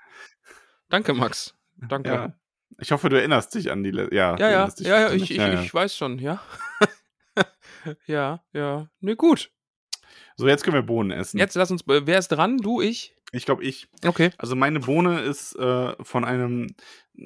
Danke, 0.89 1.13
Max. 1.13 1.55
Danke. 1.77 2.09
Ja. 2.09 2.33
Ich 2.79 2.91
hoffe, 2.91 3.09
du 3.09 3.17
erinnerst 3.17 3.53
dich 3.53 3.71
an 3.71 3.83
die. 3.83 3.91
Le 3.91 4.09
ja, 4.13 4.35
Ja, 4.37 4.49
ja, 4.49 4.69
ja, 4.79 4.99
ja, 4.99 5.07
ich, 5.13 5.23
ich, 5.23 5.29
nicht. 5.29 5.37
ja, 5.37 5.53
ja. 5.53 5.61
ich 5.61 5.73
weiß 5.73 5.95
schon, 5.95 6.19
ja. 6.19 6.41
Ja, 8.05 8.43
ja. 8.53 8.89
Ne, 8.99 9.15
gut. 9.15 9.51
So, 10.35 10.47
jetzt 10.47 10.63
können 10.63 10.75
wir 10.75 10.81
Bohnen 10.83 11.11
essen. 11.11 11.37
Jetzt 11.37 11.55
lass 11.55 11.71
uns, 11.71 11.81
äh, 11.87 12.05
wer 12.05 12.19
ist 12.19 12.29
dran? 12.29 12.57
Du, 12.57 12.81
ich? 12.81 13.15
Ich 13.31 13.45
glaube, 13.45 13.63
ich. 13.63 13.87
Okay. 14.05 14.31
Also 14.37 14.55
meine 14.55 14.79
Bohne 14.79 15.21
ist 15.21 15.55
äh, 15.55 15.95
von 16.03 16.23
einem 16.25 16.75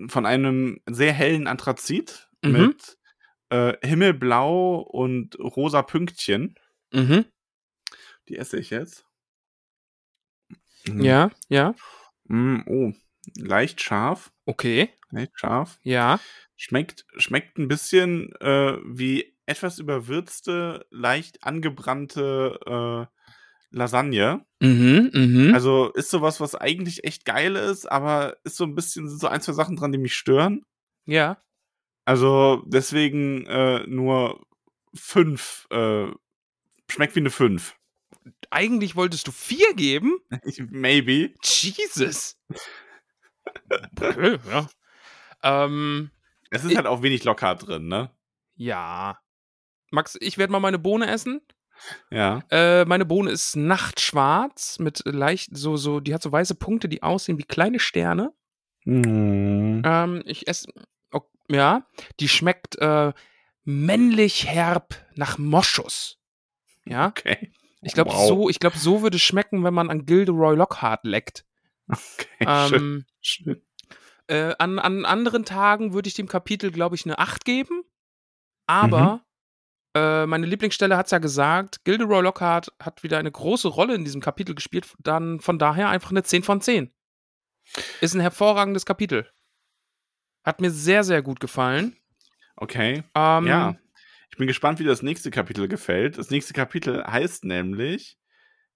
von 0.08 0.26
einem 0.26 0.82
sehr 0.90 1.14
hellen 1.14 1.48
Anthrazit 1.48 2.30
Mhm. 2.44 2.52
mit 2.52 2.98
äh, 3.50 3.74
himmelblau 3.86 4.80
und 4.80 5.38
rosa 5.40 5.82
Pünktchen. 5.82 6.56
Mhm. 6.94 7.26
Die 8.30 8.38
esse 8.38 8.58
ich 8.58 8.70
jetzt. 8.70 9.06
Mhm. 10.88 11.02
Ja, 11.02 11.32
ja. 11.50 11.74
Mm, 12.26 12.60
oh, 12.68 12.94
leicht 13.38 13.82
scharf. 13.82 14.32
Okay. 14.46 14.90
Leicht 15.12 15.32
scharf. 15.40 15.80
Ja. 15.84 16.20
Schmeckt, 16.56 17.06
schmeckt 17.18 17.58
ein 17.58 17.68
bisschen 17.68 18.34
äh, 18.40 18.78
wie 18.86 19.37
etwas 19.48 19.80
überwürzte, 19.80 20.86
leicht 20.92 21.44
angebrannte 21.44 22.60
äh, 23.12 23.18
Lasagne. 23.72 24.46
Mhm, 24.62 25.10
mhm. 25.14 25.54
Also 25.54 25.92
ist 25.94 26.10
sowas, 26.10 26.40
was 26.40 26.56
eigentlich 26.56 27.04
echt 27.04 27.26
geil 27.26 27.56
ist, 27.56 27.86
aber 27.92 28.38
ist 28.44 28.58
so 28.58 28.64
ein 28.66 28.76
bisschen, 28.76 29.10
sind 29.10 29.20
so 29.20 29.28
ein, 29.28 29.42
zwei 29.42 29.54
Sachen 29.54 29.76
dran, 29.76 29.92
die 29.92 29.98
mich 29.98 30.16
stören. 30.16 30.64
ja. 31.06 31.42
Also 32.06 32.64
deswegen 32.66 33.46
äh, 33.48 33.80
nur 33.86 34.46
fünf. 34.96 35.68
Äh, 35.72 36.06
schmeckt 36.90 37.16
wie 37.16 37.20
eine 37.20 37.30
fünf. 37.32 37.76
Eigentlich 38.50 38.96
wolltest 38.96 39.28
du 39.28 39.34
vier 39.34 39.74
geben? 39.74 40.18
Maybe. 40.70 41.34
Jesus. 41.44 42.40
okay, 44.00 44.40
ja. 44.50 44.70
Ähm, 45.44 46.12
Es 46.50 46.64
ist 46.64 46.72
Ich- 46.72 46.78
halt 46.78 46.88
auch 46.88 47.02
wenig 47.02 47.26
locker 47.26 47.56
drin, 47.56 47.90
ne? 47.90 48.10
ja. 48.56 49.20
Max, 49.92 50.18
ich 50.20 50.38
werde 50.38 50.52
mal 50.52 50.60
meine 50.60 50.80
Bohne 50.80 51.08
essen. 51.08 51.42
Ja. 52.10 52.40
Äh, 52.50 52.86
meine 52.86 53.06
Bohne 53.06 53.30
ist 53.32 53.56
nachtschwarz 53.56 54.80
mit 54.80 55.04
leicht, 55.06 55.56
so, 55.56 55.78
so, 55.78 56.00
die 56.00 56.14
hat 56.14 56.22
so 56.24 56.32
weiße 56.32 56.56
Punkte, 56.56 56.90
die 56.90 57.04
aussehen 57.04 57.38
wie 57.38 57.44
kleine 57.44 57.80
Sterne. 57.80 58.34
Mm. 58.86 59.82
Ähm, 59.86 60.24
ich 60.26 60.48
esse. 60.48 60.68
Oh, 61.12 61.22
Ja, 61.50 61.86
die 62.20 62.30
schmeckt 62.30 62.78
äh, 62.80 63.14
männlich 63.64 64.48
herb 64.48 64.96
nach 65.16 65.38
Moschus. 65.38 66.18
Ja, 66.86 67.08
Okay. 67.08 67.52
ich 67.82 67.94
glaube, 67.94 68.12
Wow. 68.12 68.28
so, 68.28 68.50
ich 68.50 68.60
glaube, 68.60 68.78
so 68.78 69.02
würde 69.04 69.18
es 69.18 69.24
schmecken, 69.24 69.64
wenn 69.64 69.74
man 69.74 69.90
an 69.92 70.06
Gilderoy 70.06 70.56
Lockhart 70.56 71.04
leckt. 71.06 71.46
Okay, 71.88 72.28
schön. 72.70 72.74
Ähm, 72.82 73.06
schön. 73.22 73.62
Äh, 74.28 74.56
an, 74.58 74.80
an 74.80 75.06
anderen 75.06 75.46
Tagen 75.46 75.94
würde 75.94 76.08
ich 76.10 76.16
dem 76.16 76.28
Kapitel, 76.28 76.72
glaube 76.72 76.96
ich, 76.96 77.06
eine 77.06 77.20
8 77.20 77.46
geben. 77.46 77.84
Aber 78.66 79.22
äh, 79.24 79.27
meine 80.28 80.46
Lieblingsstelle 80.46 80.98
hat 80.98 81.06
es 81.08 81.12
ja 81.12 81.20
gesagt, 81.20 81.84
Gilderoy 81.86 82.22
Lockhart 82.22 82.72
hat 82.82 83.04
wieder 83.04 83.18
eine 83.18 83.32
große 83.32 83.68
Rolle 83.68 83.96
in 83.96 84.04
diesem 84.04 84.22
Kapitel 84.22 84.56
gespielt. 84.56 84.88
Dann 85.00 85.40
von 85.40 85.60
daher 85.60 85.90
einfach 85.90 86.12
eine 86.12 86.24
10 86.24 86.44
von 86.44 86.62
10. 86.62 86.92
Ist 88.02 88.14
ein 88.14 88.22
hervorragendes 88.22 88.86
Kapitel. 88.86 89.30
Hat 90.44 90.62
mir 90.62 90.72
sehr, 90.72 91.04
sehr 91.04 91.22
gut 91.22 91.40
gefallen. 91.40 91.98
Okay. 92.56 93.04
Ähm, 93.16 93.48
Ja. 93.48 93.76
Ich 94.30 94.38
bin 94.38 94.48
gespannt, 94.48 94.80
wie 94.80 94.84
das 94.84 95.02
nächste 95.02 95.32
Kapitel 95.32 95.68
gefällt. 95.68 96.18
Das 96.18 96.30
nächste 96.30 96.54
Kapitel 96.54 97.04
heißt 97.04 97.44
nämlich 97.46 98.18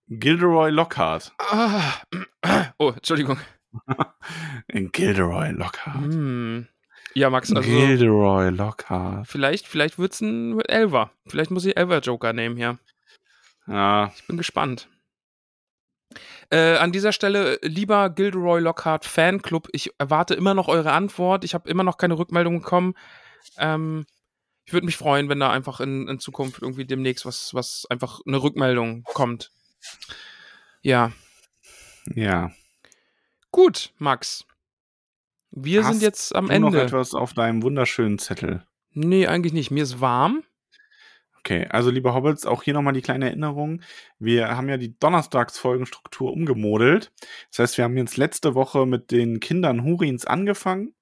Gilderoy 0.08 0.72
Lockhart. 0.72 1.34
Ah, 1.38 2.02
oh, 2.80 2.92
Entschuldigung. 2.96 3.38
Gilderoy 4.68 5.52
Lockhart. 5.52 6.14
Hm. 6.14 6.68
Ja, 7.14 7.30
Max, 7.30 7.54
also 7.54 7.70
Gilderoy 7.70 8.50
Lockhart. 8.50 9.28
vielleicht, 9.28 9.68
vielleicht 9.68 10.00
wird 10.00 10.14
es 10.14 10.22
ein 10.22 10.60
Elver. 10.62 11.12
Vielleicht 11.28 11.52
muss 11.52 11.66
ich 11.66 11.76
Elver-Joker 11.76 12.34
nehmen 12.34 12.56
hier. 12.56 12.80
Ja, 13.68 14.12
Ich 14.16 14.28
bin 14.28 14.38
gespannt. 14.38 14.88
Äh, 16.50 16.76
an 16.76 16.92
dieser 16.92 17.14
Stelle, 17.14 17.60
lieber 17.62 18.10
Gilderoy 18.10 18.60
Lockhart 18.60 19.06
Fanclub, 19.06 19.70
ich 19.72 19.92
erwarte 19.98 20.34
immer 20.34 20.54
noch 20.54 20.68
eure 20.68 20.92
Antwort. 20.92 21.46
Ich 21.46 21.54
habe 21.54 21.70
immer 21.70 21.84
noch 21.84 21.98
keine 21.98 22.18
Rückmeldung 22.18 22.62
bekommen. 22.62 22.96
Ähm, 23.58 24.06
ich 24.66 24.74
würde 24.74 24.86
mich 24.86 24.98
freuen, 24.98 25.30
wenn 25.30 25.40
da 25.40 25.52
einfach 25.52 25.80
in, 25.80 26.08
in 26.08 26.20
Zukunft 26.20 26.62
irgendwie 26.62 26.86
demnächst 26.86 27.26
was, 27.26 27.54
was 27.54 27.86
einfach 27.90 28.20
eine 28.28 28.42
Rückmeldung 28.42 29.04
kommt. 29.04 29.52
Ja, 30.82 31.12
ja. 32.14 32.52
gut, 33.52 33.92
Max. 33.98 34.46
Wir 35.52 35.84
Hast 35.84 35.92
sind 35.94 36.02
jetzt 36.02 36.36
am 36.36 36.48
du 36.48 36.60
noch 36.60 36.68
Ende. 36.70 36.82
etwas 36.82 37.14
auf 37.14 37.34
deinem 37.34 37.62
wunderschönen 37.62 38.20
Zettel? 38.20 38.66
Nee, 38.94 39.28
eigentlich 39.28 39.54
nicht. 39.54 39.72
Mir 39.72 39.84
ist 39.84 40.02
warm. 40.02 40.44
Okay, 41.40 41.68
also 41.70 41.90
liebe 41.90 42.14
Hobbits, 42.14 42.46
auch 42.46 42.62
hier 42.64 42.74
nochmal 42.74 42.94
die 42.94 43.02
kleine 43.02 43.26
Erinnerung. 43.26 43.82
Wir 44.20 44.56
haben 44.56 44.70
ja 44.70 44.78
die 44.78 44.98
Donnerstagsfolgenstruktur 45.00 46.32
umgemodelt. 46.32 47.12
Das 47.50 47.60
heißt, 47.60 47.78
wir 47.78 47.84
haben 47.86 47.98
jetzt 47.98 48.16
letzte 48.16 48.54
Woche 48.54 48.86
mit 48.86 49.12
den 49.12 49.40
Kindern 49.40 49.84
Hurins 49.84 50.26
angefangen 50.26 50.94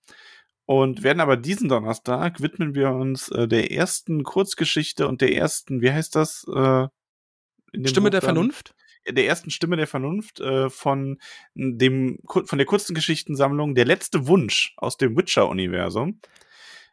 und 0.66 1.04
werden 1.04 1.20
aber 1.20 1.36
diesen 1.36 1.68
Donnerstag 1.68 2.41
widmen 2.41 2.74
wir 2.74 2.91
uns 2.91 3.30
äh, 3.30 3.47
der 3.47 3.72
ersten 3.72 4.24
Kurzgeschichte 4.24 5.08
und 5.08 5.20
der 5.22 5.36
ersten, 5.36 5.82
wie 5.82 5.91
heißt 5.91 6.16
das? 6.16 6.45
Äh, 6.47 6.88
Stimme 7.86 8.10
Buch 8.10 8.12
der 8.12 8.22
dann? 8.22 8.36
Vernunft? 8.36 8.76
Der 9.12 9.26
ersten 9.26 9.49
Stimme 9.49 9.78
der 9.78 9.88
Vernunft 9.88 10.39
äh, 10.39 10.70
von 10.70 11.20
dem 11.53 12.20
von 12.26 12.57
der 12.57 12.66
kurzen 12.66 12.93
Geschichtensammlung 12.93 13.76
Der 13.76 13.86
letzte 13.86 14.28
Wunsch 14.28 14.74
aus 14.78 14.97
dem 14.97 15.18
Witcher-Universum. 15.18 16.20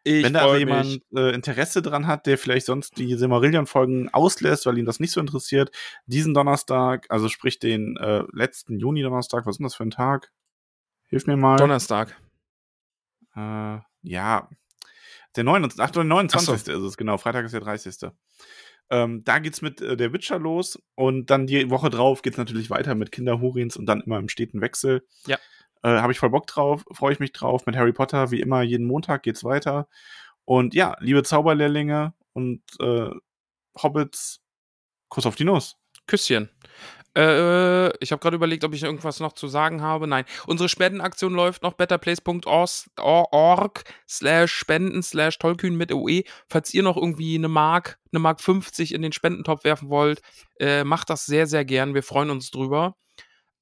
Wenn 0.04 0.34
da 0.34 0.40
also 0.40 0.52
freu 0.52 0.58
jemand 0.58 1.02
äh, 1.16 1.34
Interesse 1.34 1.82
dran 1.82 2.06
hat, 2.06 2.26
der 2.26 2.38
vielleicht 2.38 2.66
sonst 2.66 2.96
die 2.96 3.14
Silmarillion-Folgen 3.14 4.08
auslässt, 4.14 4.64
weil 4.64 4.78
ihn 4.78 4.84
das 4.84 5.00
nicht 5.00 5.10
so 5.10 5.20
interessiert, 5.20 5.72
diesen 6.06 6.32
Donnerstag, 6.32 7.06
also 7.08 7.28
sprich 7.28 7.58
den 7.58 7.96
äh, 7.96 8.22
letzten 8.32 8.78
Juni-Donnerstag, 8.78 9.46
was 9.46 9.54
ist 9.54 9.58
denn 9.58 9.64
das 9.64 9.74
für 9.74 9.82
ein 9.82 9.90
Tag? 9.90 10.30
Hilf 11.08 11.26
mir 11.26 11.36
mal. 11.36 11.56
Donnerstag. 11.56 12.16
Äh, 13.34 13.78
ja, 14.02 14.48
der 15.36 15.44
29, 15.44 15.80
ach, 15.80 15.90
der 15.90 16.04
29. 16.04 16.48
Ach 16.48 16.58
so. 16.58 16.72
ist 16.72 16.92
es, 16.92 16.96
genau. 16.96 17.18
Freitag 17.18 17.44
ist 17.44 17.52
der 17.52 17.60
30. 17.60 18.10
Ähm, 18.90 19.24
da 19.24 19.38
geht's 19.40 19.62
mit 19.62 19.80
äh, 19.80 19.96
der 19.96 20.12
Witcher 20.12 20.38
los 20.38 20.80
und 20.94 21.30
dann 21.30 21.46
die 21.46 21.70
Woche 21.70 21.90
drauf 21.90 22.22
geht's 22.22 22.36
natürlich 22.38 22.70
weiter 22.70 22.94
mit 22.94 23.10
Kinderhurins 23.10 23.76
und 23.76 23.86
dann 23.86 24.00
immer 24.00 24.18
im 24.18 24.28
steten 24.28 24.60
Wechsel. 24.60 25.04
Ja. 25.26 25.38
Äh, 25.82 26.00
Habe 26.00 26.12
ich 26.12 26.18
voll 26.18 26.30
Bock 26.30 26.46
drauf, 26.46 26.84
freue 26.92 27.12
ich 27.12 27.18
mich 27.18 27.32
drauf. 27.32 27.66
Mit 27.66 27.76
Harry 27.76 27.92
Potter, 27.92 28.30
wie 28.30 28.40
immer, 28.40 28.62
jeden 28.62 28.86
Montag 28.86 29.22
geht's 29.24 29.44
weiter. 29.44 29.88
Und 30.44 30.74
ja, 30.74 30.96
liebe 31.00 31.24
Zauberlehrlinge 31.24 32.14
und 32.32 32.62
äh, 32.80 33.10
Hobbits, 33.82 34.40
Kuss 35.08 35.26
auf 35.26 35.36
die 35.36 35.44
Nuss. 35.44 35.76
Küsschen. 36.06 36.48
Äh, 37.16 37.96
ich 37.98 38.12
habe 38.12 38.20
gerade 38.20 38.36
überlegt, 38.36 38.62
ob 38.64 38.74
ich 38.74 38.82
irgendwas 38.82 39.20
noch 39.20 39.32
zu 39.32 39.48
sagen 39.48 39.80
habe. 39.80 40.06
Nein. 40.06 40.26
Unsere 40.46 40.68
Spendenaktion 40.68 41.32
läuft 41.32 41.62
noch 41.62 41.72
betterplace.org 41.72 43.84
slash 44.06 44.52
spenden 44.52 45.02
slash 45.02 45.38
tollkühn 45.38 45.76
mit 45.76 45.90
OE. 45.92 46.24
Falls 46.48 46.74
ihr 46.74 46.82
noch 46.82 46.98
irgendwie 46.98 47.36
eine 47.36 47.48
Mark, 47.48 47.98
eine 48.12 48.20
Mark 48.20 48.42
50 48.42 48.92
in 48.92 49.00
den 49.02 49.12
Spendentopf 49.12 49.64
werfen 49.64 49.88
wollt, 49.88 50.20
äh, 50.60 50.84
macht 50.84 51.08
das 51.08 51.24
sehr, 51.24 51.46
sehr 51.46 51.64
gern. 51.64 51.94
Wir 51.94 52.02
freuen 52.02 52.28
uns 52.28 52.50
drüber. 52.50 52.96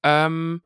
Ähm, 0.02 0.62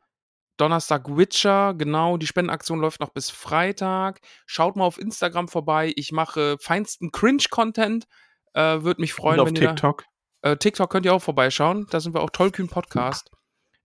Donnerstag 0.56 1.14
Witcher, 1.16 1.74
genau, 1.74 2.16
die 2.16 2.26
Spendenaktion 2.26 2.80
läuft 2.80 3.00
noch 3.00 3.10
bis 3.10 3.28
Freitag. 3.30 4.20
Schaut 4.46 4.76
mal 4.76 4.84
auf 4.84 4.98
Instagram 4.98 5.46
vorbei. 5.46 5.92
Ich 5.94 6.10
mache 6.10 6.56
feinsten 6.58 7.12
Cringe-Content. 7.12 8.06
Äh, 8.54 8.82
Würde 8.82 9.00
mich 9.00 9.12
freuen, 9.12 9.38
und 9.38 9.40
auf 9.40 9.48
wenn 9.48 9.56
ihr 9.56 9.68
TikTok. 9.68 10.04
Äh, 10.42 10.56
TikTok 10.56 10.90
könnt 10.90 11.06
ihr 11.06 11.14
auch 11.14 11.22
vorbeischauen. 11.22 11.86
Da 11.90 12.00
sind 12.00 12.14
wir 12.14 12.22
auch 12.22 12.30
Tollkühn 12.30 12.68
Podcast. 12.68 13.30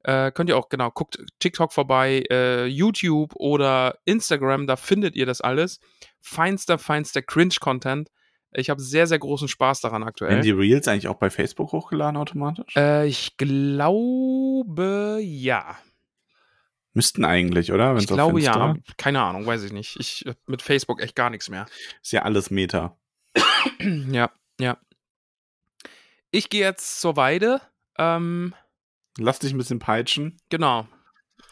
Äh, 0.04 0.32
könnt 0.32 0.49
ihr 0.49 0.58
auch, 0.58 0.70
genau, 0.70 0.91
guckt 0.91 1.18
TikTok 1.39 1.72
vorbei, 1.72 2.24
äh, 2.30 2.66
YouTube 2.66 3.34
oder 3.36 3.97
Instagram, 4.04 4.68
da 4.68 4.76
findet 4.76 5.16
ihr 5.16 5.26
das 5.26 5.39
alles. 5.39 5.80
Feinster, 6.20 6.78
feinster 6.78 7.22
Cringe-Content. 7.22 8.10
Ich 8.51 8.70
habe 8.70 8.82
sehr, 8.82 9.08
sehr 9.08 9.20
großen 9.20 9.47
Spaß 9.47 9.82
daran 9.82 10.01
Werden 10.01 10.10
aktuell. 10.10 10.41
die 10.41 10.51
Reels 10.51 10.88
eigentlich 10.88 11.08
auch 11.08 11.16
bei 11.16 11.30
Facebook 11.30 11.72
hochgeladen 11.72 12.18
automatisch? 12.18 12.76
Äh, 12.76 13.08
ich 13.08 13.38
glaube, 13.38 15.20
ja. 15.22 15.78
Müssten 16.93 17.26
eigentlich, 17.26 17.72
oder? 17.72 17.93
Ich 17.93 18.01
Wenn's 18.01 18.12
auf 18.12 18.18
glaube, 18.18 18.41
ja. 18.41 18.76
Keine 18.97 19.22
Ahnung, 19.22 19.45
weiß 19.45 19.64
ich 19.64 19.74
nicht. 19.74 19.95
Ich 19.99 20.26
mit 20.45 20.62
Facebook 20.62 21.01
echt 21.01 21.16
gar 21.16 21.30
nichts 21.30 21.49
mehr. 21.49 21.66
Ist 22.01 22.12
ja 22.12 22.22
alles 22.22 22.51
Meta. 22.51 22.97
ja, 24.12 24.30
ja. 24.60 24.78
Ich 26.36 26.50
gehe 26.50 26.62
jetzt 26.62 27.00
zur 27.00 27.16
Weide. 27.16 27.62
Ähm, 28.00 28.56
Lass 29.20 29.38
dich 29.38 29.54
ein 29.54 29.58
bisschen 29.60 29.78
peitschen. 29.80 30.38
genau. 30.50 30.88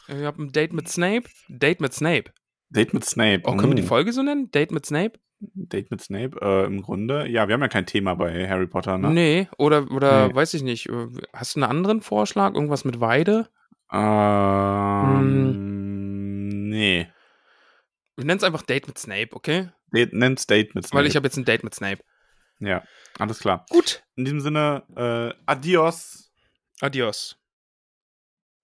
Ich 0.07 0.23
habe 0.23 0.41
ein 0.41 0.51
Date 0.51 0.73
mit 0.73 0.87
Snape. 0.89 1.29
Date 1.47 1.79
mit 1.81 1.93
Snape. 1.93 2.31
Date 2.69 2.91
mit 2.93 3.05
Snape. 3.05 3.41
Oh, 3.45 3.55
können 3.55 3.71
wir 3.73 3.75
die 3.75 3.83
Mm. 3.83 3.87
Folge 3.87 4.11
so 4.11 4.23
nennen? 4.23 4.49
Date 4.49 4.71
mit 4.71 4.85
Snape? 4.85 5.19
Date 5.39 5.91
mit 5.91 6.01
Snape, 6.01 6.35
äh, 6.41 6.65
im 6.65 6.81
Grunde. 6.81 7.27
Ja, 7.27 7.47
wir 7.47 7.53
haben 7.53 7.61
ja 7.61 7.67
kein 7.67 7.85
Thema 7.85 8.15
bei 8.15 8.47
Harry 8.49 8.65
Potter, 8.67 8.97
ne? 8.97 9.09
Nee, 9.11 9.47
oder, 9.57 9.89
oder 9.91 10.27
Nee. 10.29 10.35
weiß 10.35 10.53
ich 10.55 10.63
nicht. 10.63 10.89
Hast 11.33 11.55
du 11.55 11.59
einen 11.61 11.69
anderen 11.69 12.01
Vorschlag? 12.01 12.53
Irgendwas 12.55 12.83
mit 12.85 12.99
Weide? 12.99 13.49
Ähm, 15.41 16.69
nee. 16.69 17.07
Wir 18.15 18.25
nennen 18.25 18.37
es 18.37 18.43
einfach 18.43 18.63
Date 18.63 18.87
mit 18.87 18.97
Snape, 18.97 19.29
okay? 19.33 19.69
Date, 19.93 20.13
nenn's 20.13 20.47
Date 20.47 20.73
mit 20.75 20.85
Snape. 20.87 20.99
Weil 20.99 21.07
ich 21.07 21.15
habe 21.15 21.27
jetzt 21.27 21.37
ein 21.37 21.45
Date 21.45 21.63
mit 21.63 21.73
Snape. 21.75 22.01
Ja, 22.61 22.83
alles 23.19 23.39
klar. 23.39 23.65
Gut. 23.69 24.03
In 24.15 24.25
diesem 24.25 24.39
Sinne, 24.41 24.83
äh, 24.95 25.33
adios. 25.45 26.31
Adios. 26.79 27.37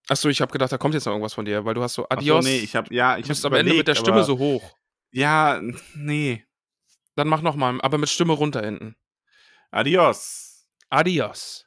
Achso, 0.07 0.29
ich 0.29 0.39
habe 0.39 0.51
gedacht, 0.51 0.71
da 0.71 0.77
kommt 0.77 0.93
jetzt 0.93 1.05
noch 1.05 1.11
irgendwas 1.11 1.33
von 1.33 1.45
dir, 1.45 1.65
weil 1.65 1.73
du 1.73 1.83
hast 1.83 1.95
so 1.95 2.07
Adios. 2.09 2.45
So, 2.45 2.49
nee, 2.49 2.59
ich 2.59 2.75
hab, 2.75 2.89
ja, 2.91 3.17
ich 3.17 3.23
du 3.23 3.29
bist 3.29 3.45
am 3.45 3.53
Ende 3.53 3.73
mit 3.73 3.87
der 3.87 3.95
Stimme 3.95 4.23
so 4.23 4.37
hoch. 4.37 4.77
Ja, 5.11 5.61
nee. 5.95 6.45
Dann 7.15 7.27
mach 7.27 7.41
nochmal, 7.41 7.81
aber 7.81 7.97
mit 7.97 8.09
Stimme 8.09 8.33
runter 8.33 8.63
hinten. 8.63 8.95
Adios. 9.71 10.67
Adios. 10.89 11.66